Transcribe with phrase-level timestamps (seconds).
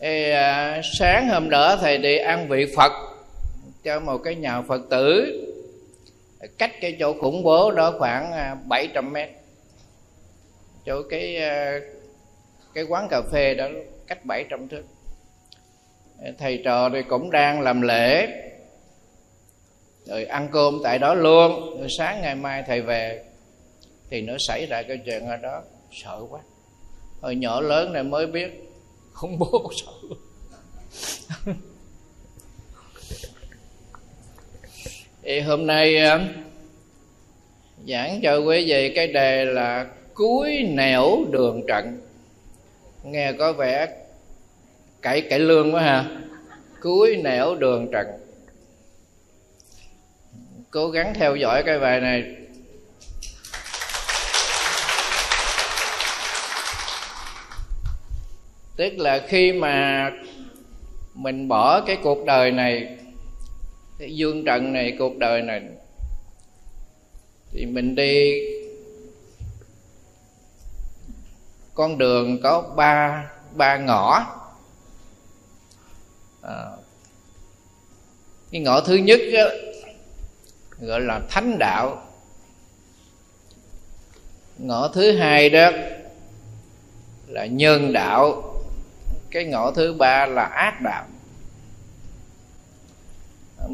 [0.00, 2.92] thì, à, sáng hôm đó thầy đi ăn vị phật
[3.82, 5.36] cho một cái nhà phật tử.
[6.58, 9.30] Cách cái chỗ khủng bố đó khoảng à, 700 mét.
[10.86, 11.80] Chỗ cái à,
[12.74, 13.68] cái quán cà phê đó
[14.06, 14.82] cách 700 thước.
[16.38, 18.28] Thầy trò thì cũng đang làm lễ
[20.06, 21.78] rồi ăn cơm tại đó luôn.
[21.78, 23.24] Rồi sáng ngày mai thầy về
[24.10, 25.62] thì nó xảy ra cái chuyện ở đó.
[25.92, 26.40] Sợ quá.
[27.20, 28.69] Hồi nhỏ lớn này mới biết
[29.20, 29.86] khủng bố sợ
[35.22, 36.28] thì hôm nay à,
[37.88, 42.00] giảng cho quý vị cái đề là cuối nẻo đường trận.
[43.04, 43.88] Nghe có vẻ
[45.02, 46.20] cải cải lương quá ha.
[46.80, 48.06] Cuối nẻo đường trận.
[50.70, 52.39] Cố gắng theo dõi cái bài này.
[58.80, 60.10] Tức là khi mà
[61.14, 62.98] mình bỏ cái cuộc đời này
[63.98, 65.62] cái dương trần này cuộc đời này
[67.52, 68.40] thì mình đi
[71.74, 74.26] con đường có ba ba ngõ.
[76.42, 76.64] À,
[78.52, 79.44] cái ngõ thứ nhất đó,
[80.80, 82.02] gọi là thánh đạo.
[84.58, 85.70] Ngõ thứ hai đó
[87.26, 88.49] là nhân đạo
[89.30, 91.04] cái ngõ thứ ba là ác đạo.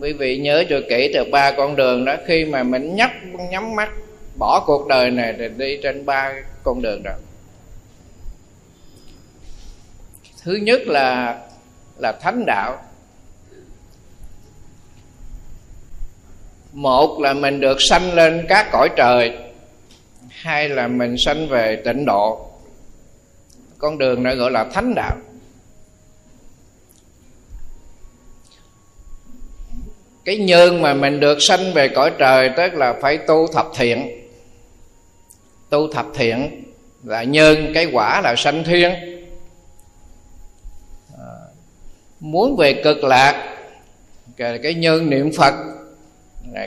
[0.00, 3.10] Quý vị nhớ cho kỹ từ ba con đường đó, khi mà mình nhắm
[3.50, 3.90] nhắm mắt,
[4.38, 6.32] bỏ cuộc đời này thì đi trên ba
[6.64, 7.12] con đường đó.
[10.42, 11.38] Thứ nhất là
[11.98, 12.82] là thánh đạo.
[16.72, 19.38] Một là mình được sanh lên các cõi trời.
[20.30, 22.50] Hai là mình sanh về tịnh độ.
[23.78, 25.16] Con đường này gọi là thánh đạo.
[30.26, 34.28] Cái nhân mà mình được sanh về cõi trời tức là phải tu thập thiện.
[35.70, 36.64] Tu thập thiện
[37.04, 38.90] là nhân cái quả là sanh thiên.
[41.18, 41.32] À,
[42.20, 43.56] muốn về cực lạc
[44.38, 45.54] cái nhân niệm phật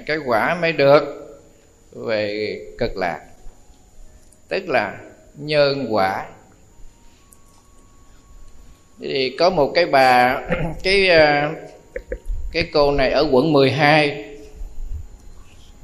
[0.05, 1.03] cái quả mới được
[1.91, 3.21] về cực lạc.
[4.47, 4.97] Tức là
[5.35, 6.25] nhân quả.
[8.99, 10.41] Thì có một cái bà
[10.83, 11.51] cái à,
[12.51, 14.25] cái cô này ở quận 12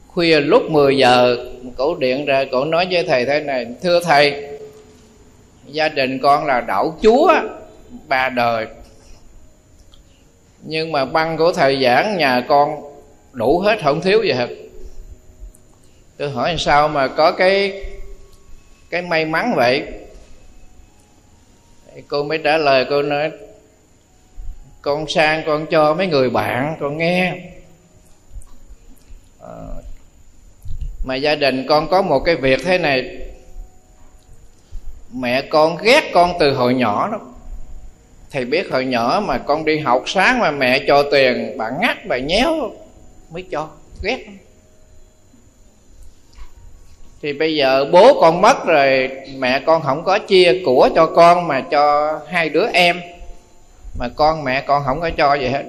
[0.07, 1.37] khuya lúc 10 giờ,
[1.77, 4.43] cổ điện ra, cổ nói với thầy thế này, thưa thầy,
[5.67, 7.33] gia đình con là đảo chúa
[8.07, 8.67] ba đời.
[10.61, 12.81] Nhưng mà băng của thầy giảng nhà con
[13.33, 14.47] đủ hết, không thiếu gì hết.
[16.17, 17.83] Tôi hỏi sao mà có cái
[18.89, 19.83] cái may mắn vậy?
[22.07, 23.31] Cô mới trả lời, cô nói
[24.85, 27.33] con sang con cho mấy người bạn con nghe.
[29.41, 29.53] À,
[31.05, 33.17] mà gia đình con có một cái việc thế này.
[35.13, 37.19] Mẹ con ghét con từ hồi nhỏ đó
[38.31, 42.05] thầy biết hồi nhỏ mà con đi học sáng mà mẹ cho tiền bà ngắt
[42.05, 42.71] bà nhéo
[43.31, 43.69] mới cho.
[44.03, 44.25] Ghét.
[47.21, 51.47] Thì bây giờ bố con mất rồi mẹ con không có chia của cho con
[51.47, 53.01] mà cho hai đứa em
[53.99, 55.63] mà con mẹ con không có cho gì hết.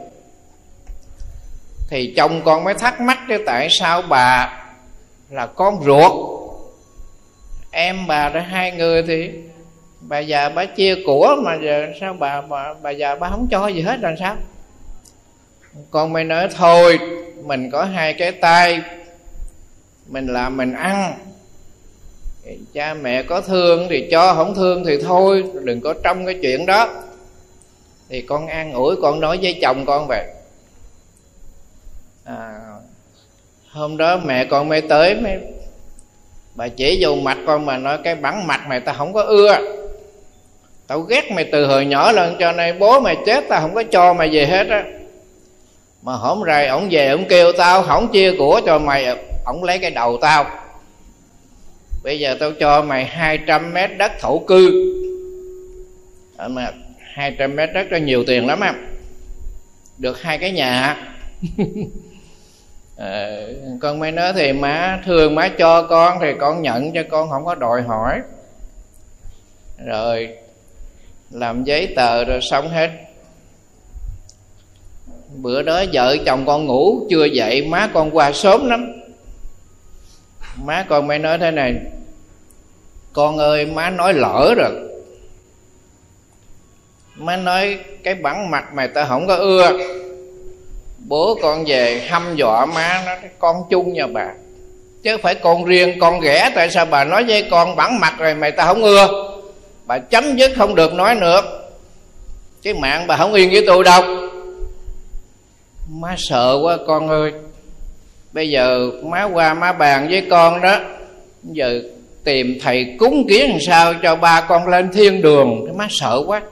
[1.89, 4.63] Thì chồng con mới thắc mắc chứ tại sao bà
[5.31, 6.13] là con ruột?
[7.71, 9.31] Em bà đã hai người thì
[10.01, 13.69] bà già bà chia của mà giờ sao bà bà, bà già bà không cho
[13.69, 14.37] gì hết là sao?
[15.91, 16.99] Con mới nói thôi
[17.45, 18.81] mình có hai cái tay
[20.07, 21.15] mình làm mình ăn.
[22.75, 26.67] Cha mẹ có thương thì cho không thương thì thôi đừng có trong cái chuyện
[26.67, 26.89] đó
[28.09, 30.25] thì con an ủi con nói với chồng con vậy.
[32.25, 32.61] À,
[33.71, 35.39] hôm đó mẹ con mới tới mới
[36.55, 39.59] bà chỉ vô mặt con mà nói cái bắn mặt mày ta không có ưa.
[40.87, 43.83] Tao ghét mày từ hồi nhỏ lên cho nên bố mày chết tao không có
[43.91, 44.85] cho mày về hết á.
[46.03, 49.79] Mà hôm rày ổng về ổng kêu tao không chia của cho mày ổng lấy
[49.79, 50.51] cái đầu tao.
[52.05, 54.71] Bây giờ tao cho mày 200 mét đất thổ cư.
[56.37, 56.73] Ờ, mà
[57.17, 58.75] 200 mét đất đó nhiều tiền lắm á
[59.99, 60.97] được hai cái nhà.
[62.97, 63.41] À,
[63.81, 67.45] con mới nói thì má thương má cho con thì con nhận cho con không
[67.45, 68.21] có đòi hỏi.
[69.87, 70.37] Rồi
[71.31, 72.91] làm giấy tờ rồi xong hết.
[75.37, 78.93] Bữa đó vợ chồng con ngủ chưa dậy má con qua sớm lắm.
[80.63, 81.75] Má con mới nói thế này
[83.13, 84.87] con ơi má nói lỡ rồi
[87.17, 89.73] má nói cái bản mặt mày ta không có ưa.
[91.09, 94.27] Bố con về hăm dọa má nó con chung nhà bà.
[95.03, 98.35] Chứ phải con riêng, con ghẻ, tại sao bà nói với con bản mặt rồi
[98.35, 99.33] mày ta không ưa?
[99.87, 101.43] Bà chấm dứt không được nói nữa.
[102.63, 104.03] Cái mạng bà không yên với tôi đâu.
[105.91, 107.33] Má sợ quá con ơi.
[108.33, 110.79] Bây giờ má qua má bàn với con đó.
[111.43, 111.81] Giờ
[112.25, 115.63] tìm thầy cúng kiến làm sao cho ba con lên thiên đường.
[115.67, 116.43] Cái má sợ quá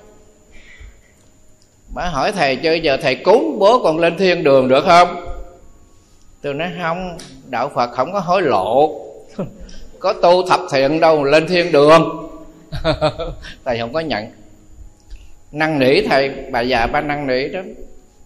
[1.95, 5.25] má hỏi thầy chơi giờ thầy cúng bố con lên thiên đường được không?
[6.43, 9.01] Tôi nói không đạo phật không có hối lộ.
[9.99, 12.31] Có tu thập thiện đâu lên thiên đường?
[13.65, 14.27] Thầy không có nhận.
[15.53, 17.61] Năn nỉ thầy bà già ba năn nỉ đó.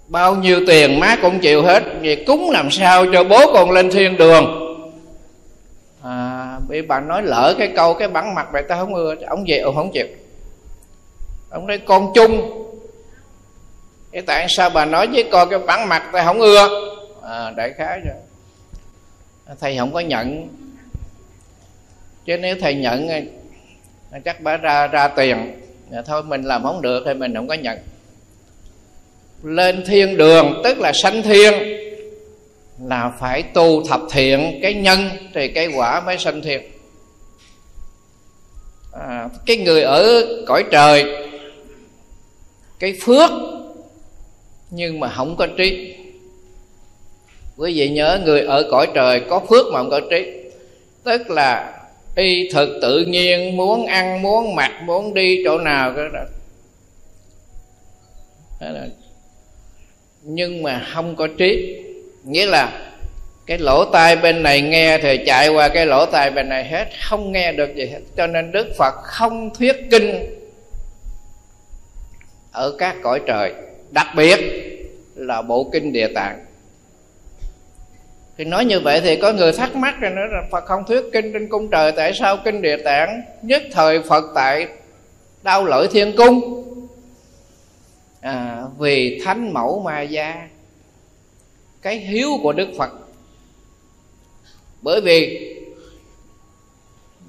[0.06, 3.90] Bao nhiêu tiền má cũng chịu hết vậy cúng làm sao cho bố con lên
[3.90, 4.44] thiên đường?
[6.02, 9.44] À, bị bà nói lỡ cái câu cái bắn mặt vậy ta không ưa ông
[9.48, 10.06] về ông không chịu.
[11.50, 12.64] Ông nói con chung
[14.12, 16.68] cái tại sao bà nói với con cái bắn mặt tôi không ưa?
[17.22, 18.16] À, đại khái rồi.
[19.60, 20.48] Thầy không có nhận.
[22.24, 23.08] Chứ nếu thầy nhận
[24.24, 25.60] chắc bà ra ra tiền.
[25.90, 27.78] Dạ, thôi mình làm không được thì mình không có nhận.
[29.42, 31.52] Lên thiên đường tức là sanh thiên
[32.84, 36.62] là phải tu thập thiện cái nhân thì cái quả mới sanh thiên.
[38.92, 41.04] À, cái người ở cõi trời
[42.78, 43.30] cái phước
[44.70, 45.94] nhưng mà không có trí.
[47.56, 50.32] Quý vị nhớ người ở cõi trời có phước mà không có trí.
[51.04, 51.78] Tức là
[52.16, 56.20] y thực tự nhiên, muốn ăn, muốn mặc, muốn đi chỗ nào cái đó
[60.22, 61.76] nhưng mà không có trí.
[62.24, 62.92] Nghĩa là
[63.46, 66.88] cái lỗ tai bên này nghe thì chạy qua cái lỗ tai bên này hết.
[67.08, 68.00] Không nghe được gì hết.
[68.16, 70.36] Cho nên đức phật không thuyết kinh
[72.52, 73.52] ở các cõi trời
[73.90, 74.38] đặc biệt
[75.14, 76.44] là bộ kinh địa tạng.
[78.38, 81.04] Thì nói như vậy thì có người thắc mắc rồi nữa là Phật không thuyết
[81.12, 84.68] kinh trên cung trời Tại sao kinh địa tạng nhất thời Phật tại
[85.42, 86.64] đau lợi thiên cung?
[88.20, 90.48] À, Vì thánh mẫu ma gia
[91.82, 92.90] Cái hiếu của Đức Phật.
[94.82, 95.48] Bởi vì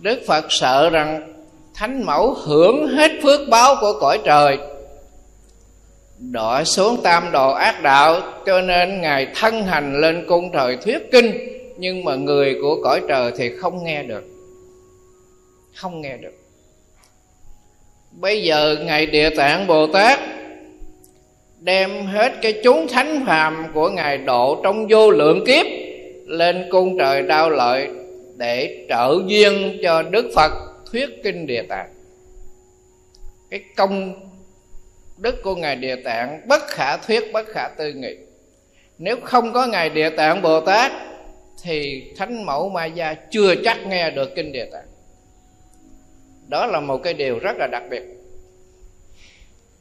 [0.02, 1.34] Đức Phật sợ rằng
[1.74, 4.58] Thánh mẫu hưởng hết phước báo của cõi trời
[6.19, 11.12] đọa xuống tam đồ ác đạo, cho nên ngài thân hành lên cung trời thuyết
[11.12, 11.31] kinh,
[11.77, 14.24] nhưng mà người của cõi trời thì không nghe được.
[15.75, 16.33] Không nghe được.
[18.12, 20.19] Bây giờ ngài địa tạng bồ tát
[21.60, 25.65] đem hết cái chúng thánh phàm của ngài độ trong vô lượng kiếp
[26.25, 27.89] lên cung trời đau lợi
[28.38, 30.51] để trợ duyên cho đức phật
[30.92, 31.89] thuyết kinh địa tạng.
[33.50, 34.13] Cái công
[35.19, 38.16] đức của ngài địa tạng bất khả thuyết, bất khả tư nghị.
[38.98, 40.92] Nếu không có ngài địa tạng bồ tát,
[41.63, 44.88] thì thánh mẫu ma gia chưa chắc nghe được kinh địa tạng.
[46.48, 48.04] Đó là một cái điều rất là đặc biệt.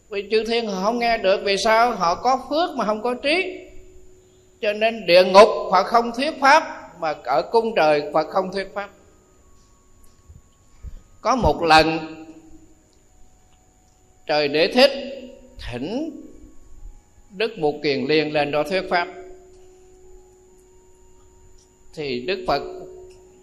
[0.09, 1.91] Vì chư thiên họ không nghe được, vì sao?
[1.91, 3.59] Họ có phước mà không có trí.
[4.61, 6.63] Cho nên địa ngục họ không thuyết pháp,
[7.01, 8.91] mà ở cung trời Phật không thuyết pháp.
[11.21, 11.99] Có một lần
[14.29, 14.91] trời để thích,
[15.71, 16.11] thỉnh
[17.37, 19.09] đức mục kiền liên lên đó thuyết pháp.
[21.95, 22.63] Thì đức phật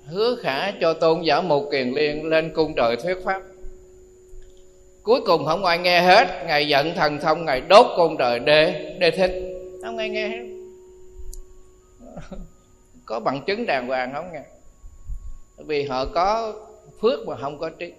[0.05, 3.41] hứa khả cho tôn giả mục kiền liên lên cung trời thuyết pháp.
[5.03, 8.95] Cuối cùng không ai nghe hết, ngài giận thần thông, ngài đốt cung trời đế
[8.99, 9.31] đế thích.
[9.83, 10.45] Không ai nghe hết.
[13.05, 14.43] Có bằng chứng đàng hoàng không nghe?
[15.57, 16.53] Vì họ có
[17.01, 17.91] phước mà không có trí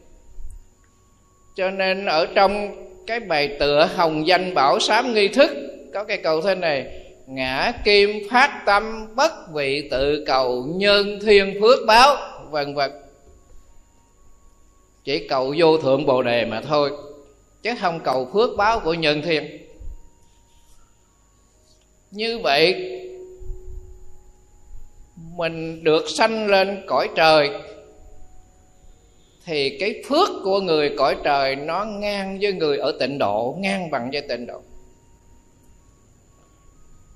[1.57, 5.51] cho nên ở trong cái bài tựa hồng danh bảo sám nghi thức,
[5.95, 11.61] có cái câu thế này, ngã kim phát tâm bất vị tự cầu nhân thiên
[11.61, 12.17] phước báo,
[12.51, 12.91] vân vân.
[15.05, 16.91] Chỉ cầu vô thượng bồ đề mà thôi,
[17.63, 19.67] chứ không cầu phước báo của nhân thiên.
[22.11, 22.93] Như vậy,
[25.37, 27.51] mình được sanh lên cõi trời
[29.47, 33.91] thì cái phước của người cõi trời nó ngang với người ở tịnh độ, ngang
[33.91, 34.63] bằng với tịnh độ.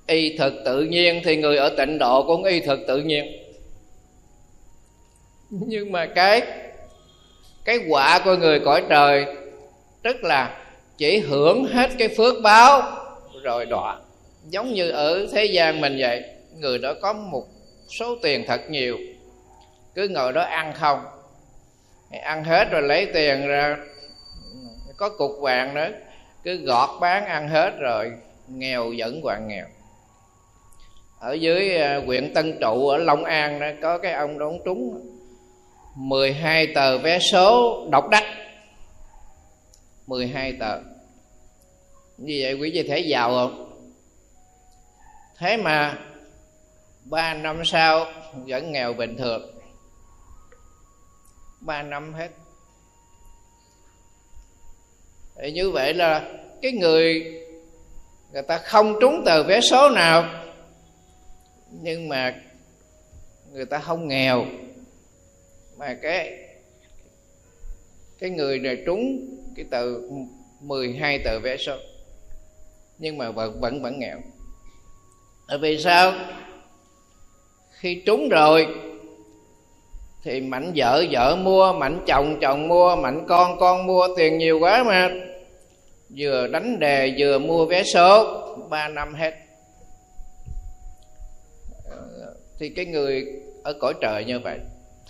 [0.06, 3.26] Y thực tự nhiên thì người ở tịnh độ cũng y thực tự nhiên.
[5.50, 6.42] Nhưng mà cái
[7.64, 9.26] cái quả của người cõi trời,
[10.02, 10.64] tức là
[10.98, 12.82] chỉ hưởng hết cái phước báo,
[13.42, 13.98] rồi đọa.
[14.48, 16.22] Giống như ở thế gian mình vậy,
[16.58, 17.46] người đó có một
[17.98, 18.98] số tiền thật nhiều,
[19.94, 21.00] cứ ngồi đó ăn không
[22.18, 23.76] ăn hết rồi lấy tiền ra.
[24.96, 25.88] Có cục vàng nữa.
[26.42, 28.12] Cứ gọt bán ăn hết rồi.
[28.48, 29.66] Nghèo vẫn còn nghèo.
[31.20, 35.06] Ở dưới à, huyện Tân Trụ ở Long An đó, có cái ông đón trúng
[35.94, 38.24] 12 tờ vé số độc đắc.
[40.06, 40.78] 12 tờ.
[42.16, 43.70] Như vậy quý vị thấy giàu không?
[45.38, 45.98] Thế mà
[47.04, 49.59] ba năm sau vẫn nghèo bình thường
[51.60, 52.30] ba năm hết.
[55.36, 57.24] Thì như vậy là cái người
[58.32, 60.44] người ta không trúng tờ vé số nào,
[61.70, 62.42] nhưng mà
[63.52, 64.44] người ta không nghèo.
[65.76, 66.38] Mà cái
[68.18, 69.26] cái người này trúng
[69.56, 69.86] cái tờ
[70.60, 71.76] 12 tờ vé số,
[72.98, 74.18] nhưng mà vẫn vẫn vẫn nghèo.
[75.48, 76.12] Tại vì sao?
[77.70, 78.66] Khi trúng rồi
[80.24, 84.58] thì mạnh vợ vợ mua mạnh chồng chồng mua mạnh con con mua, tiền nhiều
[84.60, 85.10] quá mà.
[86.16, 89.34] Vừa đánh đề, vừa mua vé số, ba năm hết.
[92.58, 93.26] Thì cái người
[93.64, 94.58] ở cõi trời như vậy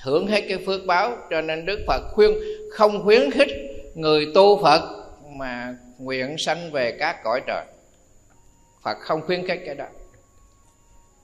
[0.03, 2.39] hưởng hết cái phước báo, cho nên đức phật khuyên,
[2.73, 3.49] không khuyến khích
[3.95, 4.83] người tu phật
[5.37, 7.65] mà nguyện sanh về các cõi trời.
[8.85, 9.85] Phật không khuyến khích cái đó.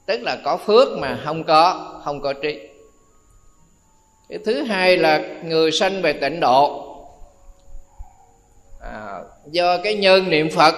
[0.05, 2.59] Tức là có phước mà không có không có trí
[4.29, 6.83] cái thứ hai là người sanh về tịnh độ.
[8.81, 9.19] À,
[9.51, 10.75] do cái nhân niệm phật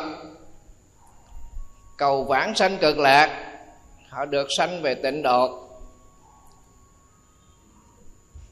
[1.98, 3.60] cầu vãng sanh cực lạc
[4.10, 5.70] họ được sanh về tịnh độ.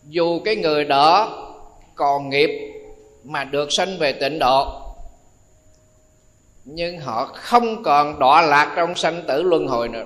[0.04, 1.44] Dù cái người đó
[1.96, 2.50] còn nghiệp
[3.24, 4.84] mà được sanh về tịnh độ
[6.66, 10.06] nhưng họ không còn đọa lạc trong sanh tử luân hồi nữa.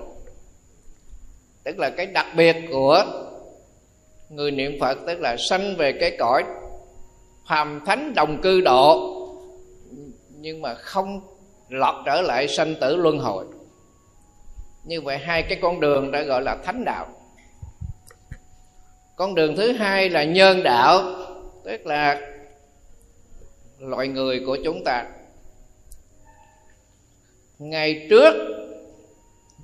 [1.63, 3.05] Tức là cái đặc biệt của
[4.31, 6.43] người niệm phật tức là sanh về cái cõi
[7.47, 9.17] phàm thánh đồng cư độ,
[10.29, 11.21] nhưng mà không
[11.69, 13.45] lọt trở lại sanh tử luân hồi.
[14.83, 17.07] Như vậy hai cái con đường đã gọi là thánh đạo.
[19.15, 21.03] Con đường thứ hai là nhân đạo,
[21.63, 22.21] tức là
[23.79, 25.05] loại người của chúng ta.
[27.59, 28.33] Ngày trước,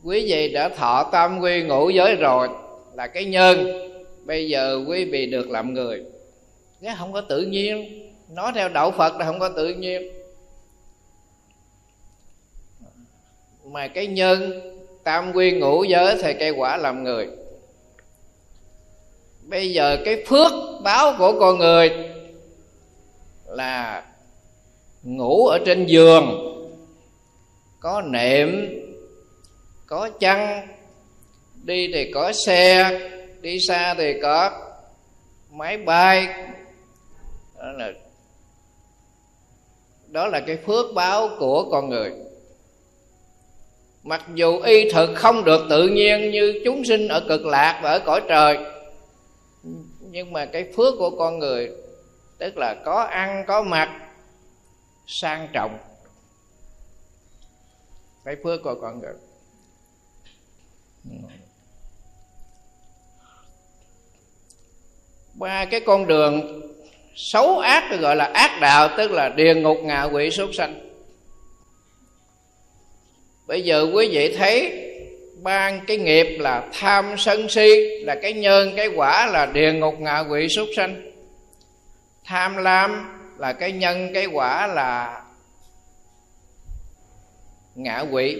[0.03, 2.49] quý vị đã thọ tam quy ngũ giới rồi,
[2.93, 3.86] là cái nhân
[4.27, 6.03] bây giờ quý vị được làm người.
[6.81, 10.11] Cái không có tự nhiên, nói theo đạo phật là không có tự nhiên.
[13.65, 14.61] Mà cái nhân,
[15.03, 17.27] tam quy ngũ giới thì cây quả làm người.
[19.41, 20.51] Bây giờ cái phước
[20.83, 21.91] báo của con người
[23.45, 24.05] là
[25.03, 26.25] ngủ ở trên giường,
[27.79, 28.67] có nệm,
[29.85, 30.67] có chăn,
[31.63, 32.99] đi thì có xe
[33.41, 34.51] đi xa thì có
[35.51, 36.27] máy bay.
[37.59, 37.91] Đó là
[40.07, 42.13] đó là cái phước báo của con người.
[44.03, 47.91] Mặc dù y thực không được tự nhiên như chúng sinh ở cực lạc và
[47.91, 48.57] ở cõi trời,
[49.99, 51.71] nhưng mà cái phước của con người,
[52.37, 53.89] tức là có ăn, có mặc,
[55.07, 55.77] sang trọng.
[58.25, 59.13] Cái phước của con người.
[65.37, 66.61] Ba cái con đường
[67.15, 70.79] xấu ác gọi là ác đạo, tức là địa ngục ngạ quỷ súc sanh.
[73.47, 74.83] Bây giờ quý vị thấy
[75.41, 77.69] ban cái nghiệp là tham sân si,
[78.03, 81.11] là cái nhân cái quả là địa ngục ngạ quỷ súc sanh.
[82.25, 85.21] Tham lam là cái nhân, cái quả là
[87.75, 88.37] ngạ quỷ.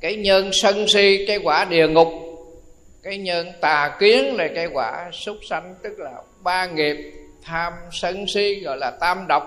[0.00, 2.08] Cái nhân sân si, cái quả địa ngục
[3.02, 6.96] cái nhân tà kiến là cái quả súc sanh, tức là ba nghiệp,
[7.42, 9.42] tham sân si, gọi là tam độc,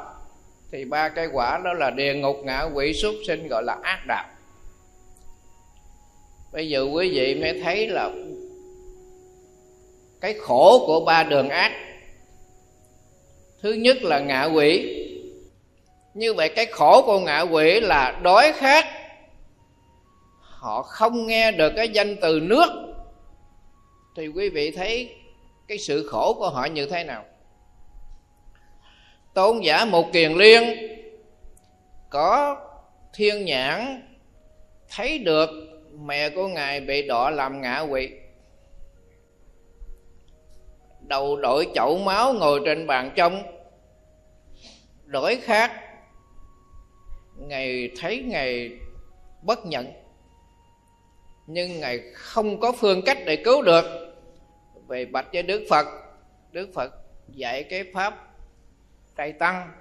[0.71, 3.99] thì ba cái quả đó là địa ngục ngạ quỷ, súc sinh, gọi là ác
[4.07, 4.25] đạo.
[6.53, 8.09] Bây giờ quý vị mới thấy là
[10.21, 11.71] cái khổ của ba đường ác.
[13.61, 15.01] Thứ nhất là ngạ quỷ.
[16.13, 18.85] Như vậy cái khổ của ngạ quỷ là đói khát.
[20.41, 22.94] Họ không nghe được cái danh từ nước
[24.15, 25.15] thì quý vị thấy
[25.67, 27.25] cái sự khổ của họ như thế nào?
[29.33, 30.63] Tôn giả một kiền liên
[32.09, 32.57] có
[33.13, 34.01] thiên nhãn,
[34.89, 35.49] thấy được
[35.99, 38.09] mẹ của ngài bị đọa làm ngạ quỷ.
[40.99, 43.43] Đầu đội chậu máu ngồi trên bàn trong
[45.05, 45.71] đổi khác,
[47.37, 48.71] ngài thấy ngài
[49.41, 49.87] bất nhận.
[51.47, 54.04] Nhưng ngài không có phương cách để cứu được
[54.87, 55.85] về bạch với đức phật.
[56.51, 56.93] Đức phật
[57.27, 58.27] dạy cái pháp
[59.17, 59.71] trai tăng,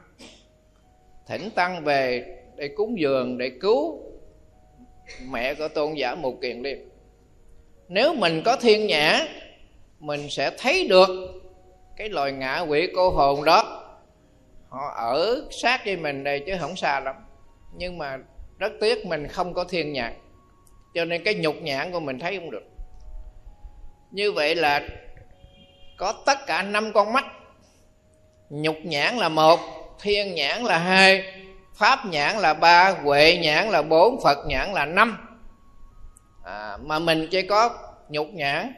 [1.27, 2.25] thỉnh tăng về
[2.57, 4.01] để cúng dường, để cứu
[5.31, 6.89] mẹ của tôn giả một kiền Liên.
[7.89, 9.27] nếu mình có thiên nhã,
[10.01, 11.09] mình sẽ thấy được
[11.97, 13.81] cái loài ngạ quỷ cô hồn đó.
[14.69, 17.17] Họ ở sát với mình đây chứ không xa lắm.
[17.77, 18.19] Nhưng mà
[18.59, 20.13] rất tiếc mình không có thiên nhãn
[20.95, 22.63] cho nên cái nhục nhãn của mình thấy không được
[24.15, 24.83] như vậy là
[25.97, 27.25] có tất cả năm con mắt.
[28.51, 29.61] Nhục nhãn là một
[30.01, 31.25] thiên nhãn là hai
[31.75, 35.39] pháp nhãn là ba huệ nhãn là bốn phật nhãn là năm.
[36.45, 37.79] À, mà mình chỉ có
[38.09, 38.73] nhục nhãn.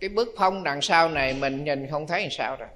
[0.00, 2.68] Cái bức phong đằng sau này mình nhìn không thấy làm sao rồi.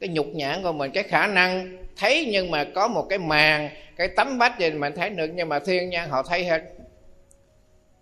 [0.00, 3.70] Cái nhục nhãn của mình cái khả năng thấy nhưng mà có một cái màn
[3.96, 6.62] cái tấm bách gì mình thấy được nhưng mà thiên nhãn họ thấy hết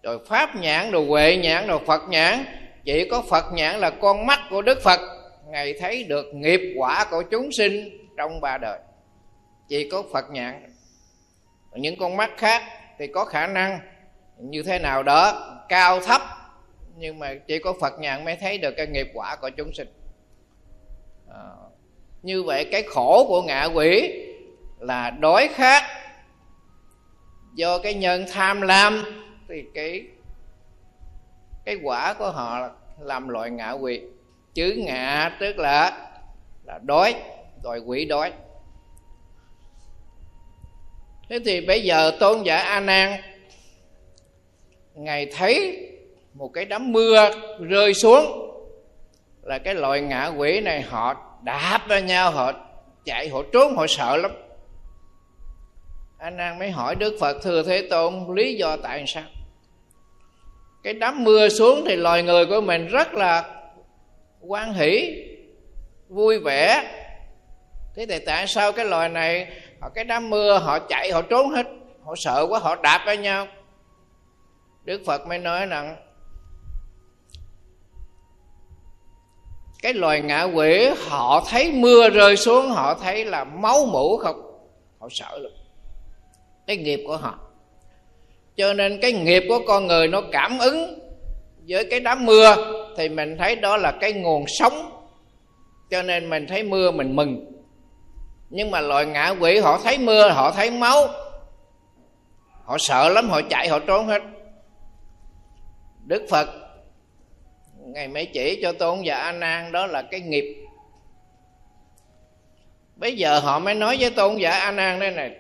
[0.09, 2.45] rồi pháp nhãn rồi huệ nhãn rồi phật nhãn.
[2.85, 5.01] Chỉ có phật nhãn là con mắt của đức phật.
[5.47, 8.79] Ngài thấy được nghiệp quả của chúng sinh trong ba đời.
[9.69, 10.75] Chỉ có phật nhãn.
[11.73, 12.63] Những con mắt khác
[12.99, 13.81] thì có khả năng
[14.39, 16.23] như thế nào đó cao thấp
[16.97, 19.89] nhưng mà chỉ có phật nhãn mới thấy được cái nghiệp quả của chúng sinh.
[21.35, 21.43] À,
[22.23, 24.25] như vậy cái khổ của ngạ quỷ
[24.79, 25.83] là đói khát
[27.55, 29.05] do cái nhân tham lam
[29.49, 30.07] thì cái
[31.65, 34.01] cái quả của họ là làm loại ngạ quỷ
[34.55, 36.11] chữ ngạ tức là
[36.65, 37.15] là đói
[37.63, 38.33] rồi quỷ đói.
[41.29, 43.21] Thế thì bây giờ tôn giả a nan,
[44.95, 45.87] ngài thấy
[46.35, 48.25] một cái đám mưa rơi xuống,
[49.43, 52.53] là cái loại ngạ quỷ này họ đạp vào nhau, họ
[53.05, 54.31] chạy, họ trốn, họ sợ lắm.
[56.19, 59.25] Anh Nan mới hỏi đức phật, thưa thế tôn, lý do tại sao?
[60.89, 63.61] Cái đám mưa xuống thì loài người của mình rất là
[64.41, 65.23] quan hỷ,
[66.09, 66.93] vui vẻ.
[67.97, 71.51] Thế thì tại sao cái loài này, họ, cái đám mưa, họ chạy, họ trốn
[71.51, 71.67] hết?
[72.05, 73.47] Họ sợ quá, họ đạp vào nhau.
[74.85, 75.97] Đức phật mới nói rằng,
[79.83, 84.69] cái loài ngạ quỷ, họ thấy mưa rơi xuống, họ thấy là máu mũ không?
[84.99, 85.53] Họ sợ lắm.
[86.67, 87.39] Cái nghiệp của họ
[88.59, 90.99] cho nên cái nghiệp của con người nó cảm ứng
[91.69, 92.57] với cái đám mưa,
[92.97, 94.91] thì mình thấy đó là cái nguồn sống.
[95.91, 97.53] Cho nên mình thấy mưa mình mừng.
[98.51, 101.09] Nhưng mà loài ngạ quỷ, họ thấy mưa, họ thấy máu.
[102.65, 104.23] Họ sợ lắm, họ chạy, họ trốn hết.
[106.07, 106.49] Đức phật,
[107.77, 110.55] ngài mới chỉ cho tôn giả a nan đó là cái nghiệp.
[112.97, 115.31] Bây giờ họ mới nói với tôn giả a nan đây này,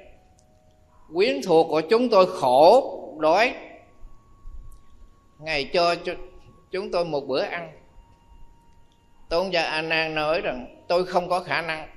[1.14, 3.54] quyến thuộc của chúng tôi khổ đói.
[5.38, 5.94] Ngài cho
[6.70, 7.72] chúng tôi một bữa ăn.
[9.28, 11.88] Tôn giả a nan nói rằng tôi không có khả năng.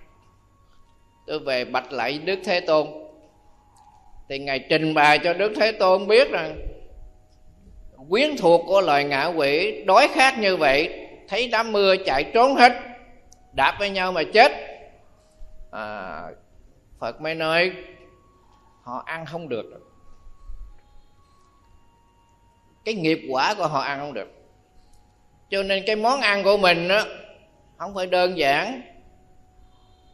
[1.27, 2.87] Tôi về bạch lại đức thế tôn.
[4.29, 6.67] Thì ngài trình bày cho đức thế tôn biết rằng
[8.09, 12.55] quyến thuộc của loài ngạ quỷ đói khát như vậy thấy đám mưa chạy trốn
[12.55, 12.73] hết
[13.53, 14.51] đạp với nhau mà chết.
[15.71, 16.23] À,
[16.99, 17.71] phật mới nói
[18.83, 19.65] họ ăn không được
[22.85, 24.27] cái nghiệp quả của họ ăn không được.
[25.49, 27.03] Cho nên cái món ăn của mình đó
[27.77, 28.81] không phải đơn giản.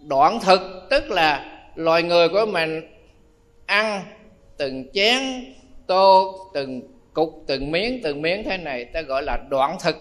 [0.07, 2.81] Đoạn thực, tức là loài người của mình
[3.65, 4.01] ăn
[4.57, 5.17] từng chén
[5.87, 6.81] tô, từng
[7.13, 9.95] cục, từng miếng từng miếng thế này, ta gọi là đoạn thực.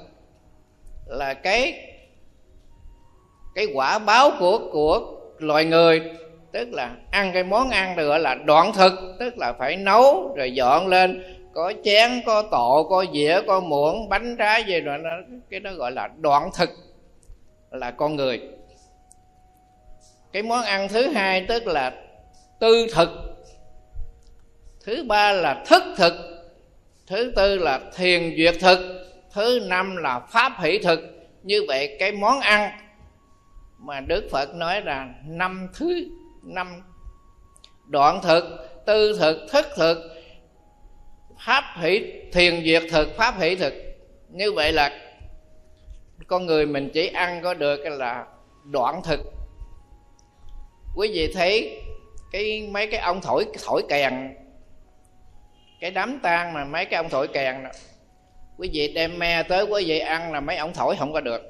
[1.06, 1.84] Là cái
[3.54, 5.00] cái quả báo của của
[5.38, 6.02] loài người.
[6.52, 10.34] Tức là ăn cái món ăn được gọi là đoạn thực, tức là phải nấu
[10.36, 14.98] rồi dọn lên có chén, có tổ, có dĩa, có muỗng, bánh trái gì rồi
[14.98, 15.10] nó,
[15.50, 16.70] cái đó gọi là đoạn thực,
[17.70, 18.40] là con người.
[20.32, 21.94] Cái món ăn thứ hai tức là
[22.60, 23.08] tư thực.
[24.84, 26.12] Thứ ba là thức thực.
[27.06, 28.78] Thứ tư là thiền duyệt thực.
[29.32, 31.00] Thứ năm là pháp hỷ thực.
[31.42, 32.70] Như vậy cái món ăn
[33.78, 36.04] mà đức phật nói là năm thứ,
[36.42, 36.82] năm
[37.86, 38.44] đoạn thực,
[38.86, 40.15] tư thực, thức thực
[41.38, 43.74] pháp hỷ thiền diệt thực, pháp hỷ thực.
[44.28, 44.92] Như vậy là
[46.26, 48.26] con người mình chỉ ăn có được là
[48.64, 49.20] đoạn thực.
[50.96, 51.80] Quý vị thấy
[52.32, 54.36] cái, mấy cái ông thổi thổi kèn,
[55.80, 57.70] cái đám tang mà mấy cái ông thổi kèn đó,
[58.58, 61.42] quý vị đem me tới quý vị ăn là mấy ông thổi không có được.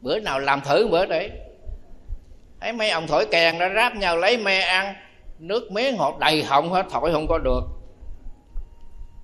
[0.00, 1.30] Bữa nào làm thử bữa đấy.
[2.60, 4.94] Thấy mấy ông thổi kèn nó ráp nhau lấy me ăn,
[5.38, 7.60] nước miếng họ đầy họng hết, thổi không có được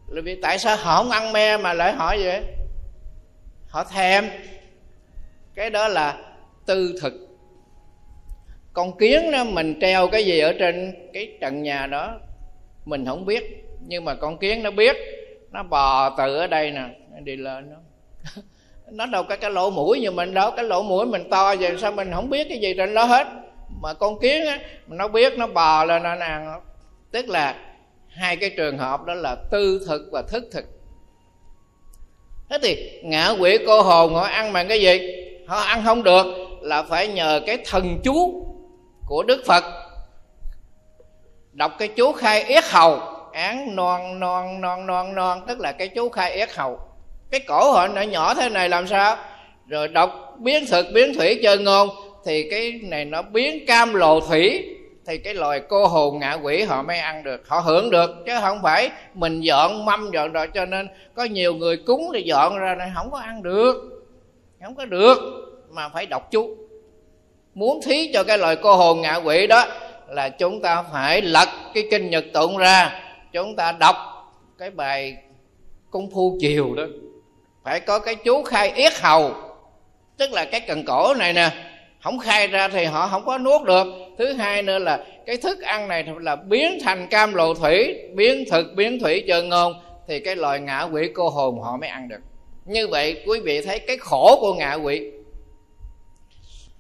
[0.09, 2.43] là vì tại sao họ không ăn me mà lại hỏi vậy?
[3.69, 4.25] Họ thèm.
[5.55, 6.19] Cái đó là
[6.67, 7.13] tư thực.
[8.73, 12.21] Con kiến đó, mình treo cái gì ở trên cái trần nhà đó,
[12.85, 13.65] mình không biết.
[13.87, 14.97] Nhưng mà con kiến nó biết.
[15.51, 17.77] Nó bò từ ở đây nè, nó đi lên nó
[18.91, 20.51] nó đâu có cái lỗ mũi như mình đâu.
[20.57, 23.27] Cái lỗ mũi mình to vậy, sao mình không biết cái gì trên đó hết?
[23.83, 26.61] Mà con kiến á, nó biết, nó bò lên nó ăn
[27.15, 27.55] tức là
[28.15, 30.65] hai cái trường hợp đó là tư thực và thức thực.
[32.51, 35.01] Thế thì ngã quỷ cô hồn họ ăn bằng cái gì?
[35.47, 36.27] Họ ăn không được
[36.61, 38.47] là phải nhờ cái thần chú
[39.07, 39.65] của đức phật.
[41.53, 43.01] Đọc cái chú khai yết hầu,
[43.33, 46.79] án non non non non non tức là cái chú khai yết hầu.
[47.31, 49.17] Cái cổ họ nhỏ nhỏ thế này làm sao?
[49.67, 51.89] Rồi đọc biến thực, biến thủy chơi ngôn,
[52.25, 54.65] thì cái này nó biến cam lồ thủy
[55.07, 58.33] thì cái loài cô hồn ngạ quỷ họ mới ăn được, họ hưởng được, chứ
[58.41, 62.59] không phải mình dọn mâm dọn rồi cho nên có nhiều người cúng thì dọn
[62.59, 63.77] ra này không có ăn được,
[64.63, 65.19] không có được,
[65.71, 66.57] mà phải đọc chú.
[67.55, 69.67] Muốn thí cho cái loài cô hồn ngạ quỷ đó
[70.09, 73.01] là chúng ta phải lật cái kinh nhật tụng ra,
[73.33, 73.97] chúng ta đọc
[74.59, 75.17] cái bài
[75.91, 76.83] công phu chiều đó.
[77.65, 79.33] Phải có cái chú khai yết hầu,
[80.17, 81.51] tức là cái cần cổ này nè,
[82.03, 83.87] không khai ra thì họ không có nuốt được
[84.19, 88.45] thứ hai nữa là cái thức ăn này là biến thành cam lộ thủy, biến
[88.51, 89.75] thực, biến thủy chờ ngôn
[90.09, 92.21] thì cái loài ngạ quỷ cô hồn họ mới ăn được.
[92.65, 95.11] Như vậy, quý vị thấy cái khổ của ngạ quỷ.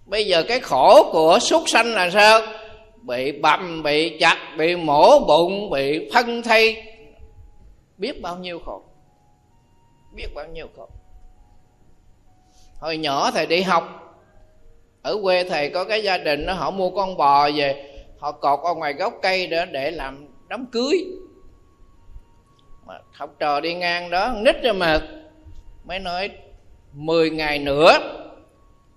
[0.06, 2.40] Bây giờ cái khổ của súc sanh là sao?
[3.02, 6.82] Bị bầm bị chặt, bị mổ bụng, bị phân thây
[7.98, 8.82] biết bao nhiêu khổ?
[10.14, 10.88] Biết bao nhiêu khổ?
[12.80, 14.03] Hồi nhỏ thầy đi học
[15.04, 18.60] ở quê thầy có cái gia đình nó họ mua con bò về, họ cột
[18.64, 21.04] ở ngoài gốc cây để để làm đám cưới.
[22.86, 25.00] Mà học trò đi ngang đó nít ra mà,
[25.84, 26.30] mới nói
[26.92, 27.98] 10 ngày nữa,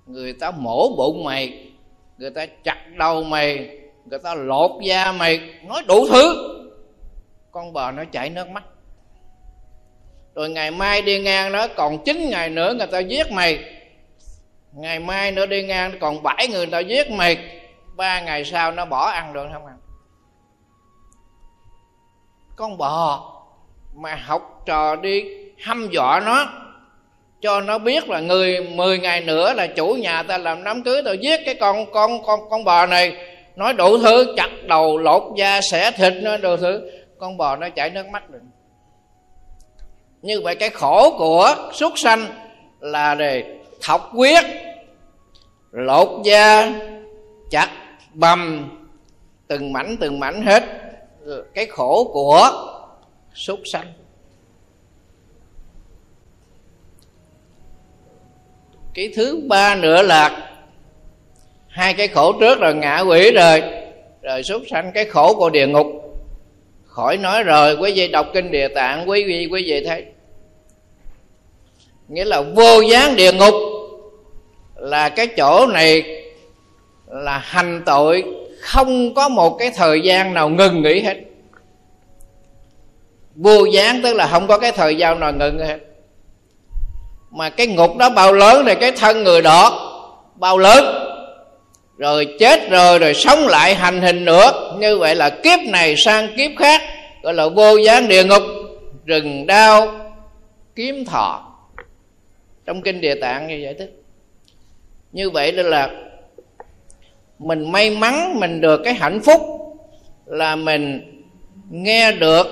[0.06, 1.72] người ta mổ bụng mày,
[2.18, 6.54] người ta chặt đầu mày, người ta lột da mày, nói đủ thứ.
[7.52, 8.64] Con bò nó chảy nước mắt.
[10.36, 13.77] Rồi ngày mai đi ngang đó, còn 9 ngày nữa, người ta giết mày
[14.78, 17.38] ngày mai nữa đi ngang, còn bảy người ta giết mệt.
[17.96, 19.74] Ba ngày sau nó bỏ ăn được không ạ?
[22.56, 23.34] Con bò
[23.96, 25.24] mà học trò đi
[25.60, 26.46] hăm dọa nó,
[27.42, 31.02] cho nó biết là người 10 ngày nữa là chủ nhà ta làm đám cưới,
[31.06, 33.16] tao giết cái con con con con bò này.
[33.56, 36.92] Nói đủ thứ, chặt đầu, lột da, xẻ thịt nó đủ thứ.
[37.20, 38.40] Con bò nó chảy nước mắt được
[40.22, 42.28] như vậy cái khổ của súc sanh
[42.80, 43.44] là để
[43.82, 44.44] thọc quyết
[45.78, 46.74] lột da,
[47.50, 47.70] chặt
[48.14, 48.70] bầm,
[49.48, 50.64] từng mảnh từng mảnh hết
[51.54, 52.50] cái khổ của
[53.34, 53.94] súc sanh.
[58.94, 60.52] Cái thứ ba nữa là
[61.68, 63.62] hai cái khổ trước rồi ngạ quỷ rồi
[64.22, 65.88] rồi súc sanh cái khổ của địa ngục.
[66.86, 70.06] Khỏi nói rồi, quý vị đọc kinh địa tạng, quý vị quý vị thấy.
[72.08, 73.54] Nghĩa là vô gián địa ngục
[74.78, 76.04] là cái chỗ này
[77.08, 78.24] là hành tội,
[78.62, 81.18] không có một cái thời gian nào ngừng nghỉ hết.
[83.36, 85.78] Vô gián tức là không có cái thời gian nào ngừng hết.
[87.32, 89.94] Mà cái ngục đó bao lớn thì cái thân người đó
[90.36, 90.86] bao lớn.
[91.98, 94.76] Rồi chết rồi rồi sống lại hành hình nữa.
[94.80, 96.82] Như vậy là kiếp này sang kiếp khác,
[97.24, 98.44] gọi là vô gián địa ngục,
[99.06, 100.00] rừng đau
[100.76, 101.44] kiếm thọ.
[102.66, 104.02] Trong kinh địa tạng như giải thích
[105.18, 105.90] như vậy nên là
[107.40, 109.42] mình may mắn, mình được cái hạnh phúc
[110.26, 111.02] là mình
[111.70, 112.48] nghe được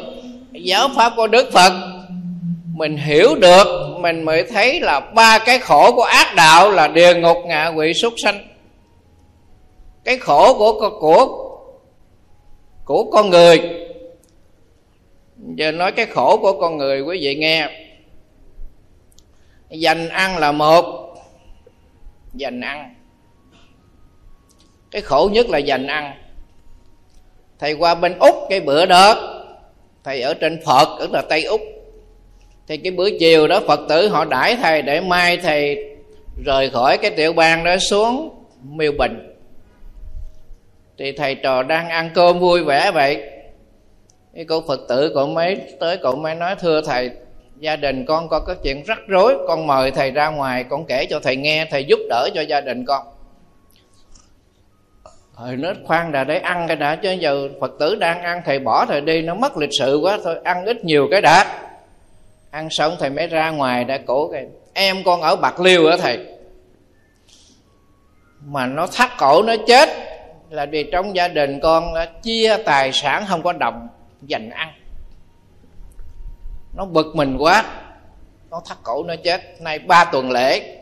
[0.51, 1.73] giáo pháp của đức phật.
[2.75, 7.13] Mình hiểu được, mình mới thấy là ba cái khổ của ác đạo là địa
[7.13, 8.47] ngục, ngạ quỷ, súc sanh.
[10.03, 11.27] Cái khổ của của
[12.85, 13.61] của con người.
[15.55, 17.69] Giờ nói cái khổ của con người, quý vị nghe.
[19.69, 21.04] Dành ăn là một
[22.35, 22.95] dành ăn.
[24.91, 26.13] Cái khổ nhất là dành ăn.
[27.59, 29.15] Thầy qua bên úc cái bữa đó,
[30.03, 31.61] thầy ở trên phật ở là tây úc.
[32.67, 35.77] Thì cái bữa chiều đó phật tử họ đãi thầy để mai thầy
[36.45, 39.35] rời khỏi cái tiểu bang đó xuống miêu bình.
[40.97, 43.29] Thì thầy trò đang ăn cơm vui vẻ vậy.
[44.35, 47.11] Cái cô phật tử cậu mới tới, cậu mới nói, thưa thầy
[47.59, 51.05] gia đình con có cái chuyện rắc rối, con mời thầy ra ngoài, con kể
[51.09, 53.07] cho thầy nghe, thầy giúp đỡ cho gia đình con.
[55.37, 58.59] Thầy nó khoan đã để ăn cái đã, chứ giờ Phật tử đang ăn, thầy
[58.59, 61.67] bỏ thầy đi, nó mất lịch sự quá, thôi ăn ít nhiều cái đã.
[62.51, 65.97] Ăn xong thầy mới ra ngoài, đã cổ cái, em con ở bạc liêu hả
[65.97, 66.19] thầy?
[68.45, 69.89] Mà nó thắt cổ, nó chết.
[70.49, 73.87] Là vì trong gia đình con chia tài sản, không có đồng
[74.21, 74.69] dành ăn
[76.75, 77.65] nó bực mình quá.
[78.51, 79.61] Nó thắt cổ nó chết.
[79.61, 80.77] Nay ba tuần lễ.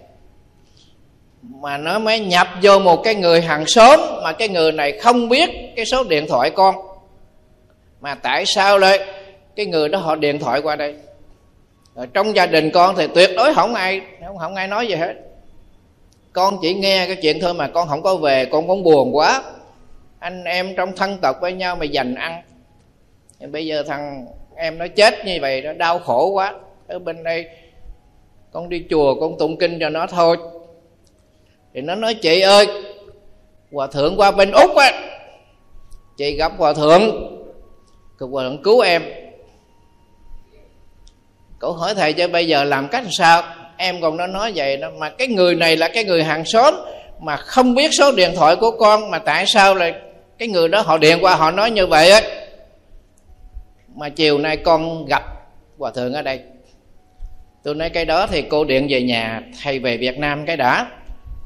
[1.42, 5.30] Mà nó mới nhập vô một cái người hàng xóm mà cái người này không
[5.30, 6.76] biết cái số điện thoại con.
[8.02, 9.00] Mà tại sao lại
[9.56, 10.96] cái người đó họ điện thoại qua đây?
[11.96, 14.96] Rồi trong gia đình con thì tuyệt đối không ai không, không ai nói gì
[14.96, 15.14] hết.
[16.34, 19.44] Con chỉ nghe cái chuyện thôi mà con không có về con cũng buồn quá.
[20.20, 22.42] Anh em trong thân tộc với nhau mà dành ăn.
[23.52, 24.26] Bây giờ thằng
[24.64, 26.54] em nó chết như vậy nó đau khổ quá.
[26.88, 27.46] Ở bên đây,
[28.52, 30.38] con đi chùa con tụng kinh cho nó thôi.
[31.74, 32.68] Thì nó nói, chị ơi,
[33.72, 34.92] hòa thượng qua bên úc á,
[36.18, 37.02] chị gặp hòa thượng.
[38.18, 39.04] Cực hòa thượng cứu em.
[41.60, 43.44] Cậu hỏi thầy cho bây giờ làm cách sao?
[43.78, 46.76] Em còn nó nói vậy đó, mà cái người này là cái người hàng xóm,
[47.20, 49.94] mà không biết số điện thoại của con, mà tại sao lại
[50.38, 52.43] cái người đó họ điện qua họ nói như vậy ấy
[53.96, 55.24] mà chiều nay con gặp
[55.78, 56.40] hòa thượng ở đây.
[57.64, 60.88] Tôi nói cái đó thì cô điện về nhà, thầy về việt nam cái đã.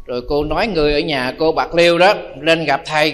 [0.05, 3.13] Rồi cô nói người ở nhà cô bạc liêu đó, lên gặp thầy.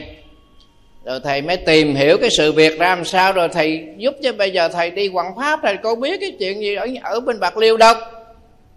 [1.05, 3.33] Rồi thầy mới tìm hiểu cái sự việc ra làm sao.
[3.33, 6.61] Rồi thầy giúp cho bây giờ thầy đi quảng pháp, thầy cô biết cái chuyện
[6.61, 7.95] gì ở ở bên bạc liêu đâu.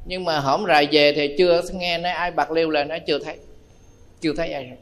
[0.04, 3.18] Nhưng mà hổm rày về thì chưa nghe nói ai bạc liêu là nó chưa
[3.18, 3.36] thấy.
[4.20, 4.64] Chưa thấy ai.
[4.64, 4.76] Hết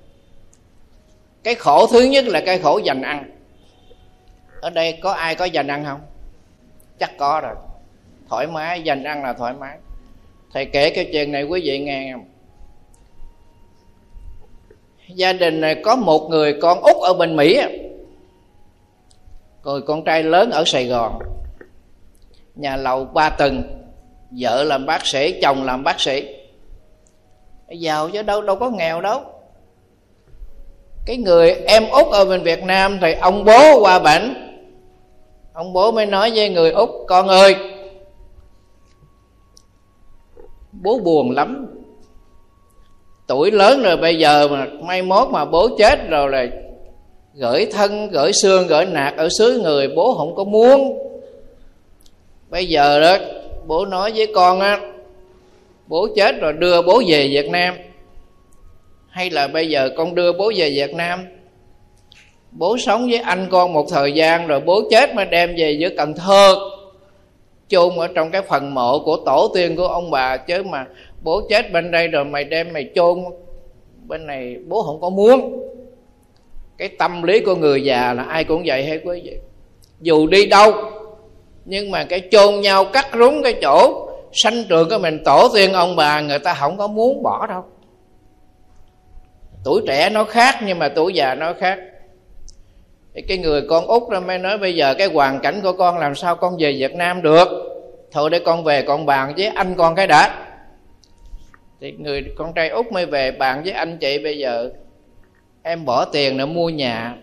[1.44, 3.30] cái khổ thứ nhất là cái khổ dành ăn
[4.64, 6.00] ở đây có ai có dành ăn không?
[6.98, 7.54] Chắc có rồi.
[8.28, 9.78] Thoải mái, dành ăn là thoải mái.
[10.52, 12.12] Thầy kể cái chuyện này quý vị nghe.
[12.12, 12.24] Không
[15.08, 17.60] gia đình này có một người con út ở bên mỹ
[19.64, 21.18] rồi con trai lớn ở sài gòn.
[22.54, 23.62] Nhà lầu ba tầng.
[24.30, 26.36] Vợ làm bác sĩ, chồng làm bác sĩ.
[27.68, 29.22] Giàu chứ đâu đâu có nghèo đâu.
[31.06, 34.43] Cái người em út ở bên việt nam thì ông bố qua bệnh
[35.54, 37.56] ông bố mới nói với người út con ơi,
[40.72, 41.66] bố buồn lắm.
[43.26, 46.46] Tuổi lớn rồi bây giờ mà may mốt mà bố chết rồi là
[47.34, 50.98] gửi thân, gửi xương, gửi nạc ở xứ người bố không có muốn.
[52.50, 53.16] Bây giờ đó,
[53.66, 54.80] bố nói với con á,
[55.86, 57.74] bố chết rồi đưa bố về việt nam.
[59.08, 61.24] Hay là bây giờ con đưa bố về việt nam?
[62.58, 65.88] Bố sống với anh con một thời gian rồi bố chết mà đem về giữa
[65.96, 66.56] cần thơ.
[67.68, 70.86] Chôn ở trong cái phần mộ của tổ tiên của ông bà, chứ mà
[71.22, 73.24] bố chết bên đây rồi mày đem mày chôn
[74.06, 75.60] bên này bố không có muốn.
[76.78, 79.36] Cái tâm lý của người già là ai cũng vậy hết quý vị.
[80.00, 80.72] Dù đi đâu,
[81.64, 85.72] nhưng mà cái chôn nhau cắt rúng cái chỗ sanh trường của mình, tổ tiên
[85.72, 87.64] ông bà, người ta không có muốn bỏ đâu.
[89.64, 91.78] Tuổi trẻ nó khác, nhưng mà tuổi già nó khác
[93.22, 96.14] cái người con út nó mới nói, bây giờ cái hoàn cảnh của con làm
[96.14, 97.48] sao con về việt nam được?
[98.12, 100.46] Thôi để con về con bàn với anh con cái đã.
[101.80, 104.70] Thì người con trai út mới về bàn với anh chị, bây giờ
[105.62, 107.14] em bỏ tiền để mua nhà,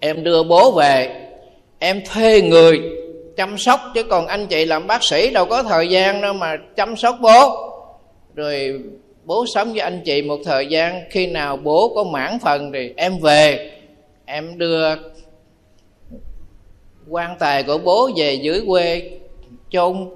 [0.00, 1.10] em đưa bố về,
[1.78, 2.80] em thuê người
[3.36, 6.56] chăm sóc, chứ còn anh chị làm bác sĩ đâu có thời gian đâu mà
[6.76, 7.68] chăm sóc bố.
[8.34, 8.80] Rồi
[9.24, 12.92] bố sống với anh chị một thời gian, khi nào bố có mãn phần thì
[12.96, 13.70] em về
[14.32, 14.94] em đưa
[17.08, 19.10] quan tài của bố về dưới quê
[19.70, 20.10] chôn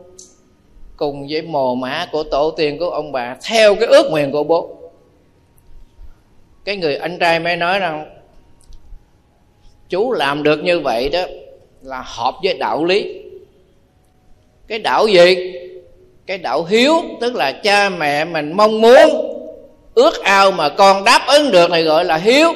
[0.97, 4.45] cùng với mồ mã của tổ tiên của ông bà theo cái ước nguyện của
[4.45, 4.77] bố.
[6.65, 8.21] Cái người anh trai mới nói rằng,
[9.89, 11.23] chú làm được như vậy đó
[11.83, 13.23] là hợp với đạo lý.
[14.67, 15.53] Cái đạo gì?
[16.27, 19.33] Cái đạo hiếu, tức là cha mẹ mình mong muốn,
[19.95, 22.53] ước ao mà con đáp ứng được này gọi là hiếu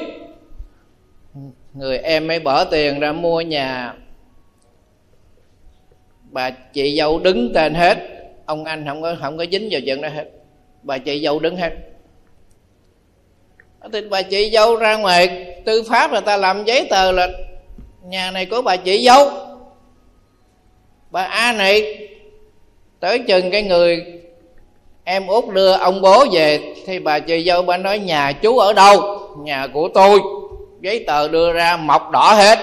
[1.73, 3.93] người em mới bỏ tiền ra mua nhà.
[6.23, 7.97] Bà chị dâu đứng tên hết.
[8.45, 10.25] Ông anh không có không có dính vào chuyện đó hết.
[10.83, 11.71] Bà chị dâu đứng hết.
[13.93, 17.27] Thì bà chị dâu ra ngoài, tư pháp là ta làm giấy tờ là
[18.03, 19.29] nhà này của bà chị dâu.
[21.11, 22.07] Bà a này,
[22.99, 24.05] tới chừng cái người
[25.03, 28.73] em út đưa ông bố về, thì bà chị dâu bà nói, nhà chú ở
[28.73, 29.19] đâu?
[29.37, 30.19] Nhà của tôi
[30.81, 32.59] giấy tờ đưa ra, mọc đỏ hết.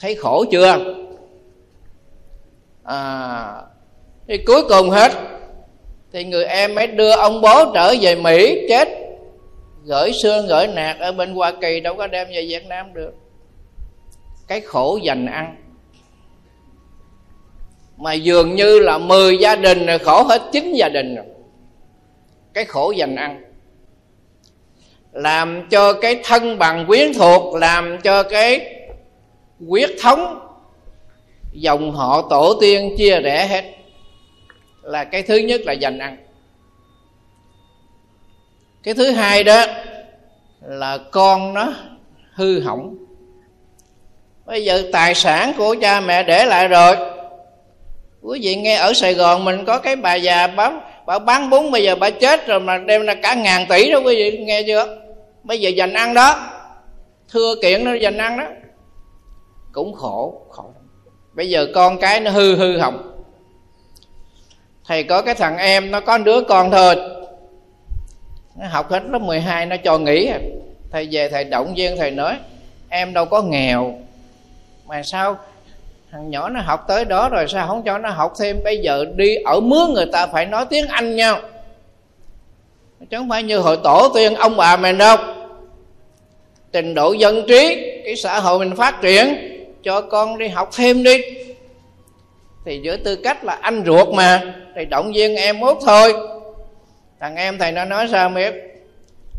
[0.00, 0.94] Thấy khổ chưa?
[2.84, 3.62] À
[4.28, 5.12] thì cuối cùng hết.
[6.12, 8.88] Thì người em mới đưa ông bố trở về mỹ, chết.
[9.84, 13.12] Gửi xương, gửi nạt ở bên hoa kỳ, đâu có đem về việt nam được.
[14.48, 15.56] Cái khổ dành ăn.
[17.96, 21.24] Mà dường như là 10 gia đình rồi, khổ hết chín gia đình rồi.
[22.54, 23.51] Cái khổ dành ăn
[25.12, 28.76] làm cho cái thân bằng quyến thuộc, làm cho cái
[29.68, 30.48] quyết thống.
[31.52, 33.64] Dòng họ tổ tiên chia rẽ hết.
[34.82, 36.16] Là cái thứ nhất là dành ăn.
[38.82, 39.66] Cái thứ hai đó
[40.60, 41.72] là con nó
[42.34, 42.96] hư hỏng.
[44.46, 46.96] Bây giờ tài sản của cha mẹ để lại rồi.
[48.22, 51.70] Quý vị nghe ở sài gòn mình có cái bà già bán bà bán bún,
[51.70, 54.62] bây giờ bà chết rồi mà đem ra cả ngàn tỷ đó, quý vị nghe
[54.62, 55.01] chưa?
[55.42, 56.48] Bây giờ dành ăn đó.
[57.28, 58.44] Thưa kiện nó dành ăn đó.
[59.72, 60.64] Cũng khổ khổ.
[61.32, 63.08] Bây giờ con cái nó hư hư hỏng.
[64.86, 66.96] Thầy có cái thằng em, nó có đứa con thôi
[68.56, 70.30] nó học hết lớp 12 nó cho nghỉ.
[70.90, 72.36] Thầy về, thầy động viên, thầy nói,
[72.88, 73.98] em đâu có nghèo.
[74.86, 75.38] Mà sao
[76.10, 78.60] thằng nhỏ nó học tới đó rồi, sao không cho nó học thêm?
[78.64, 81.40] Bây giờ đi ở mướn người ta phải nói tiếng anh nhau
[83.10, 85.16] chứ không phải như hồi tổ tiên ông bà mình đâu.
[86.72, 89.36] Trình độ dân trí, cái xã hội mình phát triển,
[89.82, 91.22] cho con đi học thêm đi.
[92.64, 94.42] Thì giữa tư cách là anh ruột mà,
[94.76, 96.14] thì động viên em út thôi.
[97.20, 98.54] Thằng em thầy nó nói sao biết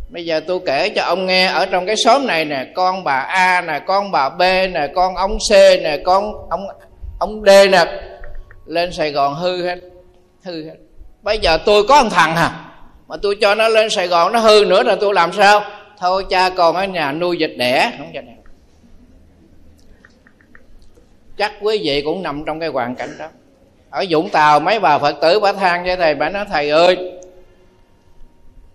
[0.09, 3.19] bây giờ tôi kể cho ông nghe, ở trong cái xóm này nè, con bà
[3.19, 5.51] a nè, con bà b nè, con ông c
[5.83, 6.67] nè, con ông
[7.19, 7.85] ông d nè,
[8.65, 9.79] lên sài gòn hư hết
[10.43, 10.75] hư hết.
[11.21, 12.72] Bây giờ tôi có một thằng à
[13.13, 15.63] mà tôi cho nó lên sài gòn nó hư nữa là tôi làm sao?
[15.99, 17.91] Thôi cha, còn ở nhà nuôi dịch đẻ.
[17.97, 18.35] Không cho này
[21.37, 23.27] chắc quý vị cũng nằm trong cái hoàn cảnh đó.
[23.89, 27.11] Ở Vũng Tàu, mấy bà Phật tử, bà than với thầy, bà nói, thầy ơi,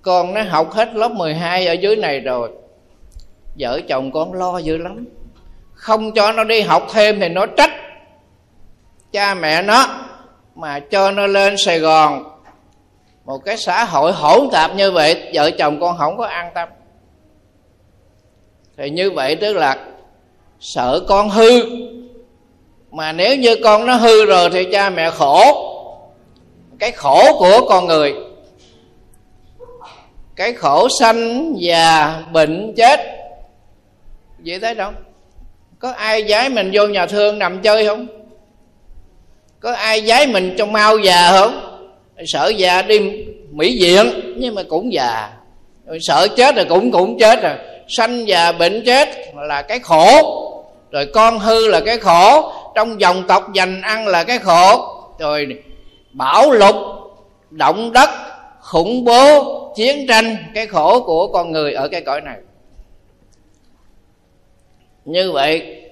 [0.03, 2.51] con nó học hết lớp 12 ở dưới này rồi.
[3.59, 5.05] Vợ chồng con lo dữ lắm.
[5.75, 7.71] Không cho nó đi học thêm thì nó trách
[9.13, 9.87] cha mẹ nó.
[10.55, 12.28] Mà cho nó lên sài gòn
[13.29, 16.69] một cái xã hội hỗn tạp như vậy, vợ chồng con không có an tâm.
[18.77, 19.77] Thì như vậy tức là
[20.61, 21.51] sợ con hư.
[22.91, 25.43] Mà nếu như con nó hư rồi thì cha mẹ khổ.
[26.79, 28.15] Cái khổ của con người.
[30.37, 33.01] Cái khổ sanh già bệnh chết.
[34.39, 34.93] Vậy thấy đâu?
[35.79, 38.07] Có ai giái mình vô nhà thương nằm chơi không?
[39.61, 41.68] Có ai giái mình trong mau già không?
[42.27, 42.99] Sợ già đi
[43.51, 45.31] mỹ viện, nhưng mà cũng già.
[45.87, 47.53] Rồi sợ chết rồi cũng cũng chết rồi.
[47.89, 50.35] Sanh già, bệnh chết là cái khổ.
[50.91, 52.53] Rồi con hư là cái khổ.
[52.75, 54.95] Trong dòng tộc dành ăn là cái khổ.
[55.19, 55.47] Rồi
[56.13, 56.77] bão lục,
[57.51, 58.11] động đất,
[58.61, 59.45] khủng bố,
[59.77, 62.37] chiến tranh, cái khổ của con người ở cái cõi này.
[65.05, 65.83] Như vậy,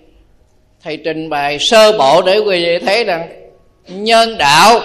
[0.82, 3.50] thầy trình bày sơ bộ để quý vị thấy rằng
[3.88, 4.80] nhân đạo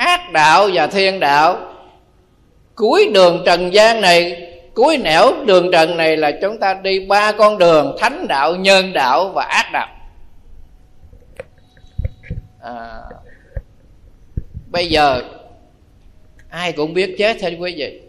[0.00, 1.58] ác đạo và thiên đạo.
[2.74, 7.32] Cuối đường trần gian này cuối nẻo đường trần này là chúng ta đi ba
[7.32, 9.88] con đường thánh đạo nhân đạo và ác đạo.
[12.62, 13.02] À,
[14.70, 15.22] bây giờ
[16.50, 18.00] ai cũng biết chết hết quý vị.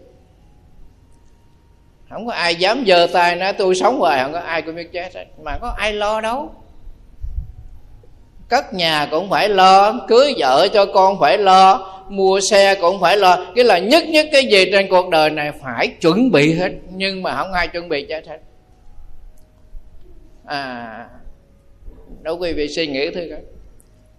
[2.09, 4.91] Không có ai dám giơ tay nói tôi sống hoài không có ai cũng biết
[4.93, 5.25] chết hết.
[5.43, 6.55] Mà có ai lo đâu?
[8.51, 13.17] Cất nhà cũng phải lo, cưới vợ cho con phải lo, mua xe cũng phải
[13.17, 13.45] lo.
[13.55, 16.71] Cái là nhất nhất cái gì trên cuộc đời này phải chuẩn bị hết.
[16.95, 18.37] Nhưng mà không ai chuẩn bị chết hết.
[20.45, 21.05] À
[22.21, 23.39] đâu quý vị suy nghĩ thôi coi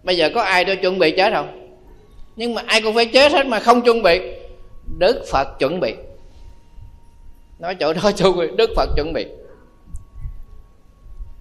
[0.03, 1.77] bây giờ có ai đâu chuẩn bị chết không?
[2.37, 4.21] Nhưng mà ai cũng phải chết hết mà không chuẩn bị.
[4.99, 5.95] Đức phật chuẩn bị.
[7.59, 9.27] Nói chỗ đó chú bị đức phật chuẩn bị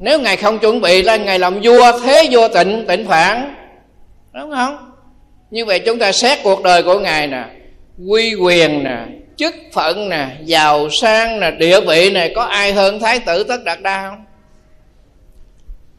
[0.02, 3.56] nếu ngài không chuẩn bị là ngài làm vua thế vua tịnh tịnh phản.
[4.34, 4.92] Đúng không?
[5.50, 7.46] Như vậy chúng ta xét cuộc đời của ngài nè.
[8.10, 9.06] Quy quyền nè,
[9.38, 13.64] chức phận nè, giàu sang nè, địa vị này có ai hơn thái tử tất
[13.64, 14.26] đạt đa không?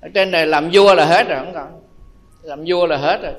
[0.00, 1.82] Ở trên này làm vua là hết rồi, không còn.
[2.42, 3.33] Làm vua là hết rồi.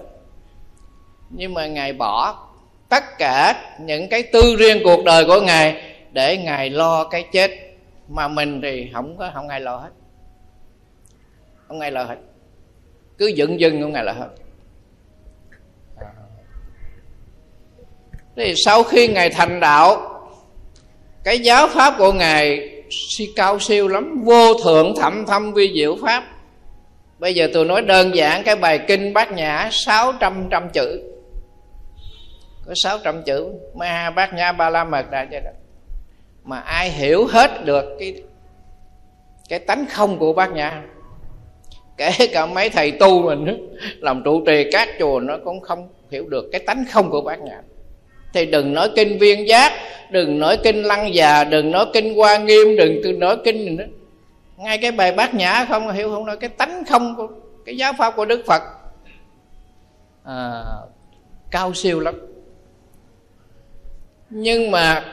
[1.29, 2.45] Nhưng mà ngài bỏ
[2.89, 7.51] tất cả những cái tư riêng cuộc đời của ngài để ngài lo cái chết.
[8.07, 9.89] Mà mình thì không có, không ai lo hết
[11.73, 12.17] không ai lo hết
[13.17, 14.29] cứ dựng dưng không ai lo hết
[18.35, 19.97] thì sau khi ngài thành đạo,
[21.23, 25.97] cái giáo pháp của ngài si cao siêu lắm, vô thượng thậm thâm vi diệu
[26.01, 26.23] pháp.
[27.19, 31.01] Bây giờ tôi nói đơn giản cái bài kinh bát nhã, sáu trăm trăm chữ.
[32.65, 35.51] Có sáu trăm chữ ma bát nhã ba la mật đại cho đó
[36.43, 38.23] mà ai hiểu hết được cái
[39.49, 40.81] cái tánh không của bát nhã?
[41.97, 43.69] Kể cả mấy thầy tu mình
[43.99, 47.41] làm trụ trì các chùa nó cũng không hiểu được cái tánh không của bát
[47.41, 47.61] nhã
[48.33, 49.73] thì đừng nói kinh viên giác
[50.11, 53.85] đừng nói kinh lăng già đừng nói kinh hoa nghiêm đừng nói kinh gì nữa.
[54.57, 57.27] Ngay cái bài bát nhã không hiểu không nói cái tánh không của
[57.65, 58.61] cái giáo pháp của đức phật.
[60.23, 60.63] À,
[61.51, 62.15] cao siêu lắm.
[64.29, 65.05] Nhưng mà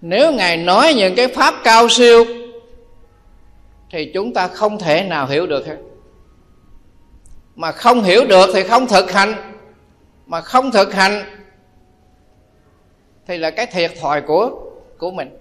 [0.00, 2.24] nếu ngài nói những cái pháp cao siêu
[3.92, 5.76] thì chúng ta không thể nào hiểu được hết.
[7.56, 9.34] Mà không hiểu được thì không thực hành.
[10.26, 11.24] Mà không thực hành
[13.26, 14.50] thì là cái thiệt thòi của
[14.98, 15.38] của mình.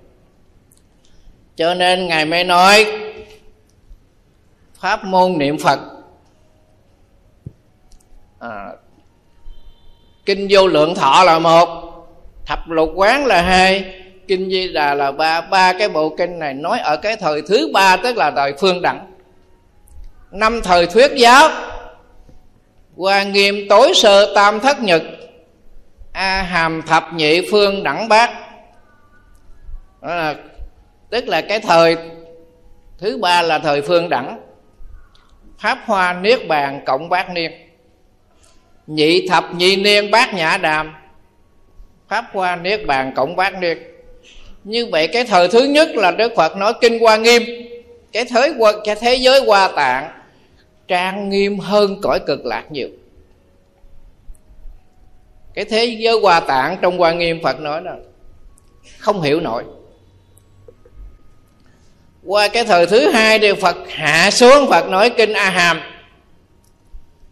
[1.56, 2.86] Cho nên ngài mới nói
[4.74, 5.80] pháp môn niệm phật
[8.40, 8.70] à,
[10.26, 11.68] kinh vô lượng thọ là một
[12.46, 16.54] thập lục quán là hai kinh di đà là ba ba cái bộ kinh này
[16.54, 19.08] nói ở cái thời thứ ba, tức là thời phương đẳng
[20.32, 21.50] năm thời thuyết giáo.
[22.98, 25.04] Hoa nghiêm tối sơ tam thất nhật,
[26.14, 28.30] a hàm thập nhị phương đẳng bát
[30.02, 30.36] đó là,
[31.10, 31.98] tức là cái thời
[32.98, 34.40] thứ ba là thời phương đẳng.
[35.60, 37.52] Pháp hoa niết bàn cộng bát niên.
[38.88, 40.96] Nhị thập nhị niên bát nhã đàm.
[42.08, 43.78] Pháp hoa niết bàn cộng bát niên
[44.64, 47.44] như vậy cái thời thứ nhất là đức phật nói kinh hoa nghiêm.
[48.12, 48.54] Cái thế
[48.84, 50.12] cái thế giới hoa tạng,
[50.88, 52.90] trang nghiêm hơn cõi cực lạc nhiều.
[55.54, 57.92] Cái thế giới hoa tạng trong hoa nghiêm phật nói đó,
[58.98, 59.64] không hiểu nổi.
[62.26, 65.82] Qua cái thời thứ hai thì phật hạ xuống, phật nói kinh a hàm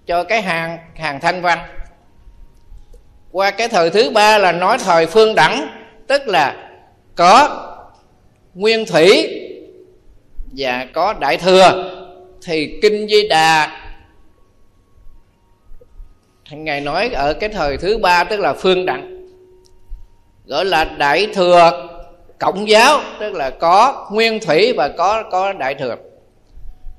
[0.06, 1.60] cho cái hàng hàng thanh văn.
[3.32, 5.68] Qua cái thời thứ ba là nói thời phương đẳng,
[6.08, 6.69] tức là
[7.20, 7.66] có
[8.54, 9.40] nguyên thủy
[10.58, 11.92] và có đại thừa,
[12.46, 13.82] thì kinh di đà
[16.52, 19.28] ngài nói ở cái thời thứ ba, tức là phương đẳng
[20.46, 21.88] gọi là đại thừa
[22.40, 25.96] cộng giáo, tức là có nguyên thủy và có có đại thừa.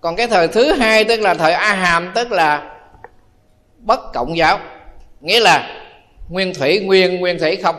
[0.00, 2.80] Còn cái thời thứ hai, tức là thời a hàm, tức là
[3.78, 4.58] bất cộng giáo,
[5.20, 5.84] nghĩa là
[6.28, 7.76] nguyên thủy nguyên nguyên thủy không.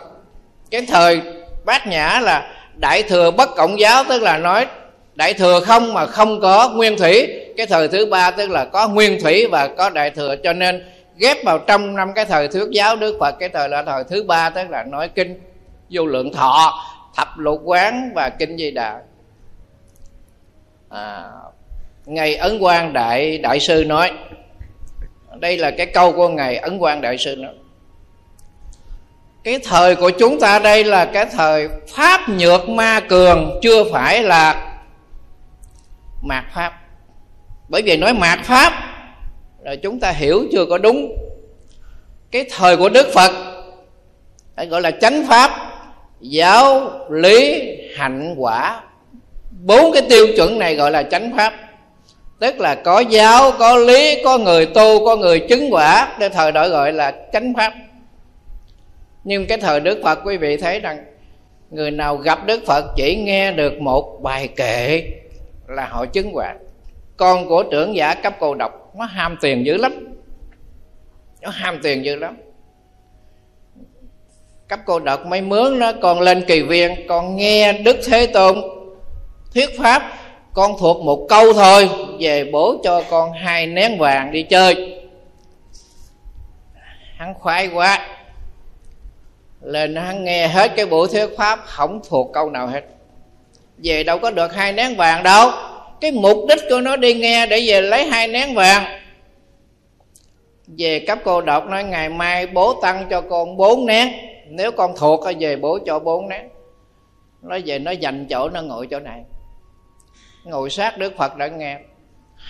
[0.71, 1.21] Cái thời
[1.65, 4.67] bát nhã là đại thừa bất cộng giáo tức là nói
[5.15, 7.27] đại thừa không mà không có nguyên thủy.
[7.57, 10.85] Cái thời thứ ba tức là có nguyên thủy và có đại thừa cho nên
[11.17, 14.23] ghép vào trong năm cái thời thuyết giáo đức phật cái thời là thời thứ
[14.23, 15.39] ba tức là nói kinh
[15.89, 16.83] vô lượng thọ
[17.15, 19.01] thập lục quán và kinh di đà.
[20.89, 21.23] À,
[22.05, 24.11] ngày ấn quang đại đại sư nói
[25.39, 27.53] đây là cái câu của ngài ấn quang đại sư nói
[29.43, 34.23] cái thời của chúng ta đây là cái thời pháp nhược ma cường, chưa phải
[34.23, 34.73] là
[36.23, 36.73] mạt pháp.
[37.69, 38.73] Bởi vì nói mạt pháp
[39.63, 41.17] là chúng ta hiểu chưa có đúng.
[42.31, 43.31] Cái thời của đức phật
[44.69, 45.51] gọi là chánh pháp,
[46.21, 47.61] giáo, lý,
[47.97, 48.81] hạnh, quả,
[49.65, 51.53] bốn cái tiêu chuẩn này gọi là chánh pháp.
[52.39, 56.51] Tức là có giáo, có lý, có người tu, có người chứng quả để thời
[56.51, 57.73] đó gọi là chánh pháp
[59.23, 61.05] nhưng cái thời đức phật, quý vị thấy rằng
[61.69, 65.03] người nào gặp đức phật chỉ nghe được một bài kệ
[65.67, 66.55] là họ chứng quả
[67.21, 69.91] con của trưởng giả cấp cô độc, nó ham tiền dữ lắm.
[71.41, 72.37] Nó ham tiền dữ lắm.
[74.67, 78.61] Cấp cô độc mấy mướn nó còn lên kỳ viên còn nghe đức thế tôn
[79.53, 80.13] thuyết pháp,
[80.53, 85.01] con thuộc một câu thôi, về bố cho con hai nén vàng đi chơi.
[87.17, 88.07] Hắn khoái quá
[89.61, 92.81] lên hắn nghe hết cái buổi thuyết pháp, không thuộc câu nào hết.
[93.77, 95.49] Về đâu có được hai nén vàng đâu.
[96.01, 99.01] Cái mục đích của nó đi nghe để về lấy hai nén vàng.
[100.67, 104.13] Về cấp cô độc nói, ngày mai bố tăng cho con bốn nén.
[104.47, 106.49] Nếu con thuộc thì về bố cho bốn nén.
[107.41, 109.21] Nó về nó dành chỗ, nó ngồi chỗ này.
[110.43, 111.77] Ngồi sát đức phật đã nghe.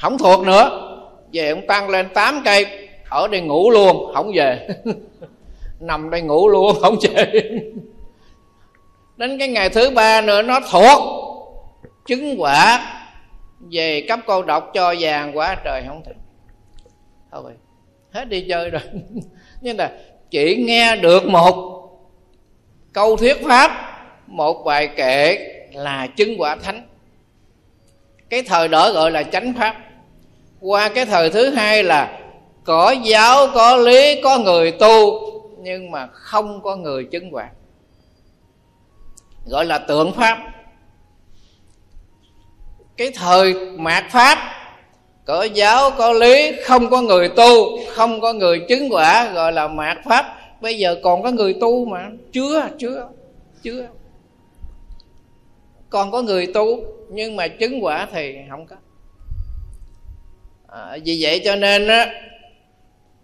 [0.02, 0.88] Không thuộc nữa.
[1.34, 4.68] Về ông tăng lên tám cây, ở đây ngủ luôn, không về.
[5.82, 7.12] nằm đây ngủ luôn, không chịu.
[9.18, 11.00] Đến cái ngày thứ ba nữa, nó thuộc
[12.06, 12.88] chứng quả
[13.72, 16.12] về cấp cô độc cho vàng quá trời không thể.
[17.32, 17.52] Thôi,
[18.12, 18.82] hết đi chơi rồi.
[19.62, 19.92] Nhưng là
[20.30, 21.82] chỉ nghe được một
[22.94, 23.72] câu thuyết pháp,
[24.28, 25.38] một bài kệ
[25.74, 26.88] là chứng quả thánh.
[28.30, 29.76] Cái thời đó gọi là chánh pháp.
[30.60, 32.20] Qua cái thời thứ hai là
[32.64, 35.32] có giáo, có lý, có người tu
[35.62, 37.50] nhưng mà không có người chứng quả
[39.46, 40.38] gọi là tượng pháp.
[42.98, 44.38] Cái thời mạt pháp
[45.26, 49.68] có giáo có lý không có người tu không có người chứng quả gọi là
[49.68, 50.38] mạt pháp.
[50.62, 52.10] Bây giờ còn có người tu mà.
[52.32, 53.08] Chưa chưa
[53.64, 53.88] chưa.
[55.90, 58.76] Còn có người tu nhưng mà chứng quả thì không có.
[60.68, 62.12] À, vì vậy cho nên á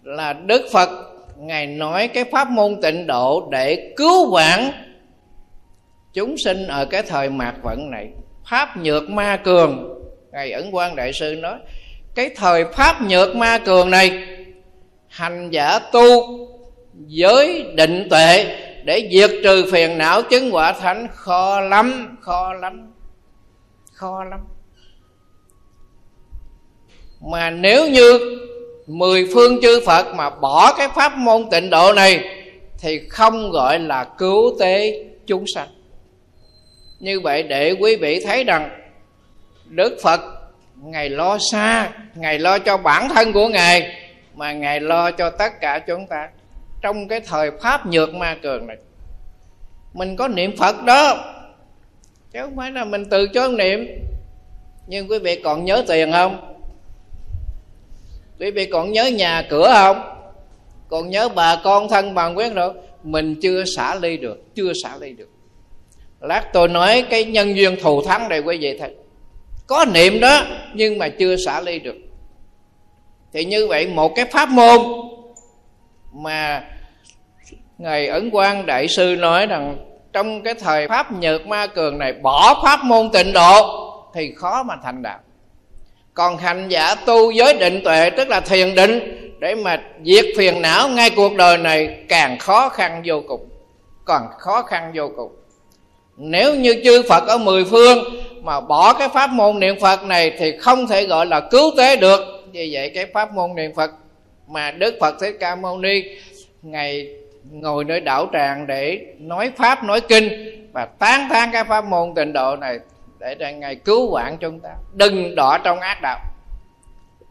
[0.03, 4.71] là đức phật ngài nói cái pháp môn tịnh độ để cứu vãn
[6.13, 8.09] chúng sinh ở cái thời mạt vận này.
[8.49, 9.93] Pháp nhược ma cường.
[10.31, 11.59] Ngài ẩn quan đại sư nói,
[12.15, 14.27] cái thời pháp nhược ma cường này,
[15.07, 16.09] hành giả tu
[17.07, 22.93] giới định tuệ để diệt trừ phiền não chứng quả thánh khó lắm khó lắm
[23.91, 24.39] khó lắm.
[27.21, 28.19] Mà nếu như
[28.87, 32.23] mười phương chư Phật mà bỏ cái pháp môn tịnh độ này
[32.79, 35.67] thì không gọi là cứu tế chúng sanh.
[36.99, 38.69] Như vậy để quý vị thấy rằng,
[39.65, 40.21] Đức Phật
[40.83, 43.95] Ngài lo xa, Ngài lo cho bản thân của Ngài,
[44.35, 46.29] Mà Ngài lo cho tất cả chúng ta.
[46.81, 48.77] Trong cái thời Pháp nhược ma cường này,
[49.93, 51.33] Mình có niệm Phật đó,
[52.33, 53.87] Chứ không phải là mình từ chối niệm.
[54.87, 56.56] Nhưng quý vị còn nhớ tiền không?
[58.39, 60.01] Quý vị còn nhớ nhà cửa không?
[60.89, 62.73] Còn nhớ bà con thân bằng quyến rồi?
[63.03, 65.29] Mình chưa xả ly được, chưa xả ly được.
[66.19, 68.95] Lát tôi nói cái nhân duyên thù thắng này quý vị thấy.
[69.67, 70.41] Có niệm đó,
[70.73, 71.95] nhưng mà chưa xả ly được.
[73.33, 74.79] Thì như vậy một cái pháp môn
[76.13, 76.63] mà
[77.77, 79.77] ngài ấn quang đại sư nói rằng
[80.13, 83.83] trong cái thời pháp nhược ma cường này bỏ pháp môn tịnh độ
[84.13, 85.19] thì khó mà thành đạo
[86.17, 88.99] còn hành giả tu giới định tuệ, tức là thiền định,
[89.39, 93.49] để mà diệt phiền não ngay cuộc đời này, càng khó khăn vô cùng.
[94.05, 95.31] Còn khó khăn vô cùng.
[96.17, 97.97] Nếu như chư Phật ở mười phương
[98.43, 101.95] mà bỏ cái pháp môn niệm Phật này thì không thể gọi là cứu tế
[101.95, 102.19] được.
[102.51, 103.91] Vì vậy cái pháp môn niệm Phật
[104.47, 106.03] mà Đức Phật Thích Ca Mâu Ni
[106.61, 107.07] ngày
[107.51, 110.29] ngồi nơi đảo tràng để nói pháp, nói kinh
[110.73, 112.79] và tán thán cái pháp môn tịnh độ này
[113.19, 114.75] để cho ngài cứu vãn chúng ta.
[114.93, 116.19] Đừng đọa trong ác đạo.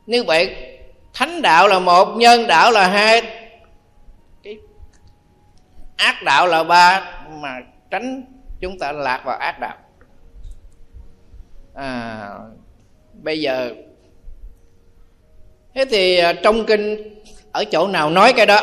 [0.06, 0.56] Như vậy
[1.14, 3.22] thánh đạo là một nhân đạo là hai.
[4.42, 4.58] Cái
[5.96, 7.60] ác đạo là ba mà
[7.90, 8.24] tránh
[8.60, 9.76] chúng ta lạc vào ác đạo.
[11.74, 12.28] À,
[13.12, 13.74] bây giờ
[15.74, 17.14] thế thì à, trong kinh
[17.52, 18.60] ở chỗ nào nói cái đó?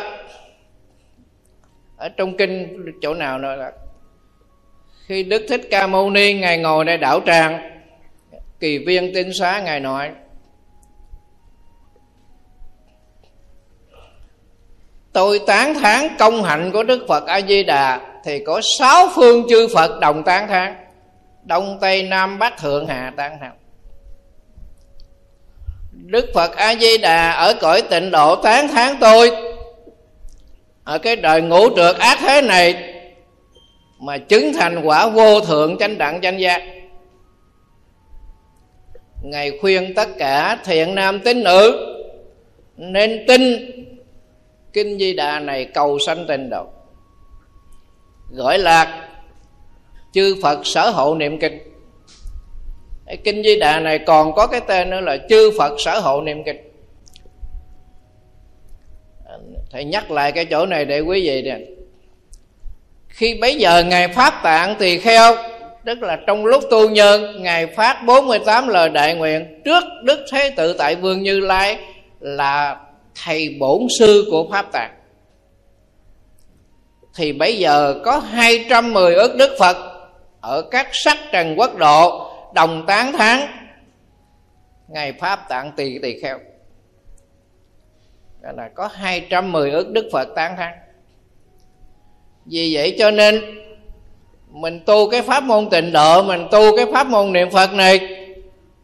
[1.97, 3.71] Ở trong kinh chỗ nào nói là
[5.07, 6.63] khi đức thích ca mâu ni ngài
[7.01, 7.81] đảo tràng,
[8.59, 10.09] kỳ viên tinh xá ngài nói,
[15.13, 19.45] tôi tán thán công hạnh của đức phật a di đà thì có sáu phương
[19.49, 20.75] chư phật đồng tán thán.
[21.43, 23.51] Đông, tây, nam, bắc, thượng, hạ, tán thán.
[25.91, 29.31] Đức phật a di đà ở cõi tịnh độ tán thán tôi.
[30.83, 32.92] Ở cái đời ngũ trượt ác thế này
[34.03, 36.63] mà chứng thành quả vô thượng chánh đẳng chánh giác.
[39.23, 41.89] Ngài khuyên tất cả thiện nam tín nữ
[42.77, 43.41] nên tin
[44.73, 46.65] kinh di đà này cầu sanh tịnh độ
[48.31, 49.09] gọi là
[50.11, 51.59] chư phật sở hộ niệm kinh.
[53.23, 56.43] Kinh di đà này còn có cái tên nữa là chư phật sở hộ niệm
[56.43, 56.57] kinh.
[59.71, 61.59] Thầy nhắc lại cái chỗ này để quý vị nè
[63.13, 65.35] khi bấy giờ ngài phát tạng tỳ kheo,
[65.85, 70.53] tức là trong lúc tu nhân, ngài phát 48 lời đại nguyện trước đức thế
[70.55, 71.79] tự tại vương như lai
[72.19, 72.77] là
[73.23, 74.91] thầy bổn sư của pháp tạng.
[77.15, 79.77] Thì bây giờ có 210 ức đức Phật
[80.41, 83.47] ở các sắc trần quốc độ đồng tán tháng
[84.87, 86.39] ngày pháp tạng tỳ tỳ kheo.
[88.41, 90.82] Đó là có 210 ức đức Phật tán tháng
[92.45, 93.41] vì vậy cho nên,
[94.49, 97.99] mình tu cái pháp môn tịnh độ, mình tu cái pháp môn niệm phật này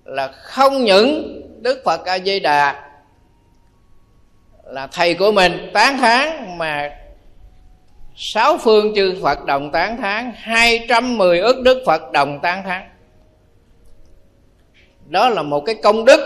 [0.05, 2.89] là không những đức phật a di đà
[4.64, 6.89] là thầy của mình tán thán, mà
[8.16, 12.64] sáu phương chư phật đồng tán thán, hai trăm mười ức đức phật đồng tán
[12.64, 12.89] thán.
[15.05, 16.20] Đó là một cái công đức,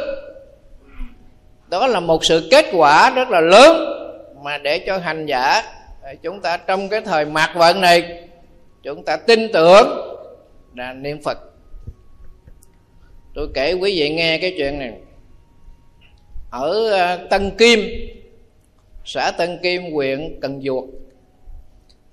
[1.68, 3.86] đó là một sự kết quả rất là lớn
[4.44, 5.64] mà để cho hành giả
[6.22, 8.28] chúng ta trong cái thời mạt vận này,
[8.84, 9.88] chúng ta tin tưởng
[10.76, 11.38] là niệm phật.
[13.34, 14.94] Tôi kể quý vị nghe cái chuyện này.
[16.52, 17.80] Ở à, tân kim,
[19.06, 20.86] xã tân kim, huyện cần duộc,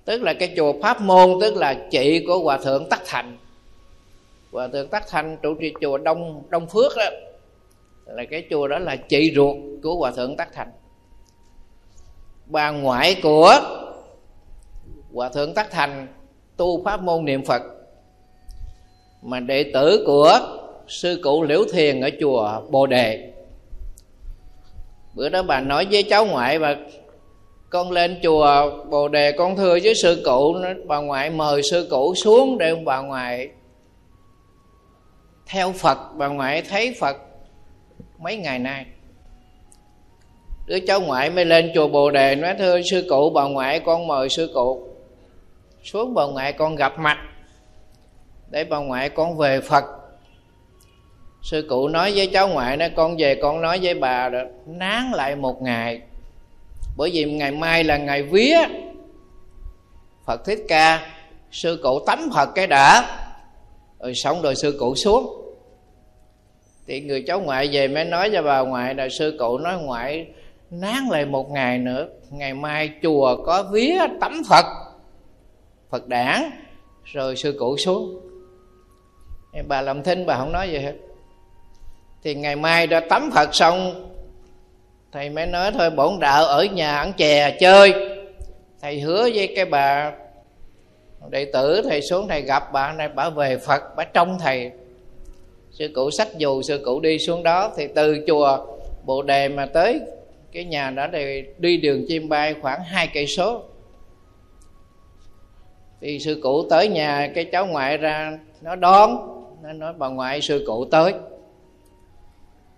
[0.05, 3.39] tức là cái chùa pháp môn, tức là chị của hòa thượng tắc thành.
[4.53, 7.11] Hòa thượng tắc thành trụ trì chùa đông đông phước đó,
[8.07, 10.71] là cái chùa đó là chị ruột của hòa thượng tắc thành
[12.51, 13.61] bà ngoại của
[15.15, 16.07] hòa thượng tắc thành
[16.57, 17.63] tu pháp môn niệm phật,
[19.23, 20.39] mà đệ tử của
[20.89, 23.33] sư cụ liễu thiền ở chùa bồ đề.
[25.15, 26.77] Bữa đó bà nói với cháu ngoại và
[27.71, 32.15] con lên chùa bồ đề, con thưa với sư cụ, bà ngoại mời sư cụ
[32.15, 33.49] xuống để bà ngoại
[35.47, 37.17] theo phật, bà ngoại thấy phật
[38.19, 38.87] mấy ngày nay
[40.71, 44.07] đứa cháu ngoại mới lên chùa bồ đề nói thưa sư cụ bà ngoại con
[44.07, 44.89] mời sư cụ.
[45.83, 47.19] Xuống bà ngoại con gặp mặt.
[48.51, 49.85] Để bà ngoại con về phật.
[51.43, 55.11] Sư cụ nói với cháu ngoại nói con về con nói với bà đó, nán
[55.15, 56.01] lại một ngày.
[56.97, 58.59] Bởi vì ngày mai là ngày vía.
[60.27, 61.13] Phật thích ca
[61.51, 63.19] sư cụ tắm phật cái đã.
[64.01, 65.55] Rồi xong rồi sư cụ xuống.
[66.87, 70.27] Thì người cháu ngoại về mới nói cho bà ngoại là sư cụ nói ngoại
[70.71, 74.65] nán lại một ngày nữa, ngày mai chùa có vía tắm phật
[75.91, 76.51] phật đản,
[77.05, 78.21] rồi sư cụ xuống.
[79.69, 80.95] Bà làm thinh bà không nói gì hết.
[82.23, 84.11] Thì ngày mai đã tắm phật xong,
[85.13, 87.95] thầy mới nói thôi, bổn đạo ở nhà ăn chè, chơi.
[88.81, 90.13] Thầy hứa với cái bà
[91.31, 94.71] đệ tử, thầy xuống thầy gặp bà này bà về phật, bà trông thầy.
[95.71, 97.73] Sư cụ sách dù, sư cụ đi xuống đó.
[97.77, 98.67] Thì từ chùa
[99.05, 100.01] bồ đề mà tới
[100.53, 103.63] cái nhà đó thì đi đường chim bay khoảng hai cây số.
[106.01, 110.41] Thì sư cụ tới nhà cái cháu ngoại ra nó đón nó nói bà ngoại
[110.41, 111.15] sư cụ tới.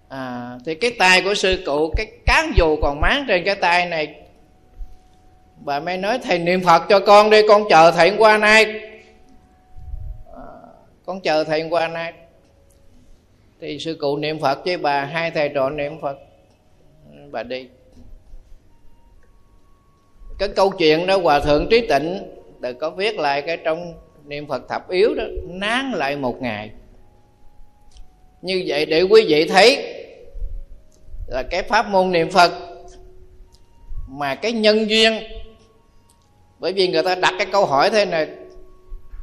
[0.08, 3.86] À, thì cái tay của sư cụ cái cán dù còn máng trên cái tay
[3.86, 4.14] này
[5.56, 8.64] bà mới nói thầy niệm phật cho con đi con chờ thầy qua nay.
[10.34, 10.42] À,
[11.06, 12.12] con chờ thầy qua nay.
[13.60, 16.18] Thì sư cụ niệm phật với bà hai thầy trò niệm phật
[17.32, 17.68] bà đi.
[20.38, 22.22] Cái câu chuyện đó hòa thượng trí tịnh
[22.60, 26.70] đã có viết lại cái trong niệm phật thập yếu đó, nán lại một ngày.
[28.42, 29.94] Như vậy để quý vị thấy
[31.26, 32.52] là cái pháp môn niệm phật
[34.08, 35.22] mà cái nhân duyên,
[36.58, 38.28] bởi vì người ta đặt cái câu hỏi thế này,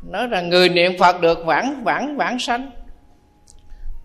[0.10, 2.72] nói rằng người niệm phật được vãng vãng vãng sanh.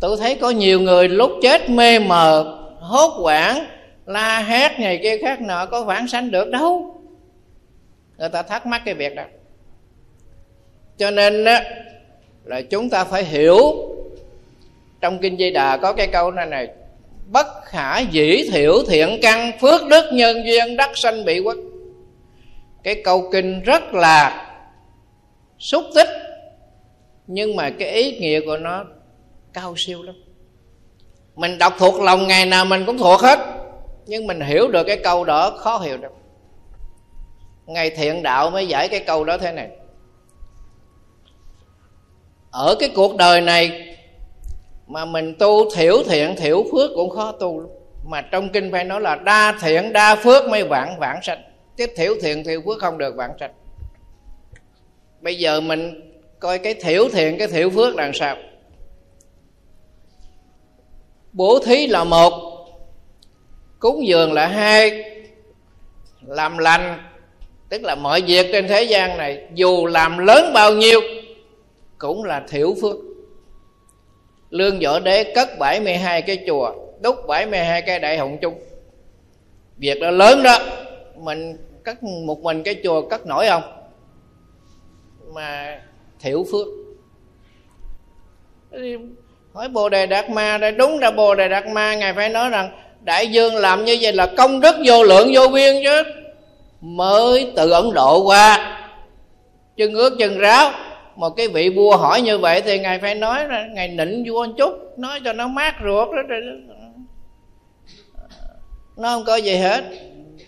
[0.01, 3.67] Tôi thấy có nhiều người lúc chết mê mờ, hốt hoảng
[4.07, 7.01] la hét ngày kia khác nọ, có vãng sanh được đâu.
[8.19, 9.23] Người ta thắc mắc cái việc đó.
[10.97, 11.65] Cho nên á,
[12.45, 13.59] là chúng ta phải hiểu,
[15.01, 16.69] trong kinh di đà có cái câu này này,
[17.33, 21.57] bất khả dĩ thiểu thiện căn, phước đức nhân duyên đắc sanh bị quốc
[22.83, 24.47] cái câu kinh rất là
[25.59, 26.09] xúc tích,
[27.27, 28.85] nhưng mà cái ý nghĩa của nó
[29.53, 30.15] cao siêu lắm.
[31.37, 33.39] Mình đọc thuộc lòng ngày nào mình cũng thuộc hết
[34.07, 36.13] nhưng mình hiểu được cái câu đó, khó hiểu được.
[37.67, 39.71] Ngày thiện đạo mới giải cái câu đó thế này.
[42.51, 43.97] Ở cái cuộc đời này
[44.87, 47.69] mà mình tu thiểu thiện, thiểu phước cũng khó tu lắm.
[48.05, 51.43] Mà trong kinh phải nói là đa thiện, đa phước mới vạn vạn sanh.
[51.77, 53.53] Chứ thiểu thiện, thiểu phước không được vạn sanh.
[55.21, 58.37] Bây giờ mình coi cái thiểu thiện, cái thiểu phước là sao?
[61.33, 62.54] Bố thí là một
[63.85, 65.05] cúng dường là hai,
[66.27, 66.99] làm lành,
[67.69, 71.01] tức là mọi việc trên thế gian này, dù làm lớn bao nhiêu,
[71.99, 72.97] cũng là thiểu phước.
[74.51, 78.55] Lương võ đế cất 72 cái chùa, đúc 72 cái đại hồng chung.
[79.77, 80.59] Việc đó lớn đó,
[81.17, 83.63] mình cất một mình cái chùa cất nổi không?
[85.35, 85.81] Mà
[86.21, 86.67] thiểu phước.
[89.53, 92.51] Hỏi bồ đề đạt ma đây, đúng ra bồ đề đạt ma, ngài phải nói
[92.51, 92.71] rằng
[93.05, 96.03] đại dương làm như vậy là công đức vô lượng vô biên chứ.
[96.81, 98.79] Mới từ ấn độ qua
[99.77, 100.71] chân ướt chân ráo.
[101.17, 104.47] Một cái vị vua hỏi như vậy thì ngài phải nói là ngài nịnh vua
[104.47, 106.37] một chút nói cho nó mát ruột đó
[108.97, 109.85] nó không có gì hết.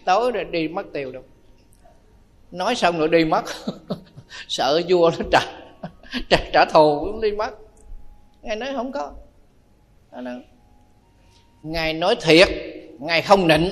[0.04, 1.22] Tối rồi đi mất tiêu đâu
[2.50, 3.44] nói xong rồi đi mất.
[4.48, 5.40] Sợ vua nó trả
[6.30, 7.50] trả, trả thù cũng đi mất.
[8.42, 9.12] Ngài nói không có
[11.70, 12.48] ngài nói thiệt,
[12.98, 13.70] ngài không nịnh.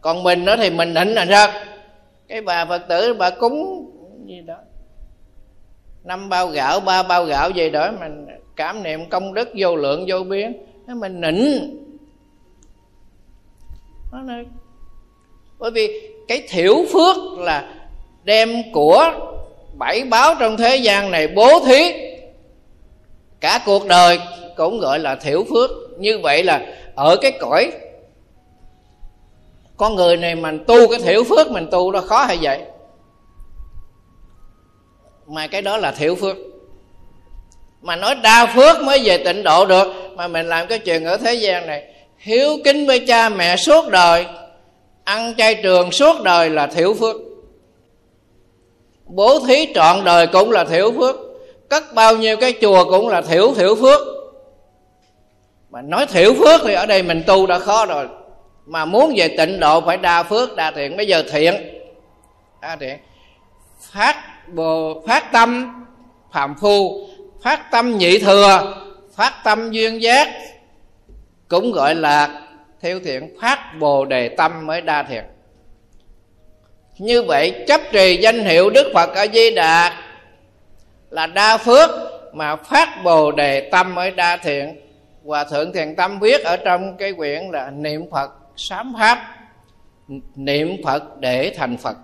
[0.00, 1.48] Còn mình đó thì mình nịnh là sao?
[2.28, 3.86] Cái bà phật tử, bà cúng
[4.26, 4.56] gì đó.
[6.04, 10.04] Năm bao gạo, ba bao gạo gì đó, mình cảm niệm công đức, vô lượng,
[10.08, 10.66] vô biên.
[10.86, 11.76] Mình nịnh.
[14.12, 14.18] Nó
[15.58, 17.74] bởi vì cái thiểu phước là
[18.24, 19.12] đem của
[19.78, 21.92] bảy báo trong thế gian này bố thí.
[23.40, 24.18] Cả cuộc đời
[24.56, 26.60] cũng gọi là thiểu phước như vậy là
[26.94, 27.72] ở cái cõi
[29.76, 32.60] con người này mình tu cái thiểu phước mình tu nó khó hay vậy?
[35.26, 36.36] Mà cái đó là thiểu phước.
[37.82, 39.86] Mà nói đa phước mới về tịnh độ được,
[40.16, 41.94] mà mình làm cái chuyện ở thế gian này.
[42.18, 44.26] Hiếu kính với cha mẹ suốt đời,
[45.04, 47.16] ăn chay trường suốt đời là thiểu phước.
[49.06, 51.16] Bố thí trọn đời cũng là thiểu phước.
[51.68, 54.00] Cất bao nhiêu cái chùa cũng là thiểu thiểu phước
[55.70, 58.08] mà nói thiểu phước thì ở đây mình tu đã khó rồi.
[58.66, 60.96] Mà muốn về tịnh độ phải đa phước, đa thiện.
[60.96, 61.54] Bây giờ thiện.
[62.62, 62.98] Đa thiện.
[63.92, 64.16] Phát
[64.48, 65.74] bồ, phát tâm
[66.32, 67.08] phạm phu,
[67.42, 68.76] phát tâm nhị thừa,
[69.16, 70.28] phát tâm duyên giác,
[71.48, 72.40] cũng gọi là
[72.80, 73.36] theo thiện.
[73.42, 75.24] Phát bồ đề tâm mới đa thiện.
[76.98, 80.02] Như vậy chấp trì danh hiệu đức phật a di đà
[81.10, 81.90] là đa phước,
[82.32, 84.89] mà phát bồ đề tâm mới đa thiện
[85.24, 89.36] hòa thượng thiền tâm viết ở trong cái quyển là niệm phật sám pháp,
[90.34, 91.96] niệm phật để thành phật.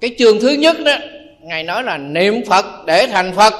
[0.00, 0.92] Cái chương thứ nhất đó,
[1.40, 3.52] ngài nói là niệm phật để thành phật,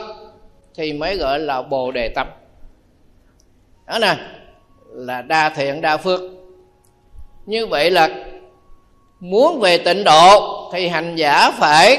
[0.75, 2.27] thì mới gọi là bồ đề tâm.
[3.87, 4.17] Đó nè,
[4.91, 6.21] là đa thiện đa phước.
[7.47, 8.25] Như vậy là
[9.21, 11.99] muốn về tịnh độ thì hành giả phải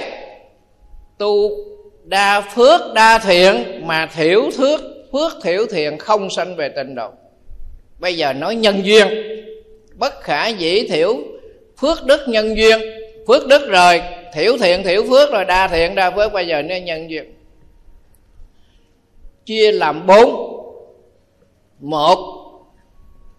[1.18, 1.50] tu
[2.06, 4.82] đa phước, đa thiện, mà thiểu thước,
[5.12, 7.10] phước thiểu thiện không sanh về tịnh độ.
[7.99, 9.08] Bây giờ nói nhân duyên.
[9.95, 11.18] Bất khả dĩ thiểu,
[11.78, 12.80] phước đức nhân duyên.
[13.28, 14.01] Phước đức rồi,
[14.34, 16.34] thiểu thiện, thiểu phước rồi, đa thiện, đa phước.
[16.34, 17.36] Bây giờ nó nhân duyên.
[19.45, 20.51] Chia làm bốn.
[21.80, 22.18] Một,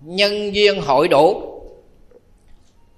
[0.01, 1.43] nhân duyên hội đủ.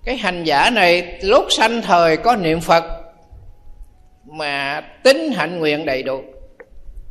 [0.04, 2.97] Cái hành giả này, lúc sanh thời có niệm phật
[4.28, 6.22] mà tính hạnh nguyện đầy đủ.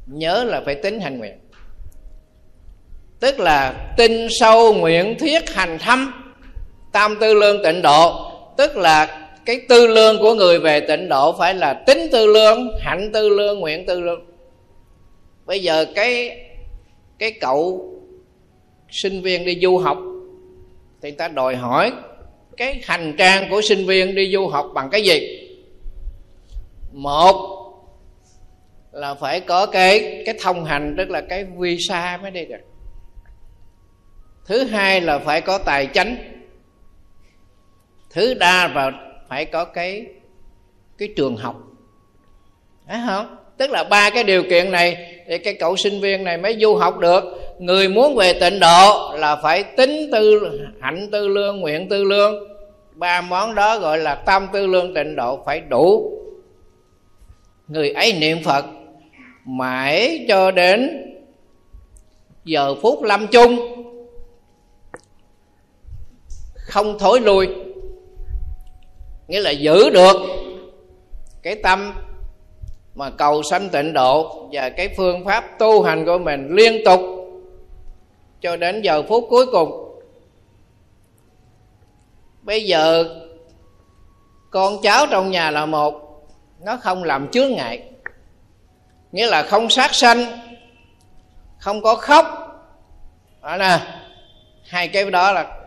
[0.07, 1.39] Nhớ là phải tính hạnh nguyện.
[3.19, 6.13] Tức là tin sâu nguyện thiết hành thâm,
[6.91, 8.31] tam tư lương tịnh độ.
[8.57, 12.77] Tức là cái tư lương của người về tịnh độ phải là tính tư lương,
[12.79, 14.25] hạnh tư lương, nguyện tư lương.
[15.45, 16.39] Bây giờ cái
[17.19, 17.93] cái cậu
[18.89, 19.97] sinh viên đi du học,
[21.01, 21.91] thì ta đòi hỏi
[22.57, 25.46] cái hành trang của sinh viên đi du học bằng cái gì?
[26.97, 27.35] Một
[28.91, 32.57] là phải có cái cái thông hành, tức là cái visa mới đi được.
[34.45, 36.17] Thứ hai là phải có tài chánh
[38.09, 38.91] thứ đa và
[39.29, 40.05] phải có cái
[40.97, 41.55] cái trường học.
[42.87, 43.37] Phải không?
[43.57, 46.75] Tức là ba cái điều kiện này thì cái cậu sinh viên này mới du
[46.75, 47.23] học được.
[47.59, 52.33] Người muốn về tịnh độ là phải tính tư, hạnh tư lương, nguyện tư lương.
[52.91, 56.16] Ba món đó gọi là tam tư lương tịnh độ phải đủ
[57.67, 58.65] người ấy niệm phật
[59.45, 61.03] mãi cho đến
[62.45, 63.59] giờ phút lâm chung.
[66.53, 67.47] Không thối lui,
[69.27, 70.15] nghĩa là giữ được
[71.41, 71.93] cái tâm
[72.95, 77.01] mà cầu sanh tịnh độ và cái phương pháp tu hành của mình liên tục
[78.41, 79.99] cho đến giờ phút cuối cùng.
[82.41, 83.05] Bây giờ
[84.49, 86.06] con cháu trong nhà là một
[86.59, 87.83] nó không làm chướng ngại.
[89.11, 90.25] Nghĩa là không sát sanh,
[91.59, 92.25] không có khóc.
[93.41, 93.79] Đó nè.
[94.67, 95.57] Hai cái đó là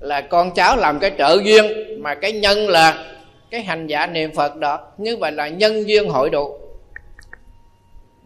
[0.00, 1.64] là con cháu làm cái trợ duyên,
[2.02, 3.04] mà cái nhân là
[3.50, 4.80] cái hành giả niệm phật đó.
[4.98, 6.58] Như vậy là nhân duyên hội đủ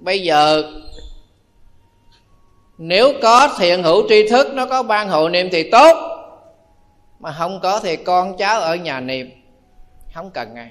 [0.02, 0.62] bây giờ,
[2.78, 5.96] nếu có thiện hữu tri thức, nó có ban hộ niệm thì tốt.
[7.18, 9.30] Mà không có thì con cháu ở nhà niệm,
[10.14, 10.70] không cần ngày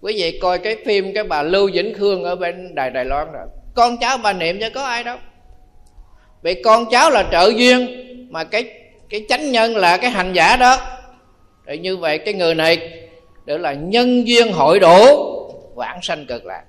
[0.00, 3.32] quý vị coi cái phim cái bà lưu vĩnh khương ở bên đài đài loan
[3.32, 3.46] rồi.
[3.74, 5.16] Con cháu bà niệm chứ có ai đâu.
[6.42, 7.88] Vì con cháu là trợ duyên,
[8.30, 8.64] mà cái
[9.08, 10.78] cái chánh nhân là cái hành giả đó.
[11.66, 13.02] Rồi như vậy cái người này
[13.44, 15.04] được là nhân duyên hội đủ
[15.74, 16.62] vãng sanh cực lạc.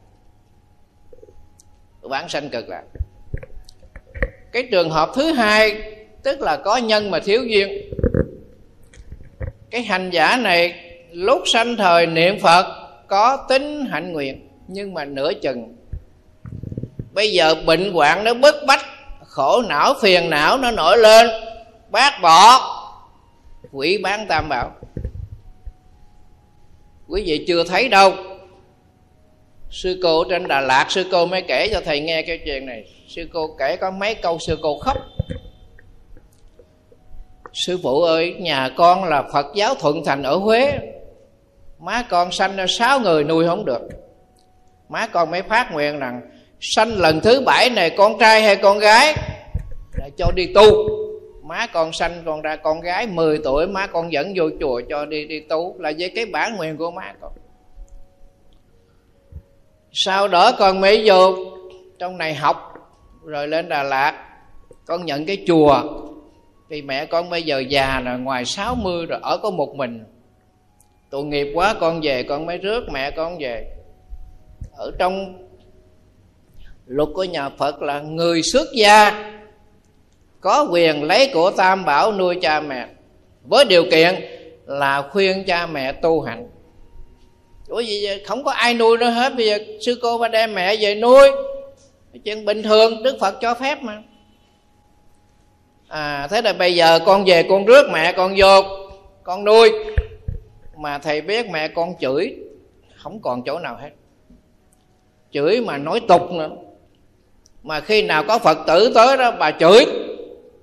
[2.01, 2.83] Vãng sanh cực lạc.
[4.51, 5.81] Cái trường hợp thứ hai,
[6.23, 7.69] tức là có nhân mà thiếu duyên.
[9.71, 10.73] Cái hành giả này,
[11.11, 15.75] lúc sanh thời niệm phật có tính hạnh nguyện, nhưng mà nửa chừng.
[17.13, 18.85] Bây giờ bệnh hoạn nó bức bách,
[19.25, 21.27] khổ não, phiền não nó nổi lên,
[21.89, 22.75] bác bỏ,
[23.71, 24.71] quỷ bán tam bảo.
[27.07, 28.13] Quý vị chưa thấy đâu.
[29.69, 32.83] Sư cô trên đà lạt, sư cô mới kể cho thầy nghe cái chuyện này.
[33.07, 34.97] Sư cô kể có mấy câu sư cô khóc.
[37.53, 40.79] Sư phụ ơi, nhà con là phật giáo thuận thành ở huế
[41.79, 43.81] má con sanh ra sáu người nuôi không được.
[44.89, 46.21] Má con mới phát nguyện rằng,
[46.59, 49.15] sanh lần thứ bảy này con trai hay con gái?
[49.97, 50.63] Để cho đi tu.
[51.43, 55.05] Má con sanh con ra con gái 10 tuổi, má con dẫn vô chùa cho
[55.05, 55.75] đi đi tu.
[55.79, 57.31] Là với cái bản nguyện của má con.
[59.91, 61.35] Sau đó con mới vô
[61.99, 62.73] trong này học,
[63.23, 64.25] rồi lên đà lạt.
[64.85, 65.83] Con nhận cái chùa.
[66.67, 70.03] Vì mẹ con bây giờ già rồi ngoài 60 rồi, ở có một mình
[71.09, 73.65] tội nghiệp quá, con về, con mới rước mẹ con về.
[74.77, 75.37] Ở trong
[76.85, 79.31] luật của nhà phật là người xuất gia
[80.41, 82.87] có quyền lấy của tam bảo nuôi cha mẹ
[83.43, 84.15] với điều kiện
[84.65, 86.47] là khuyên cha mẹ tu hành.
[87.67, 90.75] Ủa gì không có ai nuôi nữa hết, Bây giờ sư cô ba đem mẹ
[90.79, 91.29] về nuôi.
[92.25, 94.03] Chuyện bình thường, Đức Phật cho phép mà.
[95.87, 98.61] À thế là bây giờ con về, con rước mẹ con vô,
[99.23, 99.71] con nuôi
[100.79, 102.35] mà thầy biết mẹ con chửi,
[102.95, 103.89] không còn chỗ nào hết.
[105.31, 106.49] Chửi mà nói tục nữa.
[107.63, 109.85] Mà khi nào có phật tử tới đó, bà chửi.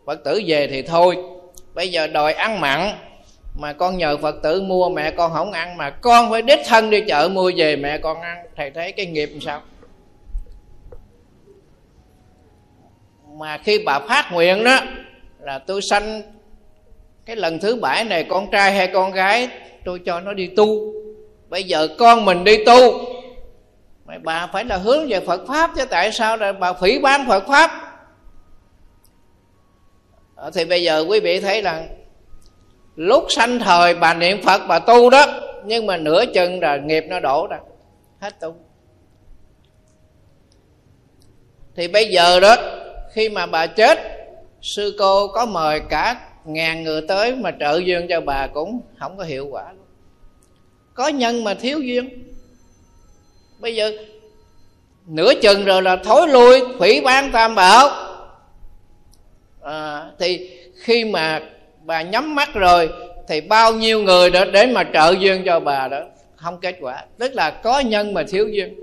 [0.06, 1.16] Phật tử về thì thôi.
[1.74, 2.90] Bây giờ đòi ăn mặn,
[3.60, 6.90] mà con nhờ phật tử mua, mẹ con không ăn, mà con phải đích thân
[6.90, 8.46] đi chợ mua về mẹ con ăn.
[8.56, 9.62] Thầy thấy cái nghiệp làm sao?
[13.38, 14.80] Mà khi bà phát nguyện đó,
[15.40, 16.22] là tôi sanh
[17.26, 19.48] cái lần thứ bảy này con trai hay con gái,
[19.84, 20.92] tôi cho nó đi tu.
[21.48, 22.80] Bây giờ con mình đi tu.
[24.04, 27.26] Mà bà phải là hướng về phật pháp chứ, tại sao là bà phỉ bán
[27.28, 27.70] phật pháp?
[30.34, 31.86] Ờ, thì bây giờ quý vị thấy là
[32.96, 35.26] lúc sanh thời bà niệm phật, bà tu đó,
[35.64, 37.58] nhưng mà nửa chừng là nghiệp nó đổ ra.
[38.20, 38.54] Hết tu.
[41.76, 42.56] Thì bây giờ đó,
[43.12, 43.98] khi mà bà chết,
[44.62, 49.16] sư cô có mời cả ngàn người tới mà trợ duyên cho bà cũng không
[49.16, 49.72] có hiệu quả.
[49.72, 49.86] Luôn
[50.94, 52.24] có nhân mà thiếu duyên.
[53.58, 53.92] Bây giờ
[55.06, 57.88] nửa chừng rồi là thối lui hủy bán tam bảo.
[59.62, 61.42] À, thì khi mà
[61.84, 62.90] bà nhắm mắt rồi
[63.28, 66.00] thì bao nhiêu người đó đến mà trợ duyên cho bà đó
[66.36, 67.04] không kết quả.
[67.18, 68.74] Tức là có nhân mà thiếu duyên.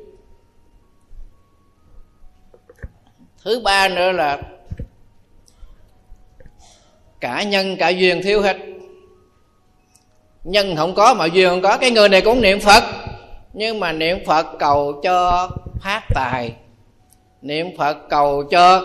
[3.43, 4.41] Thứ ba nữa là
[7.23, 8.57] cả nhân, cả duyên thiếu hết.
[10.43, 11.77] Nhân không có mà duyên không có.
[11.77, 12.83] Cái người này cũng niệm phật.
[13.53, 15.49] Nhưng mà niệm phật cầu cho
[15.83, 16.53] phát tài.
[17.41, 18.81] Niệm phật cầu cho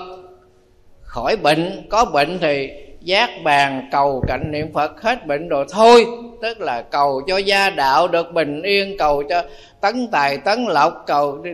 [1.01, 1.87] khỏi bệnh.
[1.91, 2.71] Có bệnh thì
[3.01, 6.07] giác bàn cầu cạnh niệm phật hết bệnh rồi thôi.
[6.43, 9.43] Tức là cầu cho gia đạo được bình yên, cầu cho
[9.81, 11.45] tấn tài, tấn lộc, cầu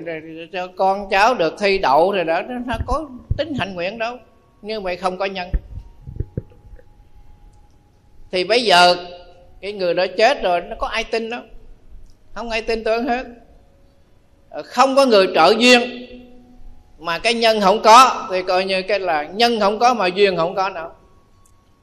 [0.53, 3.07] cho con cháu được thi đậu rồi đó, nó có
[3.39, 4.17] tính hạnh nguyện đâu.
[4.63, 5.49] Nhưng mà không có nhân
[8.35, 8.97] thì bây giờ,
[9.61, 11.41] cái người đó chết rồi, nó có ai tin đâu.
[12.35, 13.27] Không ai tin tưởng hết.
[14.51, 16.07] Ờ, không có người trợ duyên
[16.99, 20.37] mà cái nhân không có, thì coi như cái là nhân không có mà duyên
[20.37, 20.91] không có đâu.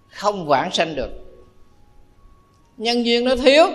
[0.10, 1.10] Không vãng sanh được.
[2.78, 3.66] Nhân duyên nó thiếu.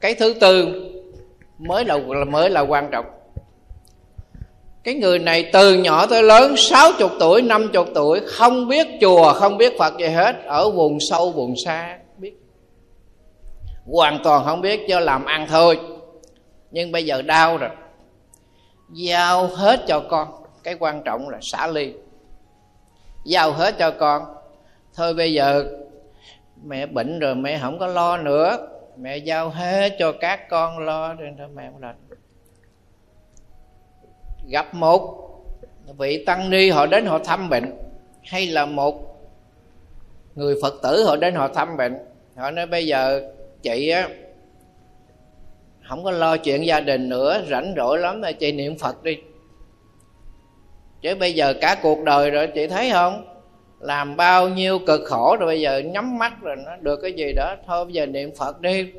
[0.00, 0.68] Cái thứ tư
[1.58, 3.06] mới là mới là quan trọng
[4.84, 9.56] cái người này từ nhỏ tới lớn 60 tuổi 50 tuổi, không biết chùa, không
[9.58, 12.34] biết Phật gì hết, ở vùng sâu, vùng xa biết.
[13.86, 15.80] Hoàn toàn không biết cho làm ăn thôi.
[16.70, 17.70] Nhưng bây giờ đau rồi.
[18.92, 20.28] Giao hết cho con.
[20.62, 21.92] Cái quan trọng là xả ly.
[23.24, 24.22] Giao hết cho con.
[24.94, 25.64] Thôi bây giờ,
[26.64, 28.56] mẹ bệnh rồi, mẹ không có lo nữa.
[28.96, 31.94] Mẹ giao hết cho các con lo rồi mẹ không làm
[34.48, 35.20] gặp một
[35.98, 37.76] vị tăng ni họ đến họ thăm bệnh,
[38.22, 39.20] hay là một
[40.34, 41.98] người phật tử họ đến họ thăm bệnh,
[42.36, 43.30] họ nói bây giờ
[43.62, 44.08] chị á,
[45.88, 49.16] không có lo chuyện gia đình nữa, rảnh rỗi lắm là chị niệm phật đi.
[51.00, 53.24] Chứ bây giờ cả cuộc đời rồi, chị thấy không?
[53.80, 57.32] Làm bao nhiêu cực khổ rồi bây giờ nhắm mắt rồi nó được cái gì
[57.36, 58.92] đó, thôi bây giờ niệm phật đi.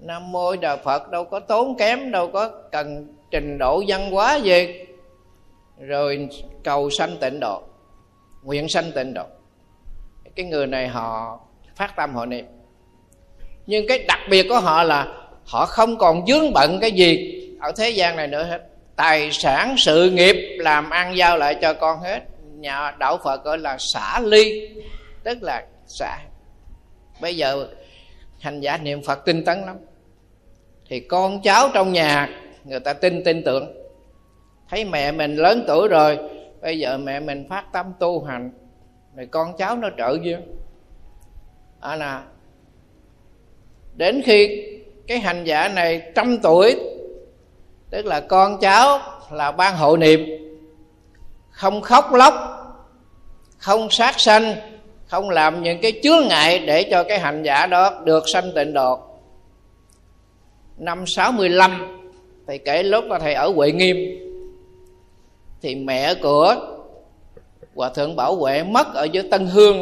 [0.00, 4.36] Nam mô đà phật, đâu có tốn kém, đâu có cần trình độ văn hóa
[4.36, 4.84] gì
[5.80, 6.28] rồi
[6.64, 7.62] cầu sanh tịnh độ,
[8.42, 9.24] nguyện sanh tịnh độ.
[10.36, 11.40] Cái người này họ
[11.76, 12.46] phát tâm họ niệm.
[13.66, 15.06] Nhưng cái đặc biệt của họ là
[15.44, 18.62] họ không còn dướng bận cái gì ở thế gian này nữa hết.
[18.96, 22.20] Tài sản, sự nghiệp làm ăn giao lại cho con hết.
[22.54, 24.68] Nhà đạo phật gọi là xả ly,
[25.22, 26.18] tức là xả.
[27.20, 27.68] Bây giờ
[28.40, 29.76] hành giả niệm phật tinh tấn lắm.
[30.88, 32.28] Thì con cháu trong nhà
[32.68, 33.72] người ta tin tin tưởng.
[34.70, 36.18] Thấy mẹ mình lớn tuổi rồi,
[36.60, 38.50] bây giờ mẹ mình phát tâm tu hành
[39.16, 40.40] rồi con cháu nó trợ duyên.
[41.80, 42.24] À là
[43.96, 44.64] đến khi
[45.06, 46.76] cái hành giả này trăm tuổi,
[47.90, 48.98] tức là con cháu
[49.30, 50.20] là ban hộ niệm,
[51.50, 52.34] không khóc lóc,
[53.58, 54.54] không sát sanh,
[55.06, 58.72] không làm những cái chướng ngại để cho cái hành giả đó được sanh tịnh
[58.72, 59.00] độ.
[60.76, 61.97] Năm 65
[62.48, 63.96] thầy kể lúc mà thầy ở huệ nghiêm,
[65.60, 66.56] thì mẹ của
[67.74, 69.76] hòa thượng bảo huệ mất ở dưới tân hương.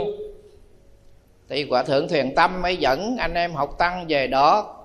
[1.48, 4.76] Thì hòa thượng thuyền tâm mới dẫn anh em học tăng về đó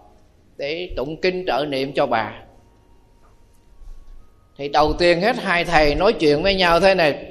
[0.57, 2.43] để tụng kinh trợ niệm cho bà.
[4.57, 7.25] Thì đầu tiên hết hai thầy nói chuyện với nhau thế này.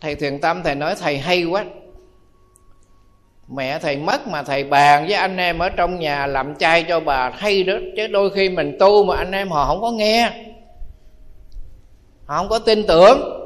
[0.00, 1.64] Thầy thiền tâm thầy nói, thầy hay quá
[3.48, 7.00] mẹ thầy mất mà thầy bàn với anh em ở trong nhà làm chay cho
[7.00, 7.74] bà hay đó.
[7.96, 10.30] Chứ đôi khi mình tu mà anh em họ không có nghe.
[12.26, 13.40] Họ không có tin tưởng.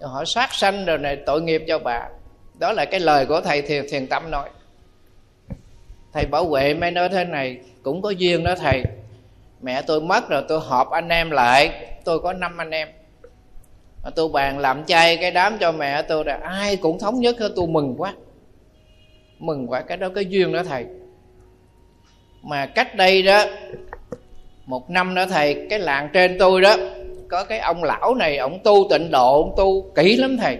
[0.00, 2.08] Họ sát sanh rồi này tội nghiệp cho bà.
[2.58, 4.48] Đó là cái lời của thầy thiền, thiền tâm nói.
[6.12, 8.82] Thầy bảo vệ mới nói thế này cũng có duyên đó thầy.
[9.62, 11.86] Mẹ tôi mất rồi tôi họp anh em lại.
[12.04, 12.88] Tôi có năm anh em.
[14.04, 17.40] Mà tôi bàn làm chay cái đám cho mẹ tôi là ai cũng thống nhất
[17.40, 18.14] hết tôi mừng quá
[19.38, 20.86] mừng quá, cái đó cái duyên đó thầy.
[22.42, 23.44] Mà cách đây đó,
[24.66, 26.76] một năm đó thầy, cái làng trên tôi đó,
[27.28, 30.58] có cái ông lão này, ông tu tịnh độ, ông tu kỹ lắm thầy.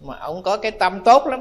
[0.00, 1.40] Mà ông có cái tâm tốt lắm.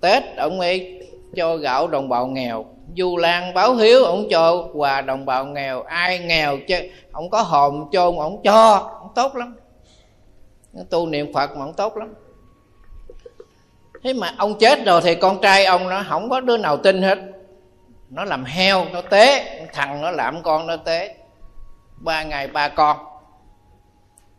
[0.00, 1.06] Tết ông ấy
[1.36, 2.66] cho gạo đồng bào nghèo,
[2.96, 6.76] du lan báo hiếu, ông cho quà đồng bào nghèo, ai nghèo chứ,
[7.12, 9.56] ông có hòm chôn ông cho, ông tốt lắm.
[10.90, 12.14] Tu niệm phật mà ông tốt lắm
[14.04, 17.02] thế mà ông chết rồi thì con trai ông nó không có đứa nào tin
[17.02, 17.18] hết.
[18.10, 21.14] Nó làm heo, nó tế, thằng nó làm con nó tế.
[21.96, 22.96] Ba ngày ba con.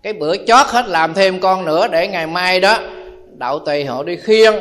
[0.03, 2.77] Cái bữa chót hết làm thêm con nữa để ngày mai đó,
[3.37, 4.53] đạo tỳ họ đi khiêng.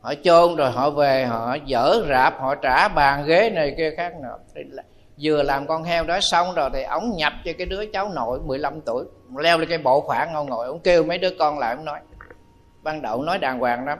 [0.00, 4.12] Họ chôn rồi họ về, họ dở rạp, họ trả bàn ghế này kia khác
[4.22, 4.36] nữa
[5.20, 8.40] vừa làm con heo đó xong rồi thì ông nhập cho cái đứa cháu nội
[8.44, 9.04] 15 tuổi,
[9.36, 11.98] leo lên cái bộ khoảng ngồi ngồi ông kêu mấy đứa con lại ông nói
[12.84, 13.98] ban đầu nói đàng hoàng lắm.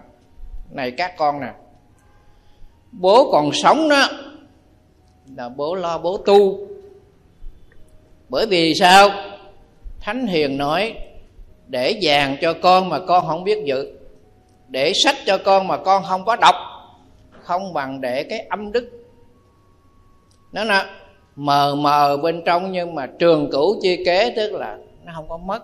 [0.70, 1.52] Này các con nè,
[2.92, 4.08] bố còn sống đó,
[5.36, 6.58] là bố lo bố tu.
[8.28, 9.08] Bởi vì sao?
[10.00, 10.94] Thánh hiền nói,
[11.66, 13.98] để vàng cho con mà con không biết giữ,
[14.68, 16.54] để sách cho con mà con không có đọc,
[17.40, 18.90] không bằng để cái âm đức.
[20.52, 20.84] Nó nè
[21.36, 25.36] mờ mờ bên trong nhưng mà trường cửu chi kế tức là nó không có
[25.36, 25.62] mất.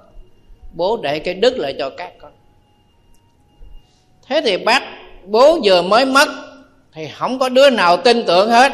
[0.75, 2.33] Bố để cái đức lại cho các con
[4.31, 4.83] thế thì bác
[5.25, 6.29] bố vừa mới mất
[6.93, 8.73] thì không có đứa nào tin tưởng hết.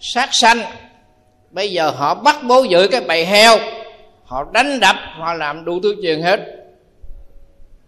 [0.00, 0.58] Sát sanh.
[1.50, 3.56] Bây giờ họ bắt bố giữ cái bầy heo.
[4.24, 6.40] Họ đánh đập, họ làm đủ thứ chuyện hết.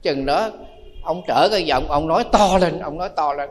[0.02, 0.50] Chừng đó,
[1.04, 3.50] ông trở cái giọng, ông nói to lên, ông nói to lên.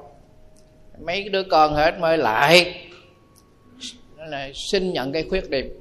[1.05, 2.76] Mấy đứa con hết mới lại.
[4.18, 5.80] Nó là xin nhận cái khuyết điểm.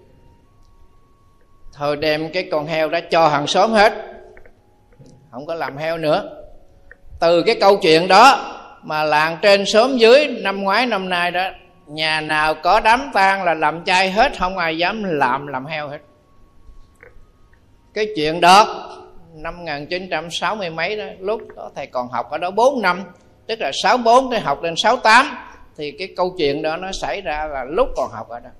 [1.75, 3.93] Thôi đem cái con heo đó cho hàng xóm hết.
[5.31, 6.42] Không có làm heo nữa
[7.23, 11.49] từ cái câu chuyện đó mà làng trên xóm dưới năm ngoái năm nay đó
[11.87, 15.89] nhà nào có đám tang là làm chay hết không ai dám làm làm heo
[15.89, 15.99] hết.
[17.95, 18.89] Cái chuyện đó
[19.35, 23.03] năm 1960 mấy đó lúc đó thầy còn học ở đó 4 năm
[23.47, 25.27] tức là 64 tới học lên 68
[25.77, 28.51] thì cái câu chuyện đó nó xảy ra là lúc còn học ở đó.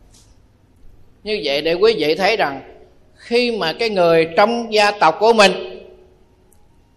[1.23, 2.61] Như vậy để quý vị thấy rằng
[3.15, 5.53] khi mà cái người trong gia tộc của mình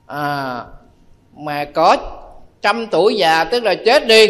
[0.07, 0.61] à,
[1.35, 1.97] mà có
[2.61, 4.27] trăm tuổi già, tức là chết đi,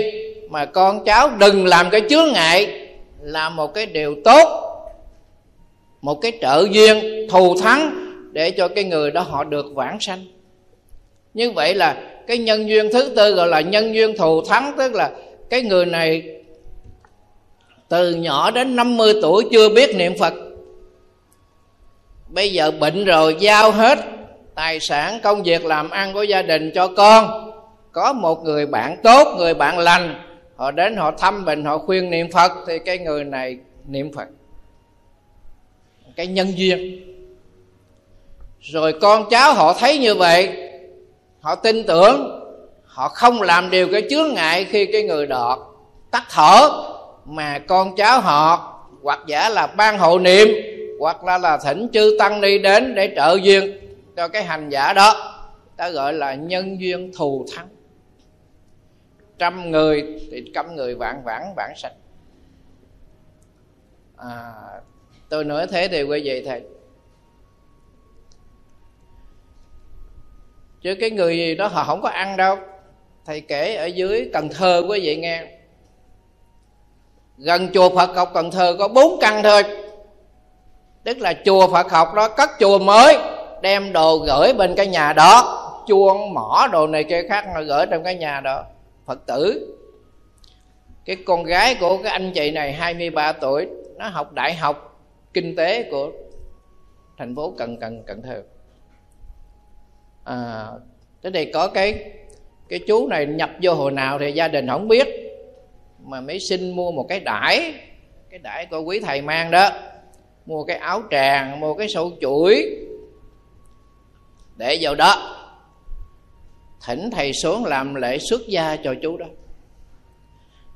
[0.49, 2.87] mà con cháu đừng làm cái chướng ngại,
[3.21, 4.71] là một cái điều tốt,
[6.01, 7.95] một cái trợ duyên, thù thắng
[8.31, 10.25] để cho cái người đó họ được vãng sanh.
[11.33, 11.97] Như vậy là
[12.27, 15.11] cái nhân duyên thứ tư gọi là nhân duyên thù thắng, tức là
[15.49, 16.23] cái người này
[17.89, 20.33] từ nhỏ đến 50 tuổi chưa biết niệm Phật.
[22.27, 23.99] Bây giờ bệnh rồi, giao hết
[24.55, 27.51] Tài sản công việc làm ăn của gia đình cho con.
[27.91, 30.21] Có một người bạn tốt, người bạn lành.
[30.55, 34.27] Họ đến họ thăm mình, họ khuyên niệm Phật Thì cái người này niệm Phật.
[36.15, 37.01] Cái nhân duyên.
[38.59, 40.69] Rồi con cháu họ thấy như vậy
[41.45, 42.41] họ tin tưởng
[42.85, 45.59] họ không làm điều cái chướng ngại khi cái người đọt
[46.11, 46.69] tắt thở
[47.25, 50.47] mà con cháu họ hoặc giả là ban hộ niệm
[50.99, 53.77] hoặc là là thỉnh chư tăng ni đến để trợ duyên
[54.15, 55.31] cho cái hành giả đó
[55.77, 57.67] ta gọi là nhân duyên thù thắng.
[59.37, 61.93] Trăm người thì trăm người vạn vãng vãng sạch
[64.17, 64.53] à,
[65.29, 66.63] tôi nói thế thì quay về thầy
[70.81, 72.57] chứ cái người gì đó họ không có ăn đâu.
[73.25, 75.47] Thầy kể ở dưới cần thơ quý vị nghe.
[77.37, 79.63] Gần chùa phật học cần thơ có bốn căn thôi.
[81.03, 83.34] Tức là chùa phật học đó cất chùa mới
[83.65, 87.85] đem đồ gửi bên cái nhà đó chuông mỏ đồ này kia khác mà gửi
[87.85, 88.63] trong cái nhà đó.
[89.05, 89.75] Phật tử
[91.05, 95.01] cái con gái của cái anh chị này 23 tuổi nó học đại học
[95.33, 96.11] kinh tế của
[97.17, 98.43] thành phố Cần Cần Cần Thơ.
[100.23, 100.67] À,
[101.23, 102.11] thế thì có cái
[102.69, 105.07] cái chú này nhập vô hồi nào thì gia đình không biết
[106.03, 107.73] mà mới xin mua một cái đải
[108.29, 109.69] cái đải của quý thầy mang đó.
[110.45, 112.84] Mua cái áo tràng mua cái sổ chuỗi
[114.55, 115.31] để vào đó.
[116.85, 119.25] Thỉnh thầy xuống làm lễ xuất gia cho chú đó.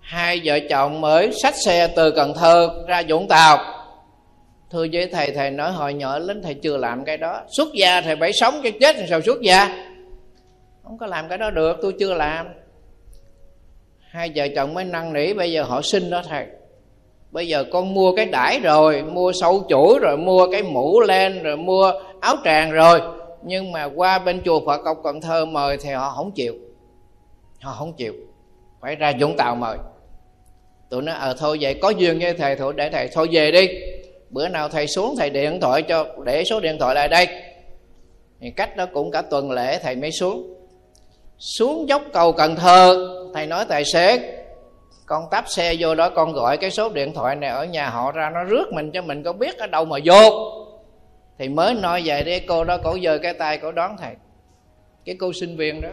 [0.01, 3.57] Hai vợ chồng mới xách xe từ cần thơ ra vũng tàu.
[4.71, 7.41] Thưa với thầy thầy nói hồi nhỏ lính thầy chưa làm cái đó.
[7.57, 9.85] Xuất gia thầy phải sống cho chết thì sao xuất gia?
[10.83, 12.47] Không có làm cái đó được, tôi chưa làm.
[14.09, 16.45] Hai vợ chồng mới năn nỉ, bây giờ họ xin đó thầy.
[17.31, 21.43] Bây giờ con mua cái đải rồi, mua sâu chuỗi rồi, mua cái mũ len
[21.43, 23.01] rồi, mua áo tràng rồi
[23.43, 26.53] nhưng mà qua bên chùa phật học cần thơ mời thì họ không chịu.
[27.61, 28.13] Họ không chịu.
[28.81, 29.77] Phải ra vũng tàu mời.
[30.89, 33.69] Tụi nó ờ thôi vậy, có duyên với thầy thôi để thầy, thôi về đi.
[34.29, 37.27] Bữa nào thầy xuống, thầy điện thoại cho, để số điện thoại lại đây.
[38.41, 40.55] Thì cách đó cũng cả tuần lễ thầy mới xuống.
[41.37, 44.19] Xuống dốc cầu cần thơ, thầy nói tài xế,
[45.05, 48.11] con tắp xe vô đó, con gọi cái số điện thoại này ở nhà họ
[48.11, 50.29] ra, nó rước mình cho mình có biết ở đâu mà vô
[51.39, 54.15] thì mới nói vậy đấy, cô đó cổ giơ cái tay, cổ đón thầy.
[55.05, 55.89] Cái cô sinh viên đó.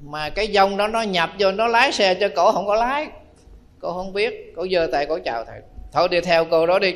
[0.00, 3.08] Mà cái dông đó nó nhập vô, nó lái xe cho cổ không có lái.
[3.80, 5.60] Cô không biết, cổ giơ tay, cổ chào thầy.
[5.92, 6.94] Thôi đi theo cô đó đi.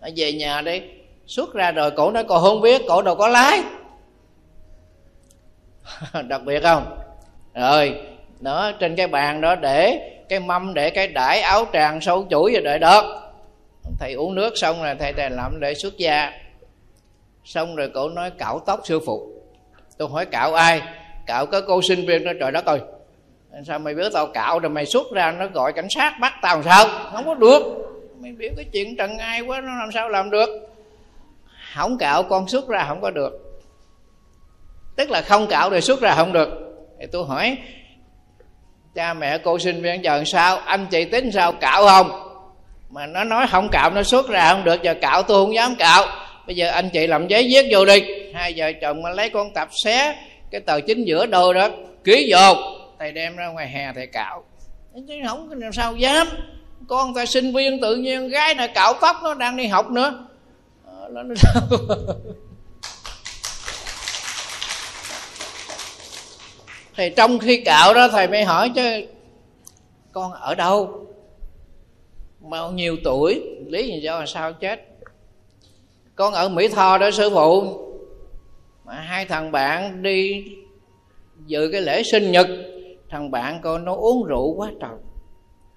[0.00, 0.82] Nó về nhà đi.
[1.26, 3.62] Xuất ra rồi cổ nói, cô không biết, cổ đâu có lái.
[6.28, 6.98] Đặc biệt không?
[7.54, 8.00] Rồi
[8.40, 12.52] đó trên cái bàn đó để cái mâm, để cái đải áo tràng sâu chuỗi
[12.52, 13.23] rồi đợi đó
[13.98, 16.32] thầy uống nước xong rồi thầy thầy làm để xuất gia.
[17.44, 19.32] Xong rồi cổ nói, cạo tóc sư phụ.
[19.98, 20.82] Tôi hỏi, cạo ai?
[21.26, 22.80] Cạo cái cô sinh viên nói trời đất ơi!
[23.66, 26.54] Sao mày biết tao cạo rồi mày xuất ra nó gọi cảnh sát bắt tao
[26.56, 26.86] làm sao?
[27.12, 27.62] Không có được.
[28.18, 30.48] Mày biết cái chuyện trần ai quá, nó làm sao làm được?
[31.74, 33.60] Không cạo con xuất ra không có được.
[34.96, 36.48] Tức là không cạo rồi xuất ra không được.
[37.00, 37.58] Thì tôi hỏi,
[38.94, 40.56] cha mẹ cô sinh viên giờ sao?
[40.56, 41.52] Anh chị tính sao?
[41.52, 42.23] Cạo không?
[42.94, 45.74] Mà nó nói không cạo, nó xuất ra không được, giờ cạo tôi không dám
[45.76, 46.06] cạo.
[46.46, 48.02] Bây giờ anh chị làm giấy viết vô đi.
[48.34, 50.16] Hai vợ chồng mà lấy con tập xé,
[50.50, 51.68] cái tờ chính giữa đôi đó,
[52.04, 52.54] ký vô.
[52.98, 54.44] Thầy đem ra ngoài hè thầy cạo.
[55.08, 56.26] Chứ không, làm sao dám?
[56.88, 60.26] Con ta sinh viên tự nhiên, gái này cạo tóc nó đang đi học nữa.
[60.86, 61.62] Ờ, nó sao?
[66.96, 69.02] Thì trong khi cạo đó thầy mới hỏi chứ,
[70.12, 71.04] con ở đâu?
[72.50, 73.42] Bao nhiêu tuổi?
[73.66, 74.80] Lý do sao chết?
[76.16, 77.80] Con ở mỹ tho đó, sư phụ.
[78.84, 80.44] Mà hai thằng bạn đi
[81.46, 82.46] dự cái lễ sinh nhật.
[83.10, 84.98] Thằng bạn con nó uống rượu quá trời.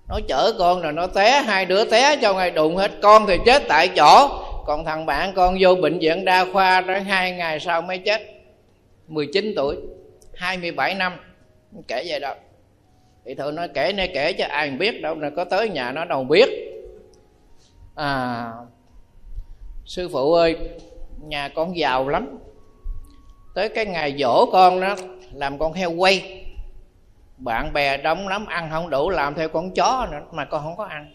[0.09, 2.91] Nó chở con rồi nó té, hai đứa té cho ngày đụng hết.
[3.01, 4.29] Con thì chết tại chỗ.
[4.65, 8.21] Còn thằng bạn con vô bệnh viện đa khoa đó, hai ngày sau mới chết.
[9.07, 9.75] 19 tuổi
[10.33, 11.13] 27 năm.
[11.87, 12.35] Kể vậy đâu
[13.27, 16.05] thì thôi, nói kể nè kể cho ai biết đâu là có tới nhà nó
[16.05, 16.49] đâu biết.
[17.95, 18.51] À
[19.85, 20.57] sư phụ ơi,
[21.21, 22.39] nhà con giàu lắm.
[23.55, 24.95] Tới cái ngày dỗ con đó,
[25.33, 26.43] làm con heo quay.
[27.37, 30.77] Bạn bè đông lắm, ăn không đủ, làm theo con chó nữa, mà con không
[30.77, 31.13] có ăn.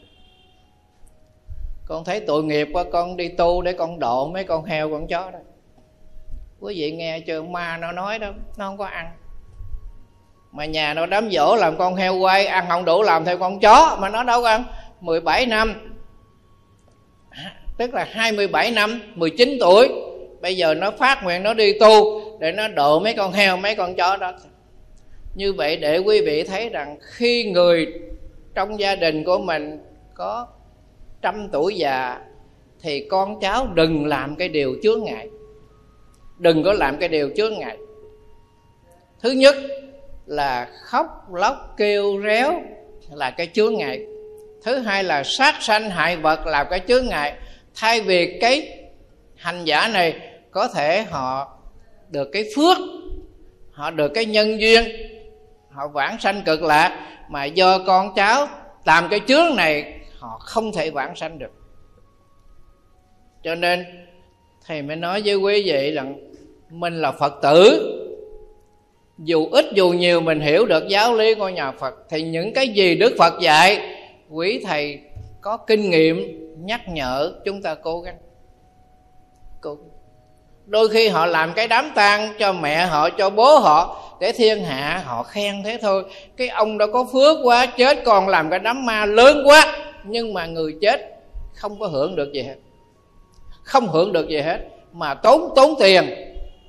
[1.86, 5.06] Con thấy tội nghiệp quá, con đi tu để con độ mấy con heo, con
[5.06, 5.39] chó đó.
[6.60, 7.43] Quý vị nghe chưa?
[7.43, 9.10] Ma nó nói đó, nó không có ăn
[10.52, 13.60] mà nhà nó đám dỗ làm con heo quay, ăn không đủ làm theo con
[13.60, 14.64] chó, mà nó đâu có ăn
[15.00, 15.74] 17 năm.
[17.30, 19.88] À, tức là 27 năm 19 tuổi.
[20.40, 23.74] Bây giờ nó phát nguyện nó đi tu, để nó độ mấy con heo, mấy
[23.74, 24.32] con chó đó.
[25.34, 27.86] Như vậy để quý vị thấy rằng khi người
[28.54, 29.78] trong gia đình của mình
[30.14, 30.46] có
[31.22, 32.18] trăm tuổi già,
[32.80, 35.28] thì con cháu đừng làm cái điều chướng ngại.
[36.38, 37.76] Đừng có làm cái điều chướng ngại.
[39.22, 39.54] Thứ nhất
[40.27, 42.62] là khóc, lóc, kêu, réo
[43.11, 44.01] là cái chướng ngại.
[44.65, 47.35] Thứ hai là sát sanh hại vật là cái chướng ngại.
[47.74, 48.78] Thay vì cái
[49.36, 50.20] hành giả này,
[50.51, 51.59] có thể họ
[52.11, 52.77] được cái phước,
[53.73, 54.85] họ được cái nhân duyên,
[55.70, 58.47] họ vãng sanh cực lạc, mà do con cháu
[58.85, 61.51] làm cái chướng này, họ không thể vãng sanh được.
[63.43, 64.07] Cho nên
[64.66, 66.31] thầy mới nói với quý vị rằng
[66.70, 67.89] mình là phật tử
[69.24, 72.69] dù ít dù nhiều mình hiểu được giáo lý của nhà phật, thì những cái
[72.69, 73.81] gì đức phật dạy,
[74.31, 74.99] quý thầy
[75.40, 78.16] có kinh nghiệm nhắc nhở chúng ta cố gắng.
[79.61, 79.77] Cố
[80.66, 84.65] đôi khi họ làm cái đám tang cho mẹ họ, cho bố họ, để thiên
[84.65, 86.05] hạ họ khen thế thôi.
[86.36, 90.35] Cái ông đó có phước quá, chết còn làm cái đám ma lớn quá, nhưng
[90.35, 91.01] mà người chết
[91.55, 92.57] không có hưởng được gì hết.
[93.62, 94.59] Không hưởng được gì hết,
[94.93, 96.05] mà tốn tốn tiền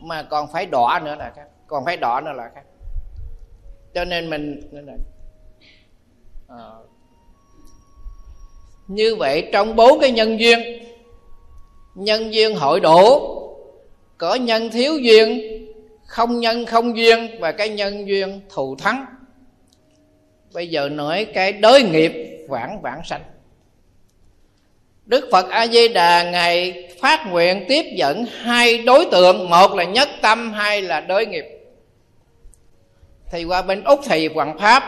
[0.04, 1.48] mà còn phải đọa nữa là khác.
[1.68, 2.64] Còn phải đọa nữa là khác.
[3.94, 4.62] Cho nên mình
[6.48, 6.58] à,
[8.88, 10.60] như vậy trong bốn cái nhân duyên
[11.96, 13.20] nhân duyên hội đủ
[14.18, 15.42] có nhân thiếu duyên
[16.06, 19.06] không nhân không duyên và cái nhân duyên thù thắng.
[20.54, 23.22] Bây giờ nói cái đối nghiệp vãng vãng sanh.
[25.06, 29.84] Đức Phật A Di Đà ngài phát nguyện tiếp dẫn hai đối tượng, một là
[29.84, 31.46] nhất tâm, hai là đối nghiệp.
[33.32, 34.84] Thì qua bên Úc thầy Hoàng Pháp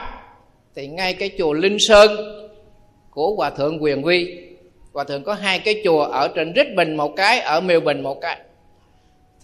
[0.75, 2.11] thì ngay cái chùa Linh Sơn
[3.11, 4.37] của Hòa thượng Quyền Huy,
[4.93, 8.01] Hòa thượng có hai cái chùa ở trên Rít Bình một cái, ở Miêu Bình
[8.03, 8.39] một cái.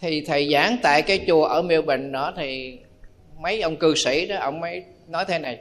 [0.02, 2.78] Thì thầy giảng tại cái chùa ở Miêu Bình đó thì
[3.40, 5.60] mấy ông cư sĩ đó ông mới nói thế này.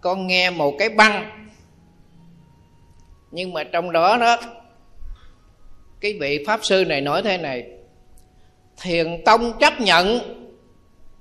[0.00, 1.46] Con nghe một cái băng
[3.30, 4.36] nhưng mà trong đó đó,
[6.00, 7.66] cái vị pháp sư này nói thế này,
[8.82, 10.18] thiền tông chấp nhận,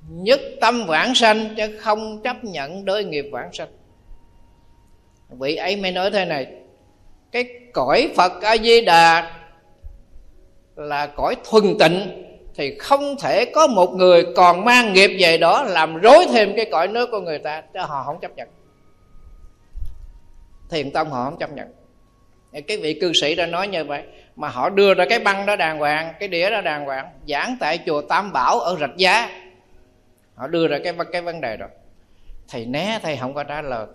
[0.09, 3.69] nhất tâm vãng sanh, chứ không chấp nhận đối nghiệp vãng sanh.
[5.29, 6.47] Vị ấy mới nói thế này,
[7.31, 9.35] cái cõi phật a di đà
[10.75, 12.25] là cõi thuần tịnh,
[12.55, 16.65] thì không thể có một người còn mang nghiệp về đó làm rối thêm cái
[16.71, 18.47] cõi nước của người ta cho họ không chấp nhận.
[20.69, 21.67] Thiền tông họ không chấp nhận
[22.67, 24.03] cái vị cư sĩ đã nói như vậy.
[24.35, 27.57] Mà họ đưa ra cái băng đó đàng hoàng cái đĩa đó đàng hoàng giảng
[27.59, 29.29] tại chùa tam bảo ở rạch giá.
[30.35, 31.69] Họ đưa ra cái cái vấn đề rồi
[32.47, 33.87] thầy né thầy không có trả lời.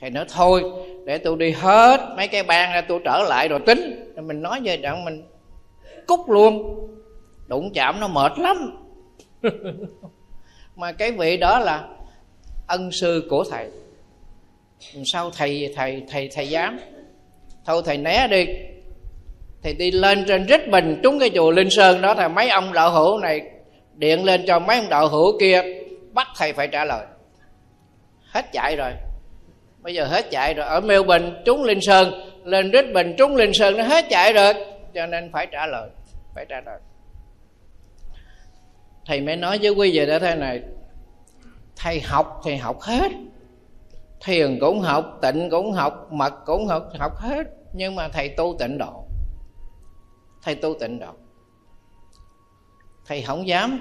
[0.00, 0.62] Thầy nói thôi
[1.06, 4.12] để tôi đi hết mấy cái băng ra tôi trở lại rồi tính.
[4.16, 5.22] Rồi mình nói về đoạn mình
[6.06, 6.80] cút luôn.
[7.46, 8.86] Đụng chạm nó mệt lắm.
[10.76, 11.88] Mà cái vị đó là
[12.66, 13.70] ân sư của thầy.
[15.04, 16.78] Sao thầy thầy thầy thầy dám
[17.66, 18.46] thôi thầy né đi.
[19.62, 22.72] Thì đi lên trên rít bình trúng cái chùa linh sơn đó thì mấy ông
[22.72, 23.42] đạo hữu này
[23.94, 25.62] điện lên cho mấy ông đạo hữu kia,
[26.12, 27.06] bắt thầy phải trả lời.
[28.30, 28.90] Hết chạy rồi.
[29.82, 30.66] Bây giờ hết chạy rồi.
[30.66, 34.32] Ở miêu bình, trúng linh sơn, lên rít bình trúng linh sơn, nó hết chạy
[34.32, 34.54] rồi.
[34.94, 35.90] Cho nên phải trả lời,
[36.34, 36.78] phải trả lời.
[39.06, 40.60] Thầy mới nói với quý vị đó thế này.
[41.76, 43.12] Thầy học thì học hết
[44.24, 47.46] thiền cũng học, tịnh cũng học, mật cũng học học hết.
[47.72, 49.04] Nhưng mà thầy tu tịnh độ.
[50.42, 51.12] Thầy tu tịnh độ.
[53.06, 53.80] Thầy không dám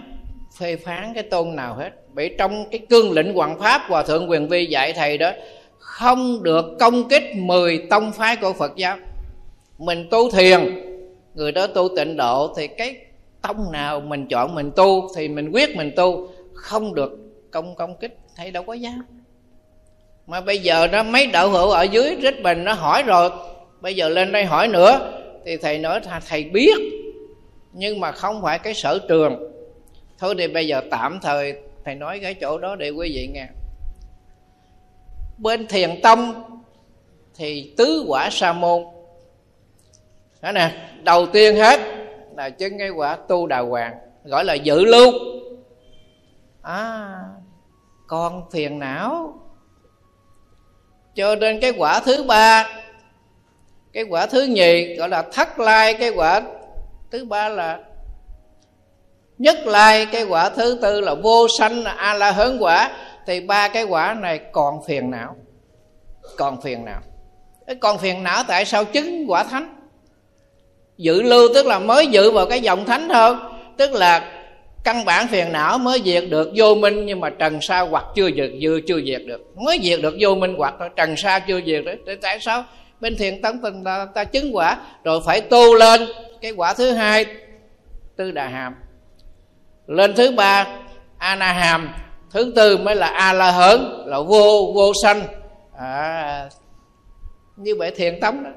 [0.57, 1.90] phê phán cái tôn nào hết.
[2.14, 5.32] Bởi trong cái cương lĩnh hoàng pháp, hòa thượng quyền vi dạy thầy đó,
[5.80, 8.98] không được công kích 10 tông phái của phật giáo.
[9.78, 10.61] Mình tu thiền,
[11.34, 13.06] người đó tu tịnh độ thì cái
[13.41, 16.28] tông nào mình chọn mình tu thì mình quyết mình tu.
[16.53, 17.11] Không được
[17.52, 19.23] công công kích, thầy đâu có dám
[20.28, 23.30] mà bây giờ đó, mấy đạo hữu ở dưới rít bình nó hỏi rồi.
[23.82, 25.20] Bây giờ lên đây hỏi nữa.
[25.45, 26.78] Thì thầy nói thầy biết,
[27.74, 29.52] nhưng mà không phải cái sở trường.
[30.20, 31.54] Thôi thì bây giờ tạm thời
[31.86, 33.48] thầy nói cái chỗ đó để quý vị nghe.
[35.38, 36.44] Bên thiền tông
[37.36, 38.84] thì tứ quả sa môn.
[40.41, 40.72] Đó nè,
[41.04, 41.80] đầu tiên hết
[42.36, 43.94] là chân cái quả tu đà hoàng,
[44.24, 45.12] gọi là dự lưu.
[46.62, 47.16] À
[48.08, 49.40] con phiền não
[51.15, 52.69] cho nên cái quả thứ ba,
[53.94, 56.41] cái quả thứ nhì gọi là thất lai, cái quả
[57.11, 57.80] thứ ba là
[59.38, 62.91] nhất lai, cái quả thứ tư là vô sanh a la hớn quả.
[63.26, 65.35] Thì ba cái quả này còn phiền não,
[66.38, 67.02] còn phiền não.
[67.68, 69.76] Cái còn phiền não tại sao chứng quả thánh?
[70.98, 73.35] Dự lưu tức là mới dự vào cái dòng thánh thôi.
[73.77, 74.33] Tức là
[74.84, 78.32] căn bản phiền não mới diệt được vô minh nhưng mà trần sa hoặc chưa
[78.32, 79.58] diệt dư chưa diệt được.
[79.58, 82.64] Mới diệt được vô minh hoặc thôi trần sa chưa diệt đấy tại sao?
[83.00, 86.02] Bên thiền tấn tình ta, ta chứng quả rồi phải tu lên.
[86.42, 87.26] Cái quả thứ hai
[88.16, 88.76] tư đà hàm.
[89.88, 90.68] Lên thứ ba
[91.18, 91.90] a na hàm
[92.32, 95.22] thứ tư mới là a la hớn là vô vô sanh.
[95.78, 96.50] À,
[97.56, 98.50] như vậy thiền tống đó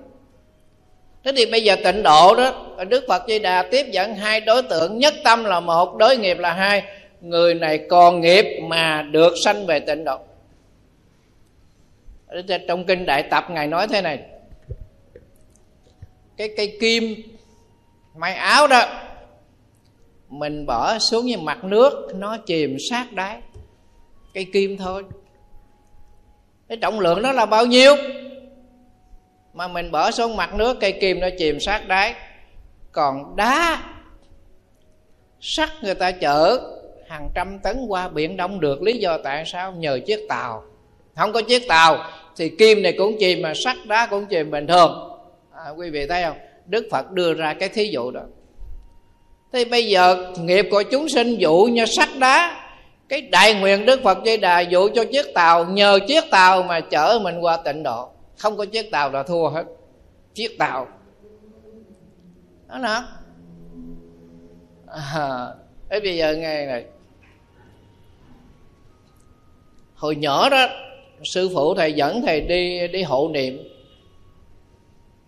[1.27, 4.63] thế thì bây giờ tịnh độ đó, đức phật di đà tiếp dẫn hai đối
[4.63, 6.83] tượng, nhất tâm là một, đối nghiệp là hai.
[7.21, 10.19] Người này còn nghiệp mà được sanh về tịnh độ.
[12.69, 14.19] Trong kinh đại tập ngài nói thế này.
[16.37, 17.15] Cái cây kim,
[18.17, 18.83] may áo đó,
[20.29, 23.37] mình bỏ xuống như mặt nước, nó chìm sát đáy.
[24.35, 25.05] Cây kim thôi.
[26.69, 27.97] Cái trọng lượng đó là bao nhiêu?
[29.57, 32.15] Mà mình bỏ xuống mặt nước cây kim nó chìm sát đáy.
[32.93, 33.83] Còn đá
[35.41, 36.61] sắt người ta chở
[37.09, 38.83] hàng trăm tấn qua biển đông được.
[38.83, 39.73] Lý do tại sao?
[39.73, 40.63] Nhờ chiếc tàu.
[41.17, 41.99] Không có chiếc tàu
[42.37, 45.19] thì kim này cũng chìm mà sắt đá cũng chìm bình thường.
[45.53, 46.37] À, quý vị thấy không?
[46.67, 48.21] Đức phật đưa ra cái thí dụ đó.
[49.53, 52.63] Thì bây giờ nghiệp của chúng sinh dụ như sắt đá.
[53.09, 56.81] Cái đại nguyện đức phật di đà dụ cho chiếc tàu nhờ chiếc tàu mà
[56.81, 59.65] chở mình qua tịnh độ không có chiếc tàu là thua hết.
[60.35, 60.89] Chiếc tàu.
[62.69, 63.03] Đó nè
[64.87, 65.49] à,
[65.91, 66.85] thế bây giờ nghe này.
[69.95, 70.67] Hồi nhỏ đó
[71.25, 73.69] sư phụ thầy dẫn thầy đi đi hộ niệm.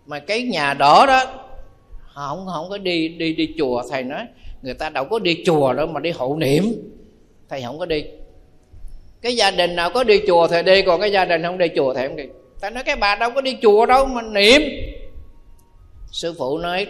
[0.05, 1.25] Mà cái nhà đỏ đó
[2.01, 3.83] họ không không có đi đi đi chùa.
[3.89, 4.27] Thầy nói
[4.61, 6.63] người ta đâu có đi chùa đâu mà đi hộ niệm.
[7.49, 8.03] Thầy không có đi.
[9.21, 11.67] Cái gia đình nào có đi chùa thầy đi còn cái gia đình không đi
[11.75, 12.25] chùa thầy không đi
[12.61, 14.61] ta nói cái bà đâu có đi chùa đâu mà niệm.
[16.11, 16.87] Sư phụ nói,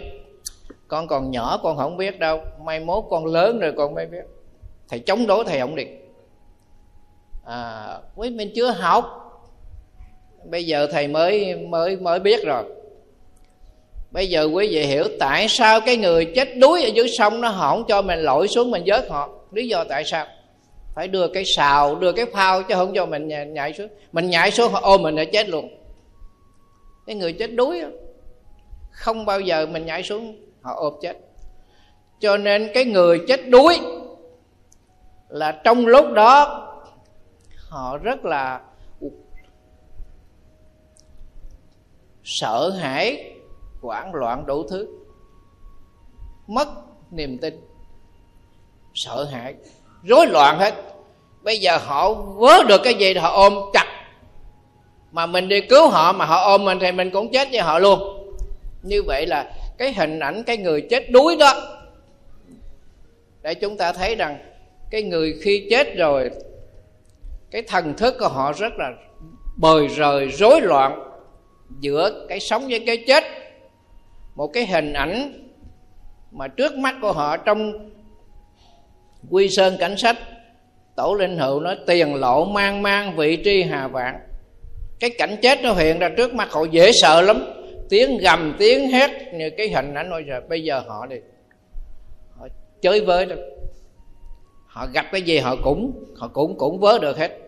[0.88, 2.40] con còn nhỏ, con không biết đâu.
[2.64, 4.24] Mai mốt con lớn rồi con mới biết.
[4.88, 5.84] Thầy chống đối, thầy không đi.
[7.46, 9.04] À quý mình chưa học?
[10.44, 12.64] Bây giờ thầy mới mới mới biết rồi.
[14.10, 17.54] Bây giờ quý vị hiểu tại sao cái người chết đuối ở dưới sông nó
[17.58, 19.28] không cho mình lội xuống mình vớt họ.
[19.52, 20.26] Lý do tại sao?
[20.94, 23.88] Phải đưa cái xào, đưa cái phao chứ không cho mình nhảy xuống.
[24.12, 25.68] Mình nhảy xuống họ ôm mình là chết luôn.
[27.06, 27.82] Cái người chết đuối
[28.90, 31.16] không bao giờ mình nhảy xuống, họ ôm chết.
[32.20, 33.78] Cho nên cái người chết đuối
[35.28, 36.66] là trong lúc đó,
[37.68, 38.60] họ rất là
[42.24, 43.34] sợ hãi,
[43.80, 44.88] hoảng loạn đủ thứ.
[46.46, 46.68] Mất
[47.10, 47.60] niềm tin,
[48.94, 49.54] sợ hãi
[50.02, 50.74] rối loạn hết.
[51.42, 53.86] Bây giờ họ vớ được cái gì thì họ ôm chặt.
[55.12, 57.78] Mà mình đi cứu họ mà họ ôm mình thì mình cũng chết với họ
[57.78, 58.00] luôn.
[58.82, 61.54] Như vậy là cái hình ảnh cái người chết đuối đó,
[63.42, 64.38] để chúng ta thấy rằng
[64.90, 66.30] cái người khi chết rồi,
[67.50, 68.90] cái thần thức của họ rất là
[69.56, 71.02] bời rời, rối loạn
[71.80, 73.24] giữa cái sống với cái chết.
[74.34, 75.32] Một cái hình ảnh
[76.30, 77.90] mà trước mắt của họ trong
[79.30, 80.16] quy sơn cảnh sách,
[80.96, 84.20] tổ linh hữu nói, tiền lộ mang mang, vị tri hà vạn.
[85.00, 87.44] Cái cảnh chết nó hiện ra trước mắt họ dễ sợ lắm.
[87.88, 90.40] Tiếng gầm, tiếng hét như cái hình ảnh nói giờ.
[90.48, 91.16] Bây giờ họ đi,
[92.38, 92.46] họ
[92.82, 93.40] chơi với được
[94.66, 97.38] họ gặp cái gì họ cũng họ cũng cũng vớ được hết.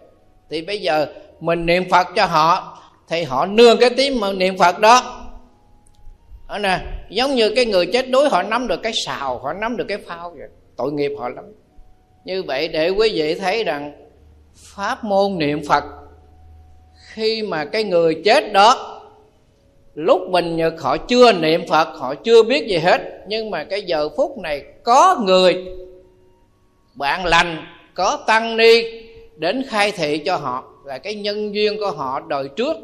[0.50, 1.06] Thì bây giờ
[1.40, 2.78] mình niệm phật cho họ,
[3.08, 5.18] thì họ nương cái tiếng mà niệm phật đó.
[6.48, 6.80] Đó nè,
[7.10, 9.98] giống như cái người chết đuối, họ nắm được cái xào, họ nắm được cái
[9.98, 10.48] phao vậy.
[10.76, 11.44] Tội nghiệp họ lắm
[12.24, 13.92] như vậy để quý vị thấy rằng
[14.54, 15.84] pháp môn niệm phật,
[16.94, 19.00] khi mà cái người chết đó,
[19.94, 23.82] lúc bình nhật họ chưa niệm phật, họ chưa biết gì hết, nhưng mà cái
[23.82, 25.64] giờ phút này có người
[26.94, 28.82] bạn lành, có tăng ni
[29.36, 32.76] đến khai thị cho họ, là cái nhân duyên của họ đời trước,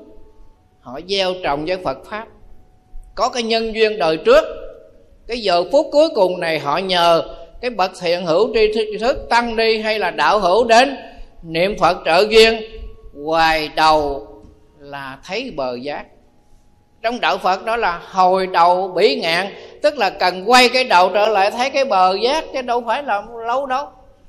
[0.80, 2.26] họ gieo trồng với phật pháp.
[3.14, 4.44] Có cái nhân duyên đời trước,
[5.26, 7.22] cái giờ phút cuối cùng này họ nhờ
[7.60, 10.96] cái bậc thiện hữu tri thức tăng đi hay là đạo hữu đến,
[11.42, 12.62] niệm phật trợ duyên,
[13.24, 14.28] hoài đầu
[14.78, 16.04] là thấy bờ giác.
[17.02, 19.46] Trong đạo phật đó là hồi đầu bỉ ngạn,
[19.82, 23.02] tức là cần quay cái đầu trở lại thấy cái bờ giác, chứ đâu phải
[23.02, 23.86] là lâu đâu.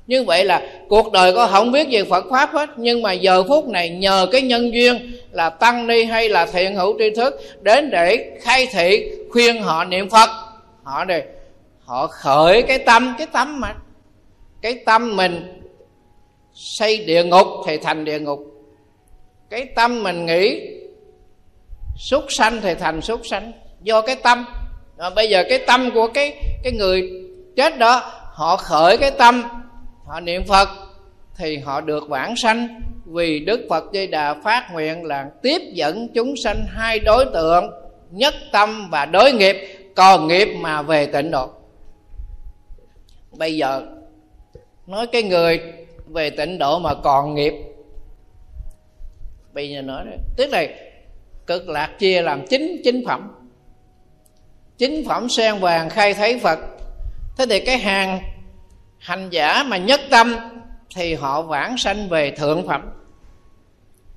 [0.08, 3.44] Như vậy là cuộc đời có không biết về phật pháp hết, nhưng mà giờ
[3.44, 7.42] phút này nhờ cái nhân duyên là tăng ni hay là thiện hữu tri thức
[7.62, 10.30] đến để khai thị khuyên họ niệm phật.
[10.84, 11.24] Họ đây
[11.90, 13.76] họ khởi cái tâm cái tâm mà
[14.62, 15.62] cái tâm mình
[16.54, 18.40] xây địa ngục thì thành địa ngục.
[19.50, 20.62] Cái tâm mình nghĩ
[21.98, 23.52] súc sanh thì thành súc sanh.
[23.82, 24.46] Do cái tâm.
[24.98, 26.34] À, bây giờ cái tâm của cái
[26.64, 27.10] cái người
[27.56, 29.44] chết đó họ khởi cái tâm
[30.06, 30.70] họ niệm phật
[31.38, 32.82] thì họ được vãng sanh.
[33.06, 37.72] Vì đức phật di đà phát nguyện là tiếp dẫn chúng sanh hai đối tượng
[38.12, 39.56] nhất tâm và đối nghiệp.
[39.96, 41.50] Còn nghiệp mà về tịnh độ
[43.32, 43.86] bây giờ,
[44.88, 45.62] nói cái người
[46.08, 47.54] về tịnh độ mà còn nghiệp.
[49.54, 50.06] Bây giờ nói
[50.38, 50.64] tức là
[51.48, 53.32] cực lạc chia làm chín chín phẩm.
[54.78, 56.60] Chín phẩm sen vàng khai thấy phật.
[57.38, 58.20] Thế thì cái hàng
[58.98, 60.36] hành giả mà nhất tâm
[60.96, 62.90] thì họ vãng sanh về thượng phẩm.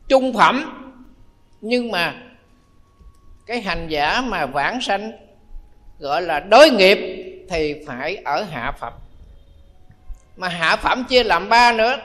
[0.08, 0.64] Trung phẩm,
[1.60, 2.14] nhưng mà
[3.46, 5.12] cái hành giả mà vãng sanh,
[5.98, 6.98] gọi là đối nghiệp,
[7.50, 8.92] thì phải ở hạ phẩm
[10.36, 11.98] mà hạ phẩm chia làm ba nữa.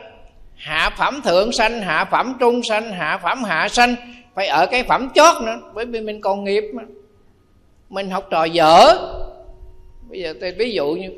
[0.56, 3.95] Hạ phẩm thượng sanh, hạ phẩm trung sanh, hạ phẩm hạ sanh.
[4.36, 5.60] Phải ở cái phẩm chót nữa.
[5.74, 6.84] Bởi vì mình còn nghiệp mà.
[7.90, 8.94] Mình học trò dở.
[10.10, 11.12] Bây giờ tôi ví dụ như,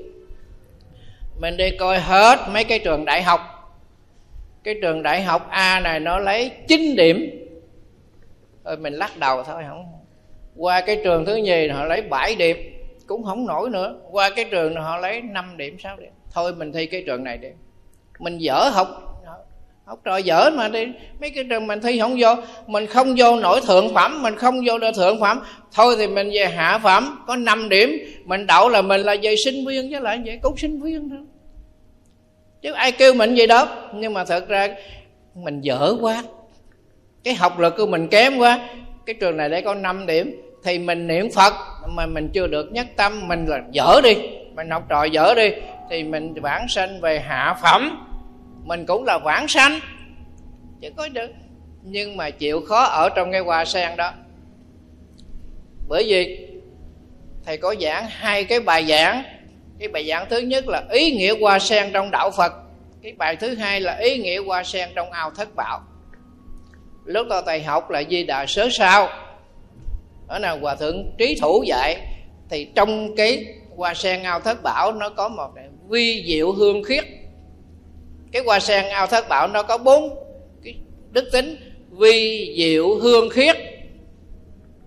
[1.40, 3.42] mình đi coi hết mấy cái trường đại học.
[4.64, 7.30] Cái trường đại học a này nó lấy 9 điểm.
[8.66, 9.86] Rồi mình lắc đầu thôi, không
[10.56, 12.58] qua cái trường thứ nhì họ lấy 7 điểm.
[13.08, 13.96] Cũng không nổi nữa.
[14.12, 17.38] Qua cái trường họ lấy 5 điểm 6 điểm thôi mình thi cái trường này
[17.38, 17.48] đi.
[18.20, 18.88] Mình dở học.
[19.86, 20.86] Học trò dở mà đi.
[21.22, 22.36] Mấy cái trường mình thi không vô.
[22.68, 24.22] Mình không vô nổi thượng phẩm.
[24.22, 25.42] Mình không vô được thượng phẩm.
[25.74, 27.24] Thôi thì mình về hạ phẩm.
[27.28, 27.98] Có 5 điểm.
[28.26, 31.20] Mình đậu là mình là về sinh viên chứ lại vậy cũng sinh viên thôi.
[32.62, 33.68] Chứ ai kêu mình gì đó.
[33.94, 34.76] Nhưng mà thật ra
[35.36, 36.24] mình dở quá.
[37.24, 38.70] Cái học lực của mình kém quá.
[39.06, 40.42] Cái trường này để có 5 điểm.
[40.64, 41.54] Thì mình niệm phật
[41.96, 43.28] mà mình chưa được nhất tâm.
[43.28, 44.16] Mình là dở đi
[44.60, 45.50] mình học trò dở đi,
[45.90, 48.08] thì mình vãng sanh về hạ phẩm.
[48.64, 49.80] Mình cũng là vãng sanh,
[50.82, 51.32] chứ có được.
[51.84, 54.12] Nhưng mà chịu khó ở trong cái hoa sen đó.
[55.88, 56.48] Bởi vì
[57.46, 59.24] thầy có giảng hai cái bài giảng.
[59.80, 62.54] Cái bài giảng thứ nhất là ý nghĩa hoa sen trong đạo phật.
[63.04, 65.82] Cái bài thứ hai là ý nghĩa hoa sen trong ao thất bảo
[67.06, 69.10] lúc đó thầy học là di đà sớ sao.
[70.28, 71.98] Ở nào hòa thượng trí thủ dạy.
[72.50, 73.46] Thì trong cái
[73.80, 75.50] hoa sen ao thất bảo nó có một
[75.90, 77.06] vi diệu hương khiết.
[78.32, 80.10] Cái hoa sen ao thất bảo nó có bốn
[80.64, 80.76] cái
[81.12, 81.56] đức tính,
[81.90, 83.58] vi diệu hương khiết.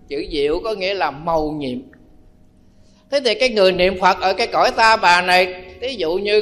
[0.07, 1.79] Chữ diệu có nghĩa là màu nhiệm.
[3.11, 6.41] Thế thì cái người niệm phật ở cái cõi ta bà này ví dụ như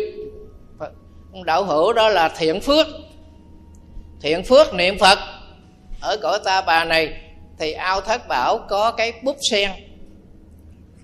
[1.45, 2.87] đạo hữu đó là thiện phước.
[4.21, 5.19] Thiện phước niệm phật
[6.01, 7.13] ở cõi ta bà này
[7.59, 9.71] thì ao thất bảo có cái bút sen.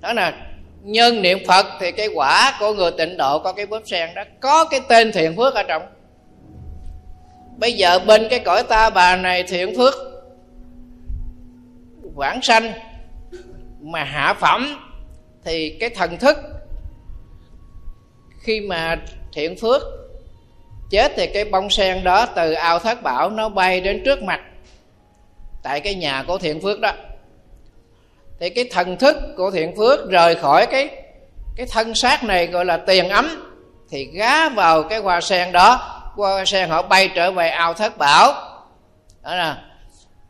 [0.02, 0.47] Đó là
[0.88, 4.24] nhân niệm phật thì cái quả của người tịnh độ có cái bóp sen đó,
[4.40, 5.82] có cái tên thiện phước ở trong.
[7.58, 9.94] Bây giờ bên cái cõi ta bà này thiện phước,
[12.16, 12.72] quảng sanh,
[13.82, 14.78] mà hạ phẩm
[15.46, 16.38] thì cái thần thức,
[18.40, 18.98] khi mà
[19.34, 19.82] thiện phước
[20.90, 24.42] chết thì cái bông sen đó từ ao thất bảo nó bay đến trước mặt
[25.64, 26.92] tại cái nhà của thiện phước đó
[28.40, 30.90] thì cái thần thức của thiện phước rời khỏi cái
[31.58, 33.30] cái thân xác này gọi là tiền ấm,
[33.90, 35.94] thì gá vào cái hoa sen đó.
[36.16, 38.34] Hoa sen họ bay trở về ao thất bảo.
[39.24, 39.58] Đó là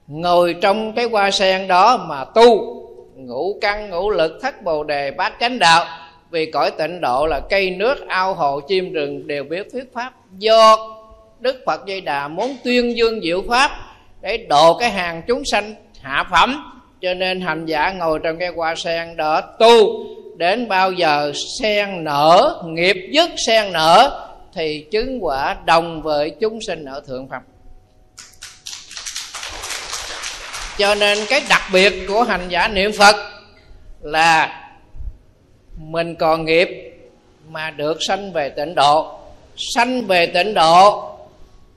[0.07, 2.77] ngồi trong cái hoa sen đó mà tu,
[3.15, 5.85] ngũ căn, ngũ lực, thất bồ đề, bát chánh đạo.
[6.29, 10.13] Vì cõi tịnh độ là cây nước, ao hồ, chim rừng đều biết thuyết pháp.
[10.38, 10.77] Do
[11.39, 13.71] đức phật dây đà muốn tuyên dương diệu pháp
[14.21, 18.49] để độ cái hàng chúng sanh hạ phẩm cho nên hành giả ngồi trong cái
[18.56, 20.06] hoa sen đó tu.
[20.38, 26.60] Đến bao giờ sen nở, nghiệp dứt sen nở, thì chứng quả đồng với chúng
[26.61, 27.41] sinh ở thượng phẩm.
[30.78, 33.15] Cho nên cái đặc biệt của hành giả niệm phật
[34.02, 34.64] là
[35.78, 36.69] mình còn nghiệp
[37.49, 39.19] mà được sanh về tịnh độ.
[39.76, 41.10] Sanh về tịnh độ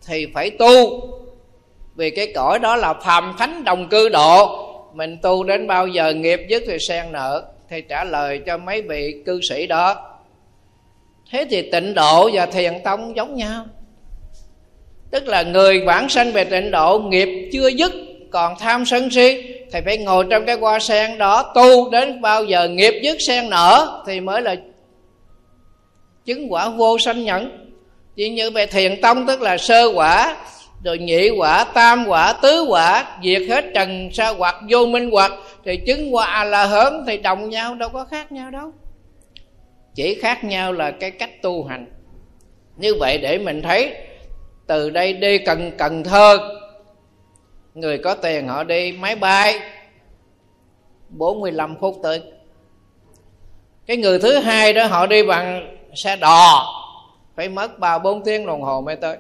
[0.06, 1.00] thì phải tu.
[1.96, 6.14] Vì cái cõi đó là phàm thánh đồng cư độ mình tu đến bao giờ
[6.14, 10.06] nghiệp dứt thì sen nợ thì trả lời cho mấy vị cư sĩ đó.
[11.30, 13.64] Thế thì tịnh độ và thiền tông giống nhau.
[15.10, 17.92] Tức là người bản sanh về tịnh độ nghiệp chưa dứt,
[18.30, 19.42] còn tham sân si,
[19.72, 23.50] thì phải ngồi trong cái hoa sen đó tu đến bao giờ nghiệp dứt sen
[23.50, 24.56] nở thì mới là
[26.24, 27.66] chứng quả vô sanh nhẫn.
[28.16, 30.36] Chỉ như về thiền tông tức là sơ quả
[30.84, 35.32] rồi nhị quả, tam quả, tứ quả, diệt hết trần, sa hoặc, vô minh hoặc,
[35.64, 38.72] thì chứng qua a la hớn thì đồng nhau, đâu có khác nhau đâu.
[39.94, 41.86] Chỉ khác nhau là cái cách tu hành.
[42.76, 43.94] Như vậy để mình thấy,
[44.66, 46.38] từ đây đi cần cần thơ.
[47.74, 49.60] Người có tiền họ đi máy bay
[51.08, 52.22] 45 phút tới.
[53.86, 56.66] Cái người thứ hai đó họ đi bằng xe đò,
[57.36, 59.16] phải mất ba bốn tiếng đồng hồ mới tới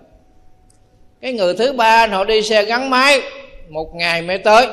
[1.20, 3.20] cái người thứ ba họ đi xe gắn máy,
[3.68, 4.66] một ngày mới tới.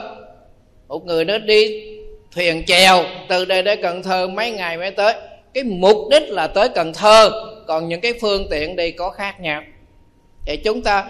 [0.88, 1.84] Một người đó đi
[2.36, 5.14] thuyền chèo, từ đây đến cần thơ mấy ngày mới tới.
[5.54, 7.32] Cái mục đích là tới cần thơ,
[7.68, 9.64] còn những cái phương tiện đi có khác nhau.
[10.46, 11.08] Thì chúng ta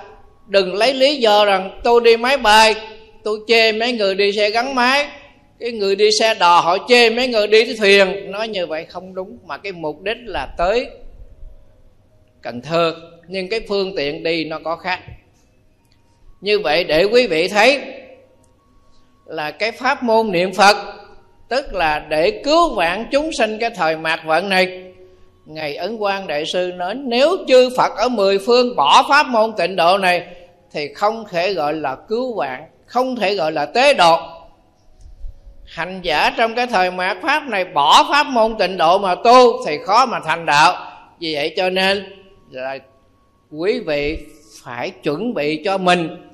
[0.48, 2.76] đừng lấy lý do rằng tôi đi máy bay,
[3.24, 5.08] tôi chê mấy người đi xe gắn máy,
[5.60, 8.32] cái người đi xe đò họ chê mấy người đi thuyền.
[8.32, 10.88] Nói như vậy không đúng, mà cái mục đích là tới
[12.42, 12.96] cần thơ.
[13.28, 15.00] Nhưng cái phương tiện đi nó có khác
[16.42, 17.82] như vậy để quý vị thấy
[19.26, 20.78] là cái pháp môn niệm phật,
[21.50, 24.84] tức là để cứu vãn chúng sinh cái thời mạt vận này
[25.46, 29.54] ngày ấn quang đại sư nói, nếu chư phật ở mười phương bỏ pháp môn
[29.58, 30.28] tịnh độ này,
[30.72, 34.20] thì không thể gọi là cứu vãn, không thể gọi là tế độ.
[35.66, 39.66] Hành giả trong cái thời mạt pháp này bỏ pháp môn tịnh độ mà tu
[39.66, 40.76] thì khó mà thành đạo.
[41.20, 42.06] Vì vậy cho nên
[42.50, 42.78] là
[43.52, 44.18] quý vị
[44.64, 46.27] phải chuẩn bị cho mình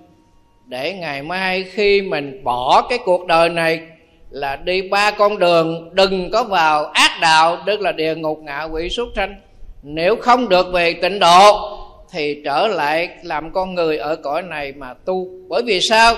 [0.73, 3.81] để ngày mai khi mình bỏ cái cuộc đời này
[4.29, 8.63] là đi ba con đường, đừng có vào ác đạo, tức là địa ngục ngạ
[8.63, 9.35] quỷ súc sanh.
[9.83, 11.77] Nếu không được về tịnh độ,
[12.11, 15.27] thì trở lại làm con người ở cõi này mà tu.
[15.47, 16.15] Bởi vì sao?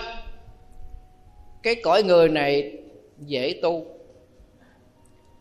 [1.64, 2.72] Cái cõi người này
[3.19, 3.86] dễ tu.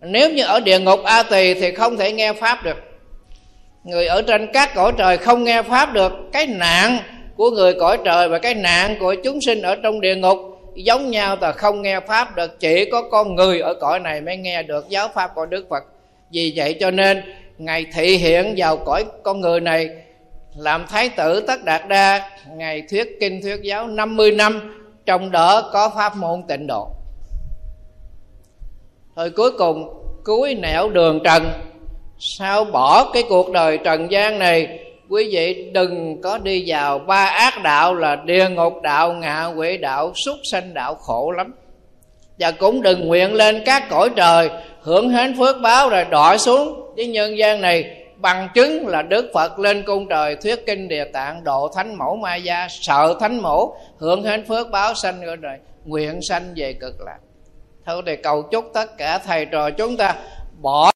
[0.01, 2.77] Nếu như ở địa ngục a tỳ thì không thể nghe pháp được.
[3.85, 6.12] Người ở trên các cõi trời không nghe pháp được.
[6.32, 6.99] Cái nạn
[7.36, 10.39] của người cõi trời và cái nạn của chúng sinh ở trong địa ngục.
[10.74, 14.36] Giống nhau ta không nghe pháp được, chỉ có con người ở cõi này mới
[14.36, 15.85] nghe được giáo pháp của đức phật.
[16.31, 17.23] Vì vậy cho nên
[17.59, 19.89] ngài thị hiện vào cõi con người này,
[20.56, 25.70] làm thái tử tất đạt đa ngài thuyết kinh thuyết giáo 50 năm, trong đó
[25.73, 26.89] có pháp môn tịnh độ.
[29.16, 31.52] Thôi cuối cùng, cuối nẻo đường trần
[32.19, 34.78] sao bỏ cái cuộc đời trần gian này
[35.15, 39.77] quý vị đừng có đi vào ba ác đạo là địa ngục đạo, ngạ quỷ
[39.77, 41.55] đạo, súc sanh đạo khổ lắm.
[42.39, 44.51] Và cũng đừng nguyện lên các cõi trời,
[44.81, 46.93] hưởng hến phước báo rồi đọa xuống.
[46.97, 51.05] Với nhân gian này, bằng chứng là đức phật lên cung trời thuyết kinh địa
[51.05, 55.57] tạng, độ thánh mẫu ma gia, sợ thánh mẫu, hưởng hến phước báo sanh rồi
[55.85, 57.19] nguyện sanh về cực lạc.
[57.86, 60.15] Thôi thì cầu chúc tất cả thầy trò chúng ta
[60.61, 60.93] bỏ